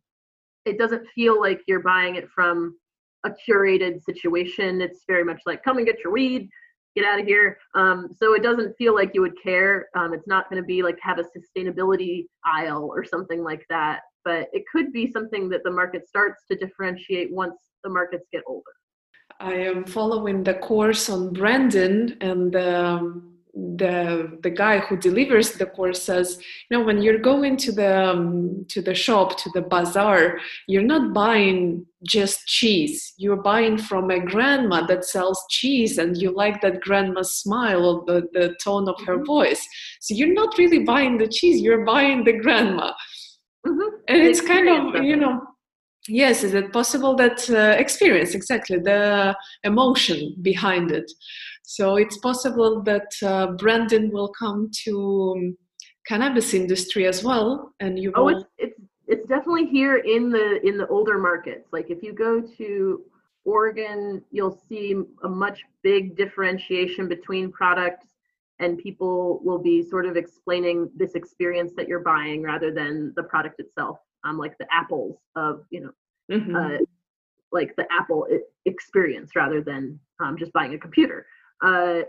it 0.64 0.78
doesn't 0.78 1.06
feel 1.14 1.40
like 1.40 1.60
you're 1.68 1.80
buying 1.80 2.16
it 2.16 2.28
from 2.34 2.76
a 3.24 3.30
curated 3.30 4.02
situation. 4.02 4.80
It's 4.80 5.04
very 5.06 5.24
much 5.24 5.42
like, 5.46 5.62
come 5.62 5.78
and 5.78 5.86
get 5.86 5.98
your 6.02 6.12
weed, 6.12 6.48
get 6.96 7.04
out 7.04 7.20
of 7.20 7.26
here. 7.26 7.58
Um, 7.74 8.08
so 8.16 8.34
it 8.34 8.42
doesn't 8.42 8.74
feel 8.76 8.94
like 8.94 9.10
you 9.14 9.20
would 9.22 9.40
care. 9.42 9.88
Um, 9.96 10.12
it's 10.14 10.26
not 10.26 10.48
going 10.50 10.62
to 10.62 10.66
be 10.66 10.82
like 10.82 10.98
have 11.02 11.18
a 11.18 11.24
sustainability 11.24 12.26
aisle 12.44 12.90
or 12.92 13.04
something 13.04 13.42
like 13.42 13.64
that 13.68 14.00
but 14.24 14.48
it 14.52 14.64
could 14.70 14.92
be 14.92 15.10
something 15.10 15.48
that 15.50 15.62
the 15.64 15.70
market 15.70 16.08
starts 16.08 16.44
to 16.50 16.56
differentiate 16.56 17.32
once 17.32 17.70
the 17.84 17.90
markets 17.90 18.26
get 18.32 18.42
older. 18.46 18.70
I 19.38 19.54
am 19.54 19.84
following 19.84 20.42
the 20.42 20.54
course 20.54 21.08
on 21.08 21.32
branding, 21.32 22.16
and 22.20 22.54
um, 22.56 23.29
the 23.54 24.38
the 24.42 24.50
guy 24.50 24.78
who 24.78 24.96
delivers 24.96 25.52
the 25.52 25.66
course 25.66 26.02
says, 26.02 26.38
you 26.68 26.78
know, 26.78 26.84
when 26.84 27.02
you're 27.02 27.18
going 27.18 27.56
to 27.58 27.72
the 27.72 28.10
um, 28.10 28.64
to 28.68 28.80
the 28.80 28.94
shop 28.94 29.38
to 29.38 29.50
the 29.54 29.62
bazaar, 29.62 30.38
you're 30.66 30.82
not 30.82 31.12
buying 31.12 31.86
just 32.04 32.46
cheese. 32.46 33.12
You're 33.16 33.42
buying 33.42 33.76
from 33.76 34.10
a 34.10 34.20
grandma 34.20 34.86
that 34.86 35.04
sells 35.04 35.44
cheese, 35.50 35.98
and 35.98 36.16
you 36.16 36.30
like 36.30 36.60
that 36.62 36.80
grandma's 36.80 37.32
smile 37.36 37.84
or 37.84 38.04
the 38.06 38.28
the 38.32 38.56
tone 38.62 38.88
of 38.88 39.00
her 39.06 39.16
mm-hmm. 39.16 39.26
voice. 39.26 39.66
So 40.00 40.14
you're 40.14 40.34
not 40.34 40.56
really 40.58 40.80
buying 40.80 41.18
the 41.18 41.28
cheese. 41.28 41.60
You're 41.60 41.84
buying 41.84 42.24
the 42.24 42.34
grandma. 42.34 42.92
Mm-hmm. 43.66 43.96
And 44.08 44.22
it's 44.22 44.40
kind 44.40 44.68
of, 44.68 45.04
you 45.04 45.16
know, 45.16 45.40
yes, 46.08 46.42
is 46.42 46.54
it 46.54 46.72
possible 46.72 47.14
that 47.16 47.48
uh, 47.50 47.76
experience 47.78 48.34
exactly 48.34 48.78
the 48.78 49.36
emotion 49.64 50.34
behind 50.42 50.90
it? 50.90 51.10
So 51.62 51.96
it's 51.96 52.18
possible 52.18 52.82
that 52.82 53.12
uh, 53.22 53.52
branding 53.52 54.10
will 54.12 54.32
come 54.38 54.70
to 54.84 55.34
um, 55.36 55.56
cannabis 56.06 56.54
industry 56.54 57.06
as 57.06 57.22
well, 57.22 57.72
and 57.80 57.98
you. 57.98 58.12
Oh, 58.16 58.28
it's 58.28 58.44
it's 58.58 58.80
it's 59.06 59.28
definitely 59.28 59.66
here 59.66 59.98
in 59.98 60.30
the 60.30 60.60
in 60.66 60.78
the 60.78 60.86
older 60.88 61.18
markets. 61.18 61.68
Like 61.72 61.90
if 61.90 62.02
you 62.02 62.12
go 62.12 62.40
to 62.40 63.04
Oregon, 63.44 64.22
you'll 64.30 64.58
see 64.68 64.94
a 65.24 65.28
much 65.28 65.64
big 65.82 66.16
differentiation 66.16 67.08
between 67.08 67.50
products 67.50 68.06
and 68.58 68.76
people 68.76 69.40
will 69.42 69.58
be 69.58 69.82
sort 69.82 70.04
of 70.04 70.16
explaining 70.16 70.90
this 70.94 71.14
experience 71.14 71.72
that 71.76 71.88
you're 71.88 72.04
buying 72.04 72.42
rather 72.42 72.70
than 72.70 73.12
the 73.16 73.22
product 73.22 73.58
itself 73.58 73.98
um, 74.24 74.38
like 74.38 74.56
the 74.58 74.66
apples 74.70 75.16
of 75.36 75.64
you 75.70 75.80
know 75.80 75.90
mm-hmm. 76.30 76.56
uh, 76.56 76.78
like 77.52 77.74
the 77.76 77.86
apple 77.90 78.26
experience 78.66 79.34
rather 79.34 79.60
than 79.60 79.98
um, 80.20 80.36
just 80.36 80.52
buying 80.52 80.74
a 80.74 80.78
computer 80.78 81.26
uh, 81.62 82.00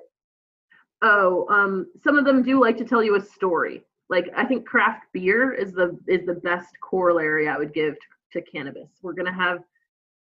oh 1.01 1.47
um, 1.49 1.87
some 2.03 2.17
of 2.17 2.25
them 2.25 2.43
do 2.43 2.59
like 2.59 2.77
to 2.77 2.85
tell 2.85 3.03
you 3.03 3.15
a 3.15 3.21
story 3.21 3.83
like 4.09 4.29
i 4.35 4.45
think 4.45 4.65
craft 4.65 5.05
beer 5.13 5.53
is 5.53 5.73
the 5.73 5.97
is 6.07 6.25
the 6.25 6.35
best 6.35 6.69
corollary 6.81 7.47
i 7.47 7.57
would 7.57 7.73
give 7.73 7.95
to, 7.95 8.41
to 8.41 8.51
cannabis 8.51 8.89
we're 9.01 9.13
going 9.13 9.25
to 9.25 9.31
have 9.31 9.59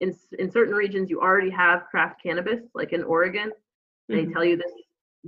in, 0.01 0.16
in 0.38 0.51
certain 0.51 0.75
regions 0.75 1.11
you 1.11 1.21
already 1.21 1.51
have 1.51 1.85
craft 1.90 2.23
cannabis 2.23 2.61
like 2.75 2.93
in 2.93 3.03
oregon 3.03 3.51
they 4.09 4.23
mm-hmm. 4.23 4.33
tell 4.33 4.45
you 4.45 4.57
this 4.57 4.73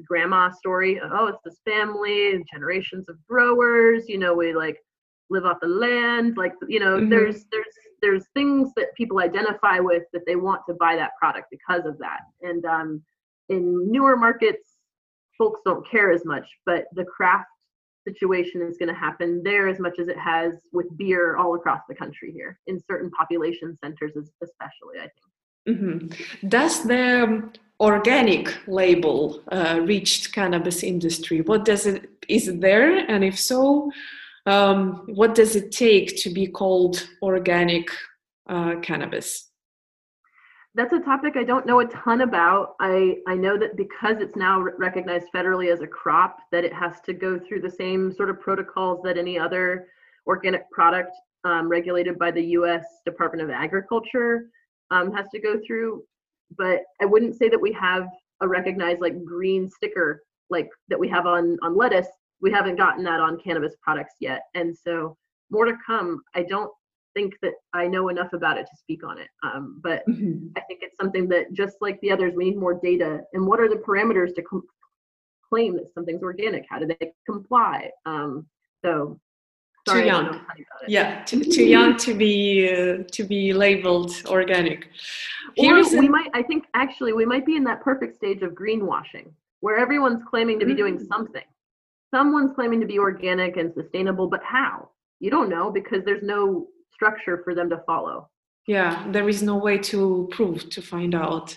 grandma 0.05 0.51
story. 0.51 1.01
Oh, 1.03 1.27
it's 1.27 1.43
this 1.45 1.61
family, 1.65 2.43
generations 2.51 3.09
of 3.09 3.25
growers. 3.27 4.09
You 4.09 4.19
know, 4.19 4.35
we 4.35 4.55
like 4.55 4.79
live 5.33 5.45
off 5.45 5.59
the 5.61 5.69
land. 5.69 6.37
Like, 6.37 6.53
you 6.69 6.81
know, 6.81 6.99
mm-hmm. 6.99 7.09
there's 7.09 7.45
there's 7.51 7.75
there's 8.01 8.25
things 8.35 8.71
that 8.77 8.95
people 8.97 9.21
identify 9.21 9.79
with 9.79 10.05
that 10.13 10.23
they 10.27 10.37
want 10.37 10.63
to 10.69 10.75
buy 10.75 10.97
that 10.97 11.13
product 11.19 11.47
because 11.51 11.87
of 11.87 11.99
that. 11.99 12.21
And 12.43 12.65
um, 12.65 13.03
in 13.49 13.91
newer 13.91 14.17
markets, 14.17 14.77
folks 15.39 15.61
don't 15.65 15.89
care 15.89 16.13
as 16.13 16.25
much, 16.25 16.49
but 16.67 16.85
the 16.95 17.05
craft 17.05 17.47
situation 18.07 18.63
is 18.63 18.77
going 18.77 18.89
to 18.89 18.99
happen 18.99 19.43
there 19.45 19.69
as 19.69 19.79
much 19.79 20.01
as 20.01 20.09
it 20.09 20.19
has 20.19 20.55
with 20.73 20.87
beer 20.97 21.37
all 21.37 21.55
across 21.55 21.81
the 21.89 21.95
country 21.95 22.33
here 22.33 22.59
in 22.67 22.81
certain 22.91 23.09
population 23.13 23.79
centers 23.81 24.11
especially 24.17 24.99
i 24.99 25.09
think 25.67 25.79
mm-hmm. 25.79 26.49
does 26.49 26.83
the 26.83 27.49
organic 27.83 28.57
label 28.69 29.43
uh, 29.51 29.81
reached 29.83 30.33
cannabis 30.33 30.85
industry? 30.85 31.41
What 31.41 31.65
does 31.65 31.85
it 31.85 32.09
is 32.29 32.47
it 32.47 32.61
there, 32.61 32.97
and 33.11 33.25
if 33.25 33.39
so, 33.39 33.91
um, 34.47 35.05
what 35.07 35.35
does 35.35 35.57
it 35.57 35.73
take 35.73 36.17
to 36.23 36.31
be 36.31 36.47
called 36.47 37.09
organic 37.23 37.91
uh, 38.49 38.77
cannabis? 38.83 39.49
That's 40.75 40.93
a 40.95 41.01
topic 41.01 41.35
I 41.37 41.45
don't 41.45 41.67
know 41.67 41.81
a 41.81 41.87
ton 41.87 42.23
about. 42.23 42.77
I, 42.81 43.19
I 43.29 43.35
know 43.35 43.59
that 43.59 43.77
because 43.77 44.17
it's 44.21 44.37
now 44.37 44.61
recognized 44.79 45.27
federally 45.35 45.71
as 45.71 45.83
a 45.83 45.87
crop, 45.87 46.39
that 46.51 46.65
it 46.65 46.73
has 46.73 47.01
to 47.03 47.13
go 47.13 47.39
through 47.39 47.61
the 47.61 47.71
same 47.71 48.11
sort 48.13 48.31
of 48.31 48.41
protocols 48.41 49.03
that 49.05 49.19
any 49.19 49.39
other 49.39 49.89
organic 50.27 50.71
product 50.71 51.11
um, 51.45 51.69
regulated 51.69 52.19
by 52.19 52.31
the 52.31 52.43
U.S. 52.57 52.85
Department 53.05 53.43
of 53.43 53.51
Agriculture 53.51 54.47
um, 54.91 55.13
has 55.13 55.27
to 55.35 55.41
go 55.41 55.61
through 55.67 56.03
but 56.57 56.81
I 57.01 57.05
wouldn't 57.05 57.37
say 57.37 57.49
that 57.49 57.61
we 57.61 57.73
have 57.73 58.09
a 58.41 58.49
recognized 58.49 59.01
like 59.01 59.25
green 59.25 59.69
sticker 59.69 60.23
like 60.51 60.69
that 60.89 60.99
we 60.99 61.09
have 61.09 61.27
on 61.27 61.59
on 61.63 61.77
lettuce. 61.77 62.09
We 62.43 62.51
haven't 62.51 62.77
gotten 62.77 63.05
that 63.05 63.21
on 63.21 63.41
cannabis 63.41 63.75
products 63.81 64.15
yet, 64.21 64.43
and 64.55 64.77
so 64.77 65.17
more 65.51 65.65
to 65.65 65.75
come. 65.87 66.23
I 66.35 66.43
don't 66.43 66.71
think 67.15 67.35
that 67.43 67.53
I 67.73 67.87
know 67.87 68.09
enough 68.09 68.33
about 68.33 68.59
it 68.59 68.67
to 68.71 68.77
speak 68.77 69.05
on 69.05 69.19
it, 69.19 69.29
um, 69.43 69.81
but 69.83 70.03
mm-hmm. 70.09 70.49
I 70.57 70.61
think 70.63 70.81
it's 70.83 70.97
something 71.01 71.29
that 71.29 71.53
just 71.53 71.77
like 71.81 72.01
the 72.01 72.11
others, 72.11 72.35
we 72.35 72.47
need 72.47 72.57
more 72.57 72.75
data. 72.75 73.21
And 73.33 73.47
what 73.47 73.61
are 73.61 73.69
the 73.69 73.77
parameters 73.77 74.35
to 74.35 74.43
com- 74.43 74.67
claim 75.49 75.77
that 75.77 75.93
something's 75.95 76.23
organic? 76.23 76.65
How 76.69 76.79
do 76.79 76.87
they 76.87 77.13
comply? 77.27 77.91
Um, 78.07 78.47
so 78.85 79.21
Sorry, 79.87 80.03
too 80.03 80.07
young. 80.07 80.41
Yeah, 80.87 81.25
too, 81.25 81.43
too 81.43 81.65
young 81.65 81.97
to 81.99 82.15
be 82.15 82.69
uh, 82.73 83.03
to 83.11 83.25
be 83.25 83.53
labeled 83.53 84.13
organic. 84.27 84.89
Or 85.59 85.83
we 85.91 86.09
might, 86.09 86.31
I 86.35 86.43
think, 86.43 86.67
actually, 86.75 87.13
we 87.13 87.27
might 87.27 87.45
be 87.45 87.57
in 87.57 87.65
that 87.65 87.83
perfect 87.83 88.15
stage 88.15 88.43
of 88.43 88.53
greenwashing, 88.53 89.33
where 89.61 89.79
everyone's 89.79 90.23
claiming 90.29 90.61
to 90.61 90.67
be 90.67 90.75
doing 90.75 90.99
mm. 90.99 91.07
something. 91.09 91.43
Someone's 92.13 92.55
claiming 92.55 92.81
to 92.81 92.87
be 92.87 92.99
organic 92.99 93.57
and 93.57 93.73
sustainable, 93.75 94.29
but 94.29 94.43
how? 94.45 94.91
You 95.21 95.31
don't 95.31 95.49
know 95.49 95.71
because 95.71 96.05
there's 96.05 96.23
no 96.23 96.67
structure 96.93 97.41
for 97.45 97.55
them 97.55 97.71
to 97.71 97.83
follow. 97.87 98.29
Yeah, 98.67 99.09
there 99.11 99.29
is 99.29 99.43
no 99.43 99.57
way 99.57 99.79
to 99.79 100.29
prove 100.31 100.69
to 100.71 100.83
find 100.83 101.15
out. 101.15 101.57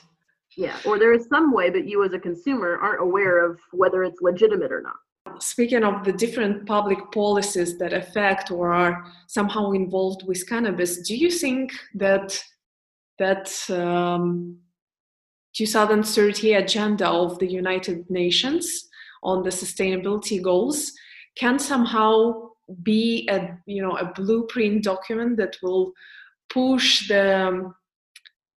Yeah, 0.58 0.78
or 0.86 0.98
there 0.98 1.14
is 1.14 1.28
some 1.28 1.52
way, 1.52 1.70
but 1.70 1.88
you 1.88 2.04
as 2.04 2.14
a 2.14 2.20
consumer 2.20 2.78
aren't 2.78 3.02
aware 3.02 3.46
of 3.46 3.60
whether 3.72 4.04
it's 4.04 4.22
legitimate 4.22 4.72
or 4.72 4.82
not 4.82 4.96
speaking 5.40 5.84
of 5.84 6.04
the 6.04 6.14
different 6.14 6.66
public 6.66 7.00
policies 7.12 7.78
that 7.78 7.94
affect 7.94 8.52
or 8.52 8.74
are 8.74 9.06
somehow 9.28 9.72
involved 9.72 10.24
with 10.28 10.48
cannabis, 10.48 10.98
do 11.02 11.16
you 11.16 11.32
think 11.32 11.72
that 11.96 12.40
that 13.18 13.50
um, 13.70 14.58
2030 15.56 16.54
agenda 16.54 17.08
of 17.08 17.40
the 17.40 17.48
United 17.48 18.10
Nations 18.10 18.90
on 19.26 19.44
the 19.44 19.50
sustainability 19.50 20.42
goals 20.42 20.94
can 21.36 21.60
somehow 21.60 22.50
be 22.84 23.28
a 23.30 23.58
you 23.66 23.82
know 23.82 23.98
a 23.98 24.06
blueprint 24.14 24.84
document 24.84 25.38
that 25.38 25.58
will 25.62 25.92
push 26.50 27.08
the 27.08 27.48
um, 27.48 27.76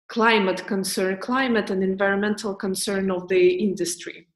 climate 0.07 0.65
concern, 0.65 1.17
climate 1.17 1.69
and 1.69 1.83
environmental 1.83 2.55
concern 2.55 3.11
of 3.11 3.27
the 3.27 3.49
industry? 3.49 4.27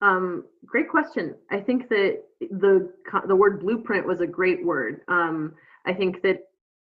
Um, 0.00 0.44
great 0.64 0.88
question. 0.88 1.34
I 1.50 1.60
think 1.60 1.88
that 1.88 2.22
the 2.40 2.92
the 3.26 3.36
word 3.36 3.60
blueprint 3.60 4.06
was 4.06 4.20
a 4.20 4.26
great 4.26 4.64
word. 4.64 5.00
Um, 5.08 5.54
I 5.86 5.92
think 5.92 6.22
that 6.22 6.40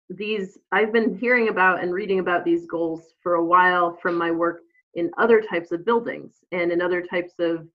these 0.08 0.58
I've 0.72 0.92
been 0.92 1.16
hearing 1.16 1.48
about 1.48 1.82
and 1.82 1.92
reading 1.92 2.18
about 2.18 2.44
these 2.44 2.66
goals 2.66 3.14
for 3.22 3.34
a 3.34 3.44
while 3.44 3.98
from 4.02 4.16
my 4.16 4.30
work 4.30 4.60
in 4.94 5.10
other 5.18 5.40
types 5.40 5.70
of 5.70 5.84
buildings 5.84 6.32
and 6.50 6.72
in 6.72 6.82
other 6.82 7.02
types 7.02 7.34
of 7.38 7.68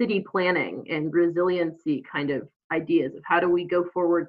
city 0.00 0.20
planning 0.20 0.86
and 0.88 1.12
resiliency 1.12 2.02
kind 2.10 2.30
of 2.30 2.48
ideas 2.72 3.14
of 3.14 3.22
how 3.26 3.38
do 3.38 3.48
we 3.50 3.64
go 3.64 3.84
forward. 3.92 4.28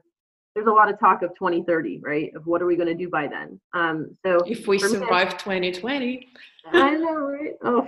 There's 0.53 0.67
a 0.67 0.71
lot 0.71 0.91
of 0.91 0.99
talk 0.99 1.21
of 1.21 1.29
2030 1.29 2.01
right? 2.03 2.31
Of 2.35 2.45
what 2.45 2.61
are 2.61 2.65
we 2.65 2.75
going 2.75 2.89
to 2.89 2.95
do 2.95 3.09
by 3.09 3.27
then? 3.27 3.59
Um 3.73 4.17
so 4.25 4.39
if 4.45 4.67
we 4.67 4.79
survive 4.79 5.37
2020 5.37 6.27
i 6.73 6.91
know 6.91 7.15
right? 7.15 7.53
Oh 7.63 7.87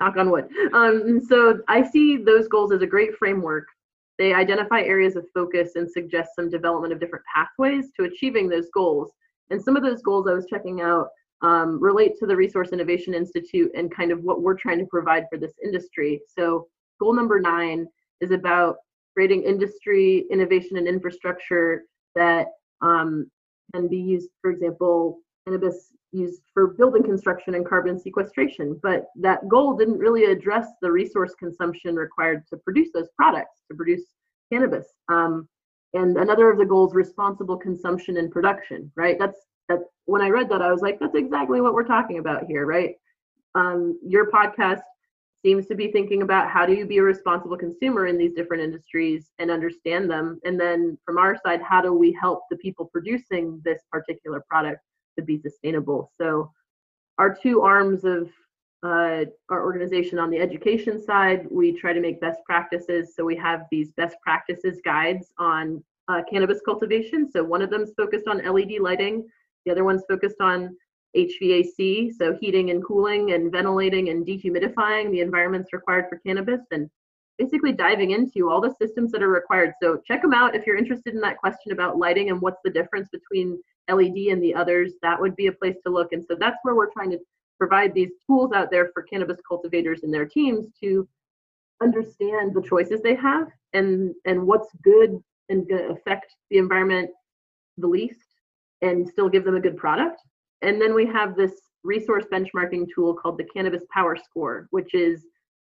knock 0.00 0.16
on 0.18 0.30
wood. 0.30 0.48
Um 0.74 1.20
so 1.26 1.60
i 1.68 1.82
see 1.82 2.18
those 2.18 2.46
goals 2.48 2.72
as 2.72 2.82
a 2.82 2.86
great 2.86 3.16
framework. 3.16 3.66
They 4.18 4.34
identify 4.34 4.82
areas 4.82 5.16
of 5.16 5.24
focus 5.32 5.76
and 5.76 5.90
suggest 5.90 6.32
some 6.36 6.50
development 6.50 6.92
of 6.92 7.00
different 7.00 7.24
pathways 7.34 7.86
to 7.96 8.04
achieving 8.04 8.48
those 8.48 8.68
goals. 8.74 9.12
And 9.48 9.62
some 9.62 9.76
of 9.76 9.82
those 9.82 10.02
goals 10.02 10.26
i 10.28 10.34
was 10.34 10.46
checking 10.46 10.82
out 10.82 11.08
um, 11.40 11.82
relate 11.82 12.12
to 12.18 12.26
the 12.26 12.36
resource 12.36 12.68
innovation 12.72 13.14
institute 13.14 13.70
and 13.74 13.92
kind 13.94 14.12
of 14.12 14.22
what 14.22 14.42
we're 14.42 14.56
trying 14.56 14.78
to 14.78 14.86
provide 14.86 15.24
for 15.28 15.38
this 15.38 15.54
industry. 15.64 16.20
So 16.38 16.68
goal 17.02 17.14
number 17.14 17.40
nine 17.40 17.86
is 18.20 18.30
about 18.30 18.76
creating 19.14 19.42
industry, 19.42 20.24
innovation, 20.30 20.76
and 20.76 20.86
infrastructure 20.86 21.84
that 22.14 22.46
um, 22.80 23.30
can 23.74 23.88
be 23.88 23.98
used, 23.98 24.30
for 24.40 24.50
example, 24.50 25.18
cannabis 25.44 25.92
used 26.12 26.42
for 26.54 26.68
building 26.68 27.02
construction 27.02 27.54
and 27.54 27.66
carbon 27.66 27.98
sequestration. 27.98 28.78
But 28.82 29.06
that 29.16 29.48
goal 29.48 29.76
didn't 29.76 29.98
really 29.98 30.24
address 30.24 30.66
the 30.80 30.92
resource 30.92 31.34
consumption 31.38 31.96
required 31.96 32.44
to 32.50 32.56
produce 32.58 32.90
those 32.94 33.08
products, 33.16 33.62
to 33.70 33.76
produce 33.76 34.04
cannabis. 34.52 34.86
Um, 35.08 35.48
and 35.94 36.16
another 36.16 36.50
of 36.50 36.58
the 36.58 36.64
goals, 36.64 36.94
responsible 36.94 37.56
consumption 37.56 38.16
and 38.18 38.30
production, 38.30 38.90
right? 38.96 39.16
That's 39.18 39.38
that. 39.68 39.80
When 40.06 40.22
I 40.22 40.28
read 40.28 40.48
that, 40.50 40.62
I 40.62 40.70
was 40.72 40.82
like, 40.82 40.98
that's 41.00 41.14
exactly 41.14 41.60
what 41.60 41.74
we're 41.74 41.84
talking 41.84 42.18
about 42.18 42.44
here, 42.44 42.66
right? 42.66 42.94
Um, 43.54 43.98
your 44.04 44.30
podcast 44.30 44.82
seems 45.44 45.66
to 45.66 45.74
be 45.74 45.90
thinking 45.90 46.22
about 46.22 46.50
how 46.50 46.64
do 46.64 46.72
you 46.72 46.86
be 46.86 46.98
a 46.98 47.02
responsible 47.02 47.56
consumer 47.56 48.06
in 48.06 48.16
these 48.16 48.32
different 48.32 48.62
industries 48.62 49.32
and 49.38 49.50
understand 49.50 50.10
them? 50.10 50.40
And 50.44 50.58
then 50.58 50.98
from 51.04 51.18
our 51.18 51.36
side 51.44 51.60
how 51.62 51.80
do 51.80 51.92
we 51.92 52.16
help 52.20 52.44
the 52.50 52.56
people 52.58 52.86
producing 52.86 53.60
this 53.64 53.82
particular 53.90 54.42
product 54.48 54.80
to 55.18 55.24
be 55.24 55.38
sustainable? 55.38 56.10
So 56.16 56.50
our 57.18 57.34
two 57.34 57.62
arms 57.62 58.04
of 58.04 58.30
uh, 58.84 59.26
our 59.48 59.62
organization 59.62 60.18
on 60.18 60.28
the 60.28 60.38
education 60.38 61.00
side 61.00 61.46
we 61.50 61.72
try 61.72 61.92
to 61.92 62.00
make 62.00 62.20
best 62.20 62.40
practices. 62.44 63.14
So 63.14 63.24
we 63.24 63.36
have 63.36 63.66
these 63.70 63.92
best 63.92 64.16
practices 64.22 64.80
guides 64.84 65.32
on 65.38 65.82
uh, 66.08 66.22
cannabis 66.28 66.60
cultivation. 66.64 67.30
So 67.30 67.44
one 67.44 67.62
of 67.62 67.70
them 67.70 67.82
is 67.82 67.92
focused 67.96 68.26
on 68.26 68.38
led 68.38 68.70
lighting. 68.80 69.28
The 69.64 69.72
other 69.72 69.84
one's 69.84 70.02
focused 70.08 70.40
on 70.40 70.76
HVAC, 71.16 72.12
so 72.12 72.36
heating 72.40 72.70
and 72.70 72.84
cooling 72.84 73.32
and 73.32 73.52
ventilating 73.52 74.08
and 74.08 74.26
dehumidifying 74.26 75.10
the 75.10 75.20
environments 75.20 75.72
required 75.72 76.06
for 76.08 76.18
cannabis 76.18 76.60
and 76.70 76.88
basically 77.38 77.72
diving 77.72 78.12
into 78.12 78.50
all 78.50 78.60
the 78.60 78.74
systems 78.80 79.10
that 79.12 79.22
are 79.22 79.28
required. 79.28 79.72
So 79.82 80.00
check 80.06 80.22
them 80.22 80.34
out 80.34 80.54
if 80.54 80.66
you're 80.66 80.76
interested 80.76 81.14
in 81.14 81.20
that 81.20 81.38
question 81.38 81.72
about 81.72 81.98
lighting 81.98 82.30
and 82.30 82.40
what's 82.40 82.60
the 82.64 82.70
difference 82.70 83.08
between 83.10 83.60
LED 83.90 84.30
and 84.30 84.42
the 84.42 84.54
others. 84.54 84.92
That 85.02 85.20
would 85.20 85.36
be 85.36 85.48
a 85.48 85.52
place 85.52 85.76
to 85.84 85.92
look. 85.92 86.12
And 86.12 86.24
so 86.24 86.36
that's 86.38 86.58
where 86.62 86.74
we're 86.74 86.92
trying 86.92 87.10
to 87.10 87.18
provide 87.58 87.94
these 87.94 88.10
tools 88.26 88.52
out 88.52 88.70
there 88.70 88.90
for 88.92 89.02
cannabis 89.02 89.38
cultivators 89.46 90.02
and 90.02 90.12
their 90.12 90.26
teams 90.26 90.72
to 90.82 91.08
understand 91.82 92.54
the 92.54 92.62
choices 92.62 93.00
they 93.02 93.14
have 93.14 93.48
and 93.72 94.14
and 94.24 94.46
what's 94.46 94.68
good 94.82 95.20
and 95.48 95.68
going 95.68 95.82
to 95.82 95.92
affect 95.92 96.34
the 96.50 96.58
environment 96.58 97.10
the 97.78 97.86
least 97.86 98.20
and 98.82 99.08
still 99.08 99.28
give 99.28 99.44
them 99.44 99.56
a 99.56 99.60
good 99.60 99.76
product 99.76 100.20
and 100.62 100.80
then 100.80 100.94
we 100.94 101.06
have 101.06 101.36
this 101.36 101.52
resource 101.84 102.24
benchmarking 102.32 102.86
tool 102.94 103.14
called 103.14 103.38
the 103.38 103.44
Cannabis 103.44 103.82
Power 103.92 104.16
Score, 104.16 104.68
which 104.70 104.94
is 104.94 105.26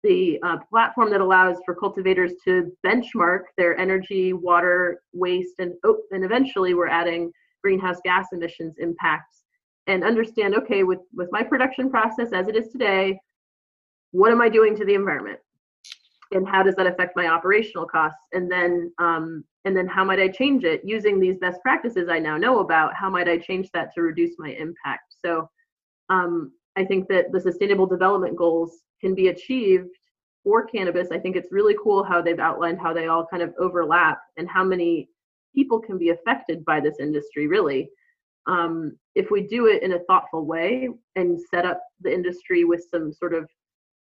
the 0.03 0.37
uh, 0.43 0.57
platform 0.69 1.09
that 1.11 1.21
allows 1.21 1.57
for 1.65 1.73
cultivators 1.73 2.33
to 2.43 2.71
benchmark 2.85 3.43
their 3.57 3.77
energy, 3.77 4.33
water, 4.33 5.01
waste, 5.13 5.55
and 5.59 5.73
oh, 5.85 5.97
and 6.11 6.25
eventually 6.25 6.73
we're 6.73 6.89
adding 6.89 7.31
greenhouse 7.63 7.99
gas 8.03 8.27
emissions 8.33 8.75
impacts. 8.79 9.43
And 9.87 10.03
understand 10.03 10.55
okay 10.55 10.83
with 10.83 10.99
with 11.13 11.29
my 11.31 11.43
production 11.43 11.89
process 11.89 12.33
as 12.33 12.47
it 12.49 12.55
is 12.55 12.69
today, 12.69 13.19
what 14.11 14.31
am 14.31 14.41
I 14.41 14.49
doing 14.49 14.75
to 14.75 14.85
the 14.85 14.93
environment, 14.93 15.39
and 16.33 16.47
how 16.47 16.63
does 16.63 16.75
that 16.75 16.87
affect 16.87 17.15
my 17.15 17.27
operational 17.27 17.85
costs, 17.85 18.27
and 18.33 18.51
then 18.51 18.91
um, 18.99 19.43
and 19.65 19.75
then 19.75 19.87
how 19.87 20.03
might 20.03 20.19
i 20.19 20.27
change 20.27 20.63
it? 20.63 20.81
Using 20.83 21.19
these 21.19 21.37
best 21.37 21.61
practices 21.61 22.09
i 22.09 22.19
now 22.19 22.37
know 22.37 22.59
about 22.59 22.93
how 22.95 23.09
might 23.09 23.29
i 23.29 23.37
change 23.37 23.69
that 23.73 23.93
to 23.93 24.01
reduce 24.01 24.35
my 24.37 24.49
impact? 24.49 25.15
So 25.23 25.49
um, 26.09 26.51
i 26.75 26.83
think 26.83 27.07
that 27.09 27.31
the 27.31 27.39
sustainable 27.39 27.85
development 27.85 28.35
goals 28.35 28.79
can 29.01 29.15
be 29.15 29.27
achieved 29.27 29.89
for 30.43 30.65
cannabis. 30.65 31.09
I 31.11 31.19
think 31.19 31.35
it's 31.35 31.51
really 31.51 31.75
cool 31.81 32.03
how 32.03 32.21
they've 32.21 32.39
outlined 32.39 32.79
how 32.79 32.93
they 32.93 33.07
all 33.07 33.25
kind 33.25 33.43
of 33.43 33.53
overlap 33.59 34.19
and 34.37 34.49
how 34.49 34.63
many 34.63 35.09
people 35.55 35.79
can 35.79 35.97
be 35.97 36.09
affected 36.09 36.65
by 36.65 36.79
this 36.79 36.95
industry 36.99 37.47
really. 37.47 37.89
Um, 38.45 38.97
if 39.15 39.31
we 39.31 39.47
do 39.47 39.67
it 39.67 39.83
in 39.83 39.93
a 39.93 39.99
thoughtful 39.99 40.45
way 40.45 40.89
and 41.15 41.39
set 41.39 41.65
up 41.65 41.81
the 42.01 42.13
industry 42.13 42.65
with 42.65 42.83
some 42.91 43.13
sort 43.13 43.33
of 43.33 43.47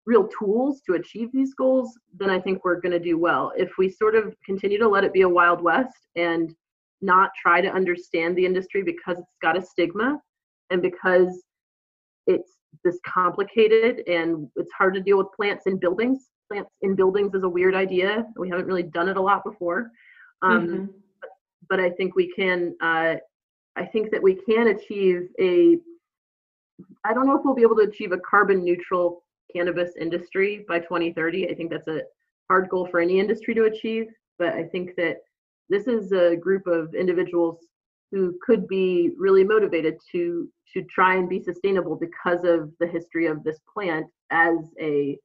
real 0.06 0.28
tools 0.38 0.82
to 0.86 0.94
achieve 0.94 1.30
these 1.32 1.54
goals, 1.54 1.98
then 2.18 2.30
I 2.30 2.38
think 2.38 2.64
we're 2.64 2.80
going 2.80 2.92
to 2.92 2.98
do 2.98 3.18
well. 3.18 3.52
If 3.56 3.72
we 3.78 3.88
sort 3.88 4.14
of 4.14 4.34
continue 4.44 4.78
to 4.78 4.88
let 4.88 5.04
it 5.04 5.12
be 5.12 5.22
a 5.22 5.28
wild 5.28 5.62
west 5.62 6.08
and 6.16 6.54
not 7.00 7.30
try 7.40 7.60
to 7.60 7.68
understand 7.68 8.36
the 8.36 8.44
industry 8.44 8.82
because 8.82 9.18
it's 9.18 9.36
got 9.42 9.56
a 9.56 9.62
stigma 9.62 10.20
and 10.70 10.82
because 10.82 11.42
it's 12.26 12.52
this 12.82 12.98
complicated 13.06 14.06
and 14.08 14.48
it's 14.56 14.72
hard 14.76 14.94
to 14.94 15.00
deal 15.00 15.18
with 15.18 15.28
plants 15.36 15.66
in 15.66 15.78
buildings. 15.78 16.30
Plants 16.50 16.70
in 16.82 16.94
buildings 16.94 17.34
is 17.34 17.42
a 17.42 17.48
weird 17.48 17.74
idea. 17.74 18.26
We 18.36 18.48
haven't 18.48 18.66
really 18.66 18.82
done 18.82 19.08
it 19.08 19.16
a 19.16 19.20
lot 19.20 19.44
before. 19.44 19.90
Um, 20.42 20.66
mm-hmm. 20.66 20.84
but, 21.20 21.30
but, 21.70 21.80
I 21.80 21.90
think 21.90 22.16
we 22.16 22.32
can. 22.32 22.74
Uh, 22.82 23.14
I 23.76 23.86
think 23.86 24.10
that 24.10 24.22
we 24.22 24.34
can 24.34 24.68
achieve 24.68 25.28
a. 25.40 25.78
I 27.04 27.14
don't 27.14 27.26
know 27.26 27.36
if 27.36 27.44
we'll 27.44 27.54
be 27.54 27.62
able 27.62 27.76
to 27.76 27.82
achieve 27.82 28.12
a 28.12 28.18
carbon 28.18 28.62
neutral 28.62 29.23
cannabis 29.54 29.92
industry 30.00 30.64
by 30.68 30.80
2030. 30.80 31.50
I 31.50 31.54
think 31.54 31.70
that's 31.70 31.88
a 31.88 32.02
hard 32.48 32.68
goal 32.68 32.86
for 32.90 33.00
any 33.00 33.18
industry 33.18 33.54
to 33.54 33.64
achieve, 33.64 34.06
but 34.38 34.54
I 34.54 34.64
think 34.64 34.96
that 34.96 35.18
this 35.68 35.86
is 35.86 36.12
a 36.12 36.36
group 36.36 36.66
of 36.66 36.94
individuals 36.94 37.66
who 38.10 38.38
could 38.42 38.68
be 38.68 39.10
really 39.18 39.44
motivated 39.44 39.98
to 40.12 40.48
to 40.72 40.82
try 40.84 41.16
and 41.16 41.28
be 41.28 41.42
sustainable 41.42 41.96
because 41.96 42.44
of 42.44 42.70
the 42.80 42.86
history 42.86 43.26
of 43.26 43.42
this 43.42 43.58
plant 43.72 44.06
as 44.30 44.58
a 44.80 45.18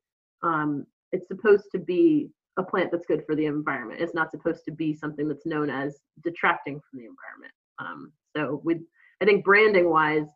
um, 0.44 0.86
it's 1.12 1.28
supposed 1.28 1.66
to 1.72 1.80
be 1.80 2.30
a 2.58 2.64
plant 2.64 2.92
that's 2.92 3.06
good 3.06 3.24
for 3.26 3.36
the 3.36 3.46
environment. 3.46 4.02
It's 4.02 4.14
not 4.14 4.32
supposed 4.32 4.64
to 4.66 4.72
be 4.72 4.94
something 4.94 5.28
that's 5.28 5.46
known 5.46 5.70
as 5.70 6.00
detracting 6.24 6.80
from 6.90 7.00
the 7.00 7.06
environment. 7.06 7.54
Um, 7.80 8.12
so 8.36 8.62
we, 8.64 8.82
I 9.22 9.26
think 9.26 9.44
branding 9.44 9.90
wise, 9.90 10.28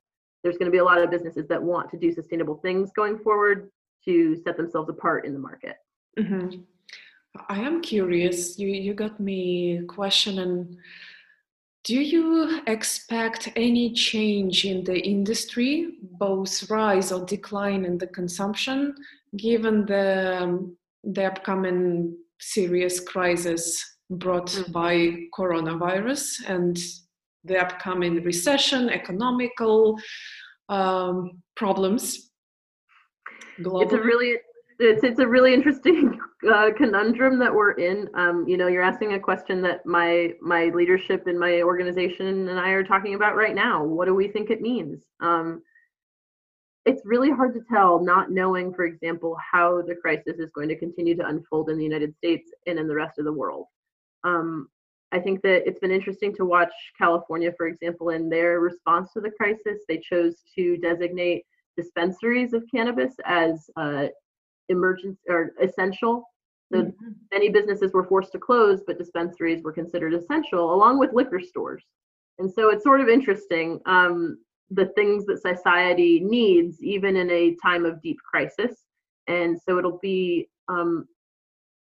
there's 0.44 0.58
going 0.58 0.66
to 0.66 0.72
be 0.72 0.80
a 0.80 0.84
lot 0.84 1.02
of 1.02 1.10
businesses 1.10 1.48
that 1.48 1.62
want 1.62 1.90
to 1.92 1.98
do 1.98 2.12
sustainable 2.12 2.56
things 2.58 2.92
going 2.96 3.18
forward 3.20 3.70
to 4.06 4.36
set 4.44 4.58
themselves 4.58 4.90
apart 4.90 5.26
in 5.26 5.34
the 5.34 5.40
market. 5.40 5.78
Mm-hmm. 6.20 6.62
I 7.50 7.60
am 7.60 7.82
curious. 7.82 8.60
You 8.60 8.68
you 8.68 8.94
got 8.94 9.20
me 9.20 9.82
questioning. 9.88 10.78
Do 11.84 12.00
you 12.00 12.62
expect 12.68 13.52
any 13.56 13.92
change 13.92 14.66
in 14.66 14.84
the 14.84 14.98
industry, 14.98 15.96
both 16.02 16.70
rise 16.70 17.12
or 17.12 17.26
decline 17.26 17.84
in 17.86 17.98
the 17.98 18.08
consumption, 18.08 18.96
given 19.36 19.86
the 19.86 20.72
the 21.04 21.26
upcoming 21.26 22.16
serious 22.40 23.00
crisis 23.00 23.64
brought 24.10 24.48
mm-hmm. 24.48 24.72
by 24.72 24.94
coronavirus 25.38 26.48
and 26.48 26.78
the 27.44 27.60
upcoming 27.60 28.24
recession, 28.24 28.90
economical 28.90 29.98
um, 30.70 31.42
problems? 31.56 32.32
globally? 33.60 33.84
It's 33.84 33.94
a 33.94 34.02
really 34.02 34.38
it's 34.80 35.04
it's 35.04 35.20
a 35.20 35.28
really 35.28 35.54
interesting 35.54 36.20
uh, 36.52 36.72
conundrum 36.76 37.40
that 37.40 37.54
we're 37.54 37.74
in. 37.74 38.10
Um, 38.16 38.46
you 38.48 38.58
know, 38.58 38.68
you're 38.68 38.84
asking 38.84 39.14
a 39.14 39.20
question 39.20 39.62
that 39.64 39.86
my 39.86 40.34
my 40.42 40.66
leadership 40.66 41.28
in 41.28 41.38
my 41.38 41.62
organization 41.62 42.50
and 42.50 42.60
I 42.60 42.70
are 42.70 42.84
talking 42.84 43.16
about 43.16 43.36
right 43.36 43.56
now. 43.56 43.84
What 43.84 44.06
do 44.06 44.16
we 44.16 44.28
think 44.28 44.50
it 44.50 44.62
means? 44.62 45.04
Um, 45.20 45.62
it's 46.86 47.02
really 47.06 47.32
hard 47.32 47.54
to 47.54 47.62
tell, 47.74 48.04
not 48.04 48.30
knowing, 48.30 48.74
for 48.74 48.84
example, 48.84 49.38
how 49.40 49.82
the 49.84 49.96
crisis 49.96 50.38
is 50.38 50.52
going 50.52 50.68
to 50.68 50.78
continue 50.78 51.16
to 51.16 51.26
unfold 51.26 51.70
in 51.70 51.78
the 51.78 51.84
United 51.84 52.14
States 52.18 52.52
and 52.68 52.78
in 52.78 52.88
the 52.88 52.96
rest 52.96 53.20
of 53.20 53.24
the 53.24 53.32
world. 53.32 53.68
Um, 54.26 54.68
I 55.14 55.20
think 55.20 55.44
that 55.44 55.68
it's 55.68 55.80
been 55.80 55.92
interesting 55.92 56.34
to 56.36 56.46
watch 56.46 56.74
California, 56.98 57.54
for 57.56 57.68
example, 57.68 58.10
in 58.10 58.30
their 58.30 58.60
response 58.60 59.14
to 59.14 59.22
the 59.22 59.30
crisis. 59.30 59.82
They 59.88 60.00
chose 60.00 60.42
to 60.56 60.76
designate 60.78 61.46
dispensaries 61.78 62.54
of 62.54 62.64
cannabis 62.74 63.14
as 63.26 63.70
uh, 63.78 64.08
emergency 64.70 65.20
or 65.30 65.52
essential. 65.62 66.28
So 66.74 66.82
mm-hmm. 66.82 67.12
many 67.32 67.50
businesses 67.50 67.94
were 67.94 68.08
forced 68.08 68.32
to 68.32 68.40
close, 68.40 68.82
but 68.88 68.98
dispensaries 68.98 69.64
were 69.64 69.72
considered 69.72 70.16
essential, 70.16 70.74
along 70.74 70.98
with 70.98 71.14
liquor 71.14 71.40
stores. 71.40 71.84
And 72.40 72.52
so 72.52 72.72
it's 72.72 72.84
sort 72.84 73.00
of 73.00 73.08
interesting. 73.08 73.80
Um, 73.86 74.40
the 74.72 74.88
things 74.96 75.28
that 75.28 75.42
society 75.42 76.22
needs, 76.22 76.84
even 76.84 77.16
in 77.16 77.30
a 77.30 77.56
time 77.62 77.86
of 77.86 78.02
deep 78.02 78.18
crisis. 78.28 78.84
And 79.28 79.60
so 79.62 79.78
it'll 79.78 80.00
be, 80.02 80.50
um, 80.68 81.08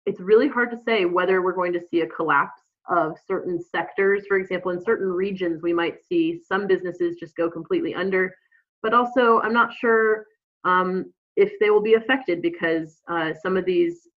it's 0.06 0.20
really 0.20 0.48
hard 0.48 0.70
to 0.70 0.78
say 0.78 1.06
whether 1.06 1.42
we're 1.42 1.54
going 1.54 1.74
to 1.74 1.82
see 1.90 2.02
a 2.02 2.08
collapse 2.08 2.62
of 2.90 3.18
certain 3.26 3.60
sectors. 3.62 4.26
For 4.28 4.38
example, 4.38 4.72
in 4.72 4.82
certain 4.82 5.08
regions, 5.08 5.62
we 5.62 5.74
might 5.74 6.04
see 6.04 6.40
some 6.48 6.68
businesses 6.68 7.18
just 7.20 7.36
go 7.36 7.50
completely 7.50 7.94
under. 7.94 8.34
But 8.82 8.94
also, 8.94 9.40
I'm 9.42 9.54
not 9.54 9.74
sure 9.74 10.26
um, 10.64 11.12
if 11.36 11.54
they 11.60 11.70
will 11.70 11.82
be 11.82 11.96
affected 11.96 12.42
because 12.42 13.02
uh, 13.10 13.34
some 13.42 13.58
of 13.58 13.66
these 13.66 14.08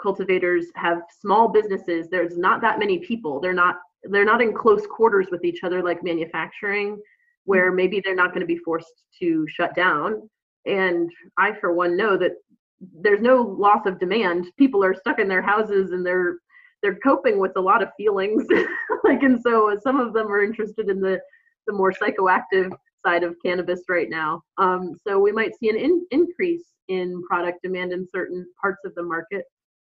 cultivators 0.00 0.66
have 0.76 1.02
small 1.20 1.48
businesses. 1.48 2.08
There's 2.08 2.36
not 2.36 2.60
that 2.62 2.78
many 2.78 2.98
people. 2.98 3.40
They're 3.40 3.52
not 3.52 3.76
they're 4.04 4.24
not 4.24 4.40
in 4.40 4.54
close 4.54 4.86
quarters 4.86 5.26
with 5.30 5.44
each 5.44 5.62
other 5.62 5.82
like 5.82 6.02
manufacturing, 6.02 6.98
where 7.44 7.68
mm-hmm. 7.68 7.76
maybe 7.76 8.00
they're 8.02 8.14
not 8.14 8.30
going 8.30 8.40
to 8.40 8.46
be 8.46 8.56
forced 8.58 9.04
to 9.20 9.46
shut 9.48 9.74
down. 9.74 10.28
And 10.66 11.10
I, 11.38 11.52
for 11.60 11.72
one, 11.72 11.96
know 11.96 12.16
that 12.16 12.32
there's 12.80 13.20
no 13.20 13.42
loss 13.42 13.84
of 13.86 13.98
demand. 13.98 14.46
People 14.58 14.82
are 14.84 14.94
stuck 14.94 15.18
in 15.18 15.28
their 15.28 15.42
houses 15.42 15.90
and 15.90 16.04
they're 16.04 16.36
they're 16.82 16.98
coping 17.04 17.38
with 17.38 17.52
a 17.56 17.60
lot 17.60 17.82
of 17.82 17.90
feelings. 17.96 18.46
Like 19.02 19.22
and 19.22 19.40
so 19.40 19.78
some 19.82 19.98
of 19.98 20.12
them 20.12 20.26
are 20.26 20.42
interested 20.42 20.90
in 20.90 21.00
the 21.00 21.18
the 21.66 21.72
more 21.72 21.90
psychoactive 21.90 22.70
side 23.04 23.22
of 23.22 23.34
cannabis 23.44 23.80
right 23.88 24.10
now. 24.10 24.42
Um, 24.58 24.94
so 25.06 25.18
we 25.18 25.32
might 25.32 25.56
see 25.58 25.70
an 25.70 25.76
in, 25.76 26.06
increase 26.10 26.66
in 26.88 27.22
product 27.22 27.62
demand 27.62 27.92
in 27.92 28.06
certain 28.14 28.46
parts 28.60 28.80
of 28.84 28.94
the 28.94 29.02
market 29.02 29.44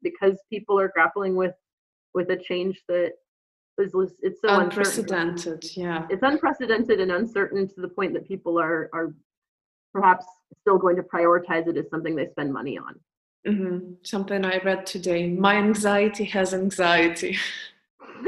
because 0.02 0.38
people 0.50 0.80
are 0.80 0.90
grappling 0.94 1.36
with 1.36 1.54
with 2.14 2.30
a 2.30 2.38
change 2.38 2.82
that 2.88 3.12
is 3.80 3.94
it's 4.22 4.40
so 4.42 4.60
unprecedented 4.60 5.32
uncertain. 5.32 5.70
yeah. 5.76 6.08
It's 6.10 6.24
unprecedented 6.24 7.00
and 7.00 7.12
uncertain 7.12 7.68
to 7.68 7.82
the 7.82 7.90
point 7.90 8.14
that 8.14 8.28
people 8.28 8.60
are 8.60 8.90
are 8.94 9.14
perhaps 9.94 10.26
still 10.62 10.78
going 10.78 10.96
to 10.96 11.04
prioritize 11.04 11.68
it 11.68 11.78
as 11.78 11.90
something 11.90 12.16
they 12.16 12.28
spend 12.28 12.54
money 12.54 12.78
on 12.78 13.00
Mm-hmm. 13.48 13.94
Something 14.04 14.46
I 14.46 14.58
read 14.60 14.86
today. 14.86 15.30
My 15.30 15.56
anxiety 15.56 16.24
has 16.26 16.54
anxiety. 16.54 17.38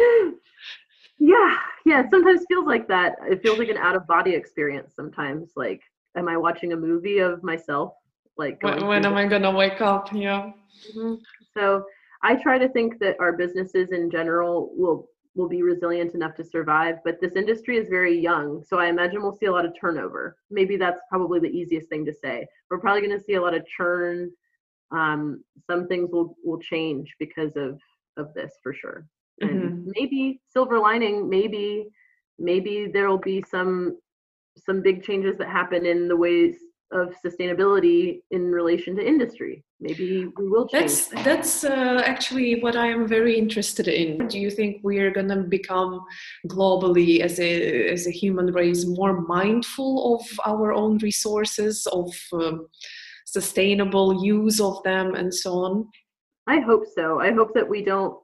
yeah, 1.20 1.57
yeah. 1.86 2.01
It 2.01 2.07
sometimes 2.11 2.45
feels 2.47 2.66
like 2.66 2.88
that. 2.89 3.16
It 3.24 3.41
feels 3.41 3.57
like 3.57 3.70
an 3.70 3.78
out 3.78 3.95
of 3.95 4.05
body 4.07 4.34
experience. 4.34 4.93
Sometimes, 4.95 5.51
like, 5.55 5.82
am 6.18 6.28
I 6.28 6.38
watching 6.38 6.74
a 6.74 6.78
movie 6.78 7.20
of 7.20 7.43
myself? 7.43 7.93
Like, 8.38 8.61
when, 8.61 8.86
when 8.86 9.05
am 9.05 9.16
I 9.16 9.26
gonna 9.26 9.51
wake 9.51 9.82
up? 9.82 10.11
Yeah. 10.11 10.51
Mm-hmm. 10.95 11.16
So 11.53 11.86
I 12.22 12.36
try 12.36 12.57
to 12.57 12.68
think 12.70 12.99
that 12.99 13.16
our 13.20 13.34
businesses 13.34 13.91
in 13.91 14.11
general 14.11 14.72
will 14.76 15.09
will 15.36 15.49
be 15.49 15.63
resilient 15.63 16.13
enough 16.13 16.34
to 16.36 16.43
survive. 16.43 16.97
But 17.03 17.20
this 17.22 17.36
industry 17.36 17.78
is 17.78 17.89
very 17.89 18.18
young, 18.18 18.63
so 18.63 18.80
I 18.80 18.88
imagine 18.88 19.22
we'll 19.22 19.36
see 19.36 19.47
a 19.47 19.51
lot 19.51 19.66
of 19.66 19.74
turnover. 19.80 20.38
Maybe 20.49 20.78
that's 20.78 21.01
probably 21.09 21.39
the 21.39 21.49
easiest 21.49 21.89
thing 21.89 22.05
to 22.05 22.13
say. 22.13 22.47
We're 22.70 22.80
probably 22.80 23.01
going 23.01 23.18
to 23.18 23.24
see 23.24 23.34
a 23.34 23.41
lot 23.41 23.53
of 23.53 23.66
churn 23.66 24.32
um, 24.92 25.44
some 25.70 25.88
things 25.88 26.10
will 26.12 26.36
will 26.44 26.60
change 26.60 27.14
because 27.20 27.52
of 27.56 27.80
of 28.18 28.34
this 28.34 28.54
for 28.62 28.74
sure. 28.74 29.08
And 29.42 29.50
mm-hmm. 29.52 29.92
maybe 29.96 30.40
silver 30.48 30.80
lining 30.80 31.30
maybe 31.30 31.88
maybe 32.40 32.90
there 32.92 33.10
will 33.10 33.18
be 33.18 33.44
some 33.50 33.98
some 34.58 34.82
big 34.82 35.04
changes 35.04 35.38
that 35.38 35.50
happen 35.50 35.86
in 35.86 36.08
the 36.08 36.16
ways 36.16 36.56
of 36.92 37.14
sustainability 37.26 38.22
in 38.32 38.52
relation 38.52 38.96
to 38.96 39.06
industry. 39.06 39.64
Maybe 39.82 40.28
we 40.38 40.50
will 40.50 40.68
change 40.68 40.84
that's 40.84 41.08
that's 41.26 41.64
uh, 41.64 42.02
actually 42.06 42.62
what 42.62 42.78
i 42.78 42.88
am 42.88 43.08
very 43.08 43.38
interested 43.38 43.88
in. 43.88 44.28
Do 44.28 44.40
you 44.40 44.50
think 44.50 44.80
we 44.84 45.00
are 45.00 45.12
going 45.12 45.28
to 45.30 45.42
become 45.44 46.00
globally 46.48 47.20
as 47.20 47.40
a 47.40 47.90
as 47.90 48.08
a 48.08 48.12
human 48.12 48.54
race 48.54 48.86
more 48.86 49.22
mindful 49.22 50.16
of 50.16 50.40
our 50.46 50.74
own 50.74 50.98
resources 51.00 51.86
of 51.88 52.16
um, 52.34 52.68
sustainable 53.26 54.24
use 54.24 54.62
of 54.62 54.82
them 54.84 55.16
and 55.16 55.34
so 55.34 55.54
on? 55.54 55.90
I 56.48 56.60
hope 56.60 56.86
so. 56.96 57.20
I 57.20 57.32
hope 57.32 57.54
that 57.56 57.68
we 57.68 57.84
don't, 57.84 58.18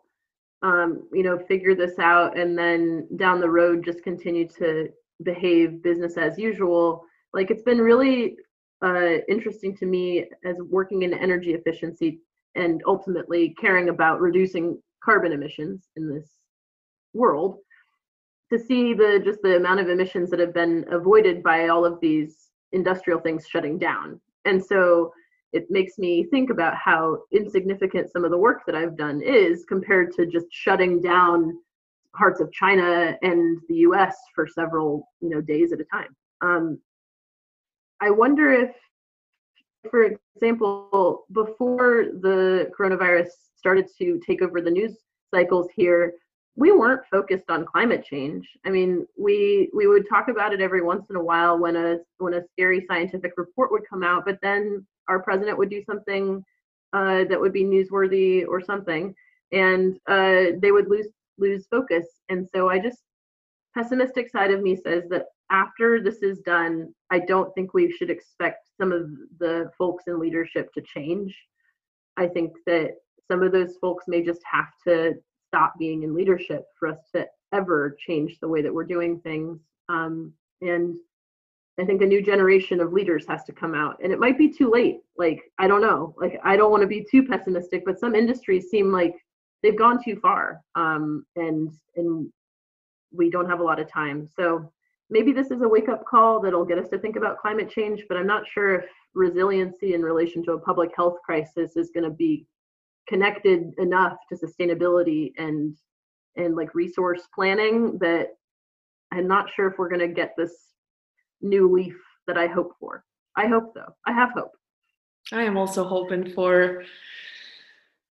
um, 0.61 1.07
you 1.11 1.23
know, 1.23 1.39
figure 1.47 1.75
this 1.75 1.99
out 1.99 2.37
and 2.37 2.57
then 2.57 3.07
down 3.17 3.41
the 3.41 3.49
road 3.49 3.83
just 3.83 4.03
continue 4.03 4.47
to 4.59 4.89
behave 5.23 5.83
business 5.83 6.17
as 6.17 6.37
usual. 6.37 7.03
Like 7.33 7.51
it's 7.51 7.63
been 7.63 7.79
really 7.79 8.37
uh, 8.83 9.17
interesting 9.27 9.75
to 9.77 9.85
me 9.85 10.25
as 10.45 10.55
working 10.69 11.03
in 11.03 11.13
energy 11.13 11.53
efficiency 11.53 12.21
and 12.55 12.81
ultimately 12.87 13.55
caring 13.59 13.89
about 13.89 14.21
reducing 14.21 14.79
carbon 15.03 15.31
emissions 15.31 15.89
in 15.95 16.13
this 16.13 16.29
world 17.13 17.57
to 18.51 18.59
see 18.59 18.93
the 18.93 19.21
just 19.23 19.41
the 19.41 19.55
amount 19.55 19.79
of 19.79 19.89
emissions 19.89 20.29
that 20.29 20.39
have 20.39 20.53
been 20.53 20.85
avoided 20.91 21.41
by 21.41 21.69
all 21.69 21.85
of 21.85 21.99
these 22.01 22.49
industrial 22.71 23.19
things 23.19 23.47
shutting 23.47 23.77
down 23.77 24.19
and 24.45 24.63
so 24.63 25.11
it 25.53 25.65
makes 25.69 25.97
me 25.97 26.23
think 26.23 26.49
about 26.49 26.75
how 26.75 27.19
insignificant 27.31 28.11
some 28.11 28.23
of 28.23 28.31
the 28.31 28.37
work 28.37 28.61
that 28.65 28.75
I've 28.75 28.97
done 28.97 29.21
is 29.21 29.65
compared 29.67 30.13
to 30.15 30.25
just 30.25 30.47
shutting 30.51 31.01
down 31.01 31.57
parts 32.15 32.39
of 32.39 32.51
China 32.51 33.17
and 33.21 33.59
the 33.67 33.75
US 33.75 34.15
for 34.33 34.47
several 34.47 35.07
you 35.21 35.29
know 35.29 35.41
days 35.41 35.71
at 35.71 35.79
a 35.79 35.85
time. 35.85 36.15
Um, 36.41 36.79
I 38.01 38.09
wonder 38.09 38.51
if, 38.51 38.71
for 39.89 40.17
example, 40.35 41.25
before 41.31 42.05
the 42.21 42.71
coronavirus 42.77 43.27
started 43.55 43.87
to 43.99 44.19
take 44.25 44.41
over 44.41 44.59
the 44.59 44.71
news 44.71 44.97
cycles 45.33 45.67
here, 45.75 46.13
we 46.55 46.71
weren't 46.71 47.05
focused 47.09 47.49
on 47.49 47.65
climate 47.65 48.03
change. 48.03 48.47
I 48.65 48.69
mean, 48.69 49.05
we 49.17 49.69
we 49.73 49.87
would 49.87 50.07
talk 50.09 50.27
about 50.27 50.53
it 50.53 50.61
every 50.61 50.81
once 50.81 51.05
in 51.09 51.15
a 51.15 51.23
while 51.23 51.57
when 51.57 51.75
a 51.75 51.97
when 52.17 52.33
a 52.33 52.43
scary 52.51 52.85
scientific 52.87 53.33
report 53.37 53.71
would 53.71 53.87
come 53.89 54.03
out, 54.03 54.25
but 54.25 54.39
then 54.41 54.85
our 55.07 55.21
president 55.21 55.57
would 55.57 55.69
do 55.69 55.83
something 55.83 56.43
uh, 56.93 57.23
that 57.29 57.39
would 57.39 57.53
be 57.53 57.63
newsworthy 57.63 58.45
or 58.47 58.61
something, 58.61 59.15
and 59.51 59.97
uh, 60.07 60.57
they 60.61 60.71
would 60.71 60.89
lose 60.89 61.07
lose 61.37 61.67
focus. 61.67 62.05
And 62.29 62.47
so 62.53 62.69
I 62.69 62.79
just 62.79 62.99
pessimistic 63.73 64.29
side 64.29 64.51
of 64.51 64.61
me 64.61 64.75
says 64.75 65.03
that 65.09 65.27
after 65.49 66.01
this 66.01 66.21
is 66.21 66.39
done, 66.39 66.93
I 67.09 67.19
don't 67.19 67.53
think 67.53 67.73
we 67.73 67.91
should 67.91 68.09
expect 68.09 68.67
some 68.79 68.91
of 68.91 69.09
the 69.39 69.69
folks 69.77 70.05
in 70.07 70.19
leadership 70.19 70.71
to 70.73 70.81
change. 70.81 71.35
I 72.17 72.27
think 72.27 72.53
that 72.65 72.95
some 73.29 73.41
of 73.41 73.51
those 73.53 73.77
folks 73.79 74.05
may 74.07 74.21
just 74.23 74.41
have 74.51 74.69
to 74.85 75.13
stop 75.51 75.77
being 75.77 76.03
in 76.03 76.15
leadership 76.15 76.63
for 76.79 76.87
us 76.87 76.99
to 77.13 77.27
ever 77.53 77.97
change 77.99 78.39
the 78.39 78.47
way 78.47 78.61
that 78.61 78.73
we're 78.73 78.85
doing 78.85 79.19
things. 79.19 79.59
Um, 79.89 80.31
and 80.61 80.95
I 81.77 81.83
think 81.83 82.01
a 82.01 82.05
new 82.05 82.21
generation 82.21 82.79
of 82.79 82.93
leaders 82.93 83.25
has 83.27 83.43
to 83.45 83.51
come 83.51 83.75
out, 83.75 83.97
and 84.01 84.13
it 84.13 84.19
might 84.19 84.37
be 84.37 84.49
too 84.49 84.71
late. 84.71 84.99
Like 85.17 85.41
I 85.59 85.67
don't 85.67 85.81
know. 85.81 86.15
Like 86.17 86.39
I 86.43 86.55
don't 86.55 86.71
want 86.71 86.81
to 86.81 86.87
be 86.87 87.05
too 87.09 87.23
pessimistic, 87.23 87.83
but 87.85 87.99
some 87.99 88.15
industries 88.15 88.69
seem 88.69 88.93
like 88.93 89.15
they've 89.61 89.77
gone 89.77 90.01
too 90.01 90.17
far, 90.21 90.61
um, 90.75 91.25
and 91.35 91.71
and 91.95 92.31
we 93.11 93.29
don't 93.29 93.49
have 93.49 93.59
a 93.59 93.63
lot 93.63 93.79
of 93.79 93.91
time. 93.91 94.29
So 94.37 94.71
maybe 95.09 95.33
this 95.33 95.51
is 95.51 95.61
a 95.61 95.67
wake 95.67 95.89
up 95.89 96.05
call 96.05 96.39
that'll 96.39 96.65
get 96.65 96.77
us 96.77 96.87
to 96.89 96.99
think 96.99 97.17
about 97.17 97.39
climate 97.39 97.69
change. 97.69 98.05
But 98.07 98.17
I'm 98.17 98.27
not 98.27 98.47
sure 98.47 98.75
if 98.75 98.85
resiliency 99.13 99.93
in 99.93 100.01
relation 100.01 100.43
to 100.45 100.53
a 100.53 100.59
public 100.59 100.91
health 100.95 101.17
crisis 101.25 101.75
is 101.75 101.91
going 101.93 102.05
to 102.05 102.15
be 102.15 102.45
connected 103.07 103.73
enough 103.77 104.17
to 104.29 104.35
sustainability 104.35 105.31
and 105.37 105.75
and 106.37 106.55
like 106.55 106.73
resource 106.73 107.21
planning 107.35 107.97
that 107.99 108.27
I'm 109.11 109.27
not 109.27 109.49
sure 109.53 109.67
if 109.67 109.77
we're 109.77 109.89
going 109.89 110.07
to 110.07 110.07
get 110.07 110.33
this 110.37 110.53
new 111.41 111.69
leaf 111.69 111.97
that 112.27 112.37
I 112.37 112.47
hope 112.47 112.71
for. 112.79 113.03
I 113.35 113.47
hope 113.47 113.73
though. 113.73 113.93
I 114.05 114.13
have 114.13 114.31
hope. 114.31 114.51
I 115.33 115.43
am 115.43 115.57
also 115.57 115.83
hoping 115.83 116.31
for 116.33 116.83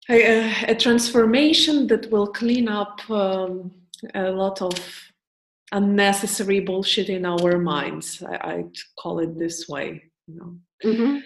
a, 0.09 0.71
a 0.71 0.75
transformation 0.75 1.87
that 1.87 2.11
will 2.11 2.27
clean 2.27 2.67
up 2.67 3.09
um, 3.09 3.71
a 4.15 4.31
lot 4.31 4.61
of 4.61 4.73
unnecessary 5.71 6.59
bullshit 6.59 7.09
in 7.09 7.25
our 7.25 7.57
minds. 7.59 8.23
I, 8.23 8.35
I 8.35 8.63
call 8.97 9.19
it 9.19 9.37
this 9.37 9.67
way. 9.69 10.03
You 10.27 10.35
know. 10.35 10.57
Mm-hmm. 10.83 11.17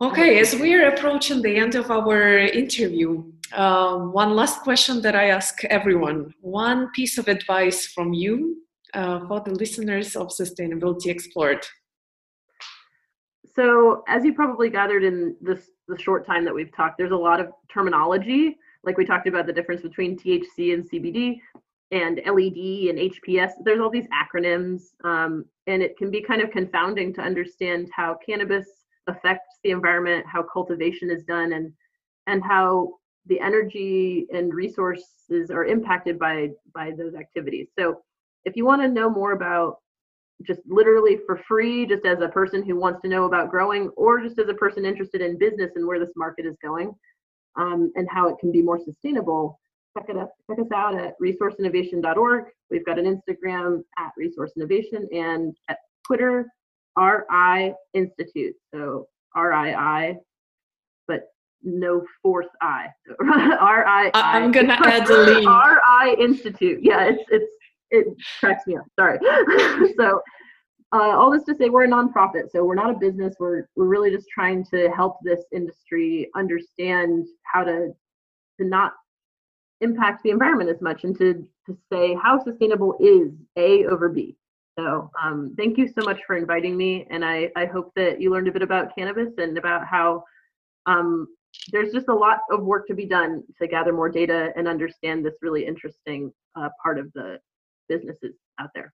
Okay, 0.00 0.38
as 0.38 0.54
we 0.54 0.74
are 0.74 0.88
approaching 0.88 1.42
the 1.42 1.56
end 1.56 1.74
of 1.74 1.90
our 1.90 2.38
interview, 2.38 3.24
uh, 3.52 3.96
one 3.96 4.34
last 4.34 4.60
question 4.60 5.00
that 5.02 5.14
I 5.14 5.28
ask 5.28 5.64
everyone 5.64 6.34
one 6.40 6.90
piece 6.92 7.18
of 7.18 7.28
advice 7.28 7.86
from 7.86 8.12
you 8.12 8.62
uh, 8.94 9.26
for 9.26 9.40
the 9.40 9.52
listeners 9.52 10.16
of 10.16 10.28
Sustainability 10.28 11.06
Explored. 11.06 11.64
So, 13.54 14.02
as 14.06 14.24
you 14.24 14.34
probably 14.34 14.68
gathered 14.68 15.02
in 15.04 15.36
this 15.40 15.70
the 15.88 15.98
short 15.98 16.26
time 16.26 16.44
that 16.44 16.54
we've 16.54 16.74
talked, 16.74 16.98
there's 16.98 17.12
a 17.12 17.16
lot 17.16 17.40
of 17.40 17.48
terminology. 17.72 18.58
Like 18.82 18.98
we 18.98 19.04
talked 19.04 19.28
about 19.28 19.46
the 19.46 19.52
difference 19.52 19.82
between 19.82 20.18
THC 20.18 20.74
and 20.74 20.88
CBD 20.88 21.38
and 21.90 22.20
LED 22.26 22.90
and 22.90 22.98
HPS. 22.98 23.52
There's 23.64 23.80
all 23.80 23.90
these 23.90 24.08
acronyms, 24.08 24.82
um, 25.04 25.44
and 25.66 25.82
it 25.82 25.96
can 25.96 26.10
be 26.10 26.22
kind 26.22 26.42
of 26.42 26.50
confounding 26.50 27.14
to 27.14 27.20
understand 27.20 27.88
how 27.94 28.18
cannabis 28.26 28.66
affects 29.06 29.58
the 29.62 29.70
environment, 29.70 30.26
how 30.26 30.42
cultivation 30.42 31.10
is 31.10 31.24
done, 31.24 31.52
and 31.52 31.72
and 32.26 32.42
how 32.42 32.94
the 33.26 33.40
energy 33.40 34.26
and 34.32 34.54
resources 34.54 35.50
are 35.50 35.64
impacted 35.64 36.18
by 36.18 36.50
by 36.74 36.92
those 36.96 37.14
activities. 37.14 37.68
So 37.78 38.02
if 38.44 38.56
you 38.56 38.64
want 38.64 38.82
to 38.82 38.88
know 38.88 39.10
more 39.10 39.32
about 39.32 39.78
just 40.42 40.60
literally 40.66 41.18
for 41.26 41.40
free, 41.48 41.86
just 41.86 42.04
as 42.04 42.20
a 42.20 42.28
person 42.28 42.62
who 42.62 42.76
wants 42.76 43.00
to 43.02 43.08
know 43.08 43.24
about 43.24 43.50
growing, 43.50 43.88
or 43.96 44.20
just 44.20 44.38
as 44.38 44.48
a 44.48 44.54
person 44.54 44.84
interested 44.84 45.20
in 45.20 45.38
business 45.38 45.72
and 45.76 45.86
where 45.86 45.98
this 45.98 46.12
market 46.16 46.44
is 46.44 46.56
going 46.62 46.94
um, 47.56 47.92
and 47.96 48.08
how 48.10 48.28
it 48.28 48.38
can 48.38 48.52
be 48.52 48.62
more 48.62 48.78
sustainable. 48.78 49.58
Check, 49.96 50.10
it 50.10 50.16
up, 50.16 50.30
check 50.48 50.58
us 50.58 50.70
out 50.74 50.94
at 50.94 51.14
resourceinnovation.org. 51.20 52.44
We've 52.70 52.84
got 52.84 52.98
an 52.98 53.06
Instagram 53.06 53.82
at 53.98 54.12
Resource 54.16 54.52
Innovation 54.56 55.08
and 55.10 55.56
at 55.68 55.78
Twitter, 56.06 56.46
RI 56.98 57.74
Institute. 57.94 58.54
So 58.74 59.08
RII, 59.36 60.16
but 61.08 61.28
no 61.62 62.04
fourth 62.22 62.48
I. 62.60 62.88
RI. 63.20 64.10
I'm 64.14 64.52
gonna 64.52 64.78
add 64.84 65.06
the 65.06 65.18
link. 65.18 65.48
RI 65.48 66.24
Institute. 66.24 66.80
Yeah, 66.82 67.04
it's 67.08 67.22
it's 67.30 67.52
it 67.90 68.06
cracks 68.40 68.66
me 68.66 68.76
up. 68.76 68.86
Sorry. 68.98 69.18
so 69.98 70.20
uh, 70.92 71.16
all 71.16 71.30
this 71.30 71.44
to 71.44 71.54
say 71.54 71.68
we're 71.68 71.84
a 71.84 71.88
nonprofit 71.88 72.50
so 72.50 72.64
we're 72.64 72.74
not 72.74 72.90
a 72.90 72.98
business 72.98 73.34
we're 73.38 73.68
we're 73.76 73.86
really 73.86 74.10
just 74.10 74.28
trying 74.32 74.64
to 74.64 74.88
help 74.94 75.18
this 75.22 75.44
industry 75.52 76.30
understand 76.36 77.26
how 77.42 77.64
to 77.64 77.88
to 78.58 78.66
not 78.66 78.92
impact 79.80 80.22
the 80.22 80.30
environment 80.30 80.70
as 80.70 80.80
much 80.80 81.04
and 81.04 81.16
to 81.18 81.46
to 81.66 81.76
say 81.92 82.16
how 82.22 82.42
sustainable 82.42 82.96
is 83.00 83.32
a 83.56 83.84
over 83.86 84.08
b 84.08 84.36
so 84.78 85.10
um, 85.22 85.54
thank 85.56 85.78
you 85.78 85.88
so 85.88 86.04
much 86.04 86.20
for 86.26 86.36
inviting 86.36 86.76
me 86.76 87.06
and 87.10 87.24
i 87.24 87.50
i 87.56 87.64
hope 87.64 87.92
that 87.96 88.20
you 88.20 88.30
learned 88.30 88.48
a 88.48 88.52
bit 88.52 88.62
about 88.62 88.94
cannabis 88.94 89.32
and 89.38 89.56
about 89.58 89.86
how 89.86 90.22
um, 90.86 91.26
there's 91.72 91.92
just 91.92 92.08
a 92.08 92.14
lot 92.14 92.40
of 92.50 92.62
work 92.62 92.86
to 92.86 92.94
be 92.94 93.06
done 93.06 93.42
to 93.60 93.66
gather 93.66 93.92
more 93.92 94.08
data 94.08 94.52
and 94.56 94.68
understand 94.68 95.24
this 95.24 95.34
really 95.42 95.66
interesting 95.66 96.32
uh, 96.54 96.68
part 96.82 96.98
of 96.98 97.12
the 97.14 97.38
businesses 97.88 98.34
out 98.60 98.70
there. 98.74 98.92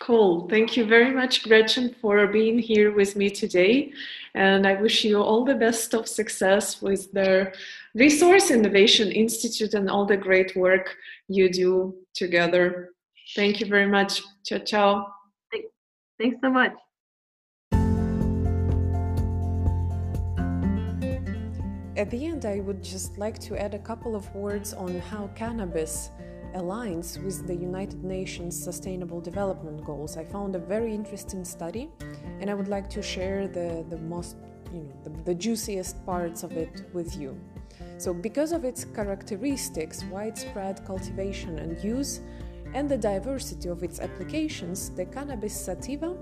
Cool. 0.00 0.48
Thank 0.48 0.78
you 0.78 0.86
very 0.86 1.12
much, 1.12 1.42
Gretchen, 1.42 1.94
for 2.00 2.26
being 2.26 2.58
here 2.58 2.94
with 2.94 3.16
me 3.16 3.28
today. 3.28 3.92
And 4.34 4.66
I 4.66 4.80
wish 4.80 5.04
you 5.04 5.20
all 5.20 5.44
the 5.44 5.54
best 5.54 5.92
of 5.92 6.08
success 6.08 6.80
with 6.80 7.12
the 7.12 7.52
Resource 7.94 8.50
Innovation 8.50 9.12
Institute 9.12 9.74
and 9.74 9.90
all 9.90 10.06
the 10.06 10.16
great 10.16 10.56
work 10.56 10.96
you 11.28 11.50
do 11.50 11.94
together. 12.14 12.90
Thank 13.36 13.60
you 13.60 13.66
very 13.66 13.86
much. 13.86 14.22
Ciao, 14.44 14.58
ciao. 14.58 15.06
Thanks 16.18 16.36
so 16.42 16.50
much. 16.50 16.72
At 21.96 22.10
the 22.10 22.26
end, 22.26 22.46
I 22.46 22.60
would 22.60 22.82
just 22.82 23.18
like 23.18 23.38
to 23.40 23.60
add 23.60 23.74
a 23.74 23.78
couple 23.78 24.16
of 24.16 24.34
words 24.34 24.72
on 24.72 24.98
how 25.00 25.28
cannabis 25.34 26.10
aligns 26.54 27.22
with 27.22 27.46
the 27.46 27.54
United 27.54 28.02
Nations 28.02 28.60
Sustainable 28.60 29.20
Development 29.20 29.84
Goals. 29.84 30.16
I 30.16 30.24
found 30.24 30.56
a 30.56 30.58
very 30.58 30.94
interesting 30.94 31.44
study, 31.44 31.90
and 32.40 32.50
I 32.50 32.54
would 32.54 32.68
like 32.68 32.88
to 32.90 33.02
share 33.02 33.46
the, 33.48 33.84
the 33.88 33.98
most, 33.98 34.36
you 34.72 34.80
know, 34.80 34.92
the, 35.04 35.10
the 35.24 35.34
juiciest 35.34 36.04
parts 36.04 36.42
of 36.42 36.52
it 36.52 36.86
with 36.92 37.16
you. 37.16 37.38
So, 37.98 38.12
because 38.14 38.52
of 38.52 38.64
its 38.64 38.84
characteristics, 38.84 40.02
widespread 40.04 40.84
cultivation 40.86 41.58
and 41.58 41.82
use, 41.84 42.20
and 42.74 42.88
the 42.88 42.96
diversity 42.96 43.68
of 43.68 43.82
its 43.82 44.00
applications, 44.00 44.90
the 44.90 45.04
cannabis 45.04 45.54
sativa, 45.54 46.16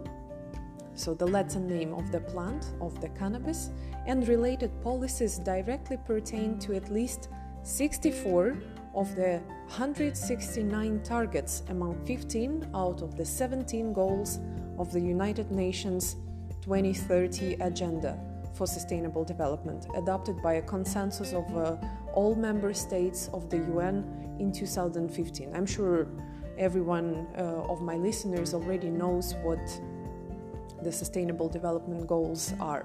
so 0.94 1.14
the 1.14 1.26
Latin 1.26 1.68
name 1.68 1.94
of 1.94 2.11
the 2.11 2.20
plant, 2.20 2.72
of 2.80 3.01
the 3.01 3.09
cannabis, 3.11 3.70
and 4.07 4.26
related 4.26 4.70
policies 4.82 5.38
directly 5.38 5.96
pertain 6.07 6.59
to 6.59 6.74
at 6.74 6.90
least 6.90 7.28
64 7.62 8.57
of 8.94 9.14
the 9.14 9.40
169 9.68 11.03
targets 11.03 11.62
among 11.68 12.05
15 12.05 12.70
out 12.74 13.03
of 13.03 13.16
the 13.16 13.24
17 13.24 13.92
goals 13.92 14.40
of 14.78 14.90
the 14.92 15.01
United 15.01 15.53
Nations 15.53 16.16
2030 16.62 17.55
Agenda 17.61 18.18
for 18.55 18.66
Sustainable 18.66 19.24
Development, 19.24 19.86
adopted 19.94 20.42
by 20.42 20.55
a 20.55 20.62
consensus 20.62 21.32
of 21.32 21.57
uh, 21.57 21.76
all 22.12 22.34
member 22.34 22.74
states 22.74 23.30
of 23.32 23.49
the 23.51 23.59
UN 23.59 24.05
in 24.40 24.51
2015. 24.51 25.55
I'm 25.55 25.66
sure 25.66 26.09
everyone 26.59 27.26
uh, 27.36 27.72
of 27.72 27.80
my 27.80 27.96
listeners 27.96 28.54
already 28.54 28.88
knows 28.88 29.34
what 29.42 29.61
the 30.82 30.92
Sustainable 30.92 31.48
Development 31.48 32.06
Goals 32.06 32.54
are. 32.61 32.84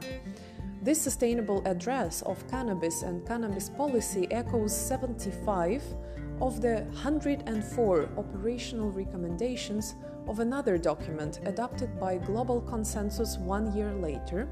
This 0.81 1.01
sustainable 1.01 1.61
address 1.65 2.21
of 2.23 2.47
cannabis 2.49 3.03
and 3.03 3.25
cannabis 3.25 3.69
policy 3.69 4.27
echoes 4.31 4.75
75 4.75 5.83
of 6.41 6.61
the 6.61 6.85
104 6.91 8.09
operational 8.17 8.91
recommendations 8.91 9.95
of 10.27 10.39
another 10.39 10.77
document 10.77 11.39
adopted 11.45 11.99
by 11.99 12.17
global 12.17 12.61
consensus 12.61 13.37
one 13.37 13.75
year 13.75 13.93
later, 13.93 14.47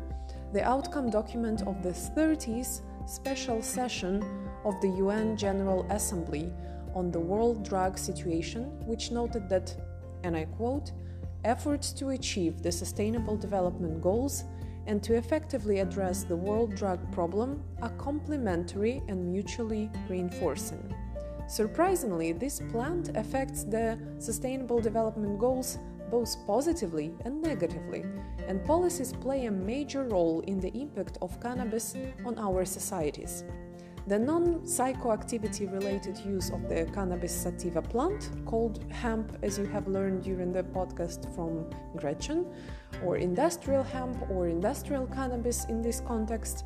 the 0.54 0.64
outcome 0.64 1.10
document 1.10 1.62
of 1.64 1.82
the 1.82 1.90
30th 1.90 2.82
special 3.06 3.62
session 3.62 4.24
of 4.64 4.80
the 4.82 4.90
UN 4.90 5.36
General 5.36 5.86
Assembly 5.90 6.54
on 6.94 7.12
the 7.12 7.20
world 7.20 7.64
drug 7.68 7.98
situation, 7.98 8.64
which 8.86 9.12
noted 9.12 9.50
that, 9.50 9.76
and 10.24 10.36
I 10.36 10.46
quote, 10.46 10.92
efforts 11.44 11.92
to 11.94 12.10
achieve 12.10 12.62
the 12.62 12.72
Sustainable 12.72 13.38
Development 13.38 14.02
Goals 14.02 14.44
and 14.88 15.02
to 15.04 15.16
effectively 15.16 15.80
address 15.80 16.24
the 16.24 16.36
world 16.36 16.76
drug 16.76 17.12
problem 17.12 17.64
are 17.82 17.90
complementary 17.98 19.02
and 19.08 19.32
mutually 19.32 19.90
reinforcing. 20.10 20.94
Surprisingly, 21.48 22.32
this 22.32 22.62
plant 22.72 23.16
affects 23.16 23.64
the 23.64 24.00
Sustainable 24.20 24.80
Development 24.80 25.38
Goals 25.38 25.78
both 26.10 26.36
positively 26.46 27.14
and 27.26 27.42
negatively, 27.42 28.04
and 28.48 28.64
policies 28.66 29.14
play 29.14 29.46
a 29.46 29.52
major 29.52 30.04
role 30.04 30.42
in 30.42 30.60
the 30.60 30.74
impact 30.78 31.18
of 31.22 31.40
cannabis 31.40 31.96
on 32.26 32.38
our 32.38 32.66
societies. 32.66 33.46
The 34.08 34.18
non 34.18 34.62
psychoactivity 34.62 35.72
related 35.72 36.18
use 36.26 36.50
of 36.50 36.68
the 36.68 36.86
cannabis 36.92 37.34
sativa 37.34 37.84
plant, 37.84 38.32
called 38.46 38.84
hemp, 38.92 39.38
as 39.44 39.60
you 39.60 39.66
have 39.66 39.88
learned 39.88 40.24
during 40.24 40.52
the 40.52 40.64
podcast 40.64 41.34
from 41.36 41.70
Gretchen, 41.96 42.48
or 43.06 43.18
industrial 43.18 43.84
hemp 43.84 44.18
or 44.32 44.48
industrial 44.48 45.06
cannabis 45.06 45.66
in 45.66 45.84
this 45.84 46.00
context, 46.00 46.66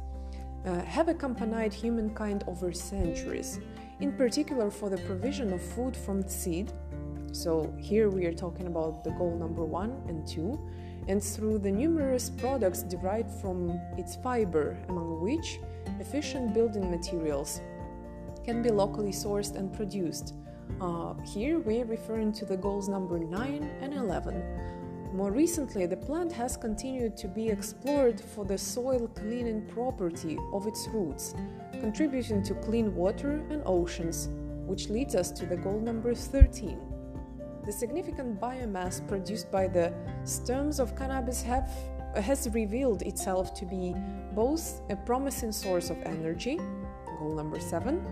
uh, 0.66 0.82
have 0.84 1.10
accompanied 1.10 1.74
humankind 1.74 2.46
over 2.48 2.72
centuries, 2.72 3.60
in 4.00 4.14
particular 4.14 4.72
for 4.72 4.90
the 4.90 4.98
provision 5.00 5.52
of 5.52 5.62
food 5.62 5.96
from 5.96 6.26
seed. 6.28 6.72
So, 7.34 7.74
here 7.78 8.10
we 8.10 8.26
are 8.28 8.34
talking 8.34 8.68
about 8.68 9.04
the 9.04 9.12
goal 9.12 9.38
number 9.38 9.66
one 9.66 10.02
and 10.08 10.26
two, 10.26 10.58
and 11.10 11.22
through 11.22 11.60
the 11.60 11.72
numerous 11.72 12.30
products 12.30 12.82
derived 12.84 13.30
from 13.42 13.78
its 13.98 14.16
fiber, 14.16 14.78
among 14.88 15.22
which 15.22 15.60
efficient 16.00 16.54
building 16.54 16.90
materials 16.90 17.62
can 18.44 18.62
be 18.62 18.70
locally 18.70 19.12
sourced 19.12 19.56
and 19.56 19.74
produced. 19.74 20.34
Uh, 20.82 21.14
here 21.24 21.60
we 21.60 21.82
are 21.82 21.86
referring 21.86 22.32
to 22.34 22.46
the 22.46 22.58
goals 22.58 22.90
number 22.90 23.18
9 23.18 23.64
and 23.82 23.94
11. 23.94 24.44
More 25.14 25.32
recently, 25.32 25.86
the 25.86 25.96
plant 25.96 26.32
has 26.34 26.58
continued 26.58 27.16
to 27.18 27.28
be 27.28 27.48
explored 27.48 28.20
for 28.20 28.44
the 28.44 28.58
soil 28.58 29.08
cleaning 29.08 29.66
property 29.68 30.38
of 30.52 30.68
its 30.68 30.88
roots, 30.90 31.34
contributing 31.72 32.44
to 32.44 32.54
clean 32.56 32.94
water 32.94 33.44
and 33.50 33.62
oceans, 33.66 34.30
which 34.66 34.90
leads 34.90 35.16
us 35.16 35.32
to 35.32 35.46
the 35.46 35.56
goal 35.56 35.80
number 35.80 36.14
13. 36.14 36.80
The 37.66 37.72
significant 37.72 38.40
biomass 38.42 39.08
produced 39.08 39.50
by 39.52 39.68
the 39.68 39.94
stems 40.24 40.80
of 40.80 40.96
cannabis 40.98 41.42
have 41.44 41.70
has 42.16 42.50
revealed 42.54 43.02
itself 43.02 43.54
to 43.56 43.66
be 43.66 43.94
both 44.36 44.82
a 44.90 44.96
promising 44.96 45.52
source 45.52 45.90
of 45.90 45.98
energy, 46.04 46.58
goal 47.18 47.36
number 47.36 47.60
seven, 47.60 48.06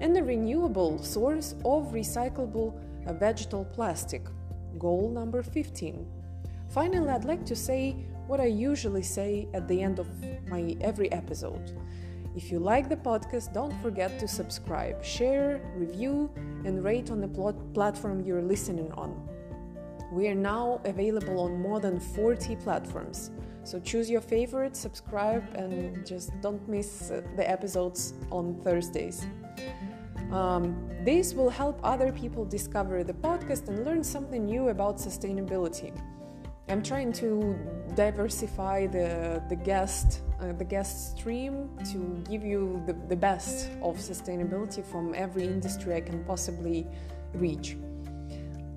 and 0.00 0.16
a 0.16 0.22
renewable 0.22 1.02
source 1.02 1.54
of 1.64 1.92
recyclable 1.92 2.72
uh, 3.06 3.12
vegetal 3.12 3.64
plastic, 3.64 4.22
goal 4.78 5.10
number 5.10 5.42
15. 5.42 6.06
Finally, 6.68 7.08
I'd 7.08 7.24
like 7.24 7.44
to 7.46 7.56
say 7.56 7.96
what 8.26 8.40
I 8.40 8.46
usually 8.46 9.02
say 9.02 9.48
at 9.52 9.68
the 9.68 9.82
end 9.82 9.98
of 9.98 10.08
my 10.48 10.76
every 10.80 11.12
episode. 11.12 11.76
If 12.36 12.50
you 12.50 12.58
like 12.58 12.88
the 12.88 12.96
podcast, 12.96 13.52
don't 13.52 13.80
forget 13.80 14.18
to 14.18 14.26
subscribe, 14.26 15.04
share, 15.04 15.60
review, 15.76 16.30
and 16.64 16.82
rate 16.82 17.10
on 17.10 17.20
the 17.20 17.28
platform 17.74 18.24
you're 18.24 18.42
listening 18.42 18.90
on. 18.92 19.28
We 20.10 20.28
are 20.28 20.34
now 20.34 20.80
available 20.84 21.40
on 21.40 21.60
more 21.60 21.80
than 21.80 22.00
40 22.00 22.56
platforms. 22.56 23.30
So 23.64 23.80
choose 23.80 24.10
your 24.10 24.20
favorite, 24.20 24.76
subscribe, 24.76 25.42
and 25.56 26.06
just 26.06 26.38
don't 26.42 26.66
miss 26.68 27.10
uh, 27.10 27.22
the 27.36 27.48
episodes 27.48 28.12
on 28.30 28.60
Thursdays. 28.62 29.26
Um, 30.30 30.90
this 31.02 31.34
will 31.34 31.50
help 31.50 31.80
other 31.82 32.12
people 32.12 32.44
discover 32.44 33.02
the 33.02 33.14
podcast 33.14 33.68
and 33.68 33.84
learn 33.84 34.04
something 34.04 34.44
new 34.44 34.68
about 34.68 34.98
sustainability. 34.98 35.98
I'm 36.68 36.82
trying 36.82 37.12
to 37.14 37.56
diversify 37.94 38.86
the, 38.86 39.42
the 39.48 39.56
guest 39.56 40.22
uh, 40.40 40.52
the 40.52 40.64
guest 40.64 41.16
stream 41.16 41.70
to 41.92 42.22
give 42.28 42.44
you 42.44 42.82
the, 42.86 42.92
the 43.08 43.16
best 43.16 43.70
of 43.82 43.96
sustainability 43.96 44.84
from 44.84 45.14
every 45.14 45.44
industry 45.44 45.94
I 45.94 46.00
can 46.00 46.24
possibly 46.24 46.86
reach. 47.34 47.76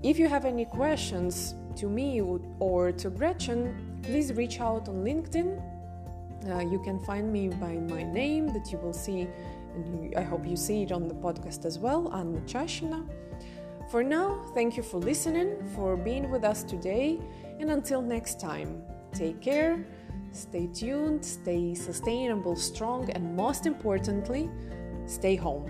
If 0.04 0.20
you 0.20 0.28
have 0.30 0.46
any 0.46 0.66
questions, 0.66 1.56
to 1.78 1.88
me 1.88 2.22
or 2.60 2.92
to 2.92 3.10
Gretchen, 3.10 3.87
please 4.08 4.32
reach 4.34 4.62
out 4.62 4.88
on 4.88 5.04
LinkedIn. 5.04 5.62
Uh, 6.50 6.60
you 6.60 6.80
can 6.80 6.98
find 7.02 7.32
me 7.32 7.50
by 7.50 7.74
my 7.74 8.04
name 8.04 8.48
that 8.54 8.72
you 8.72 8.78
will 8.78 8.94
see, 8.94 9.28
and 9.76 10.16
I 10.16 10.22
hope 10.22 10.48
you 10.48 10.56
see 10.56 10.84
it 10.84 10.94
on 10.94 11.10
the 11.10 11.14
podcast 11.14 11.66
as 11.66 11.78
well, 11.78 12.10
Anna 12.14 12.40
Chashina. 12.42 13.06
For 13.92 14.04
now, 14.04 14.46
thank 14.54 14.78
you 14.78 14.84
for 14.84 14.98
listening, 14.98 15.50
for 15.76 15.98
being 15.98 16.32
with 16.32 16.46
us 16.46 16.64
today, 16.64 17.20
and 17.60 17.70
until 17.70 18.02
next 18.02 18.40
time, 18.40 18.82
take 19.14 19.42
care, 19.42 19.86
stay 20.32 20.68
tuned, 20.68 21.24
stay 21.26 21.76
sustainable, 21.76 22.56
strong, 22.56 23.10
and 23.10 23.36
most 23.36 23.66
importantly, 23.66 24.50
stay 25.06 25.36
home. 25.36 25.66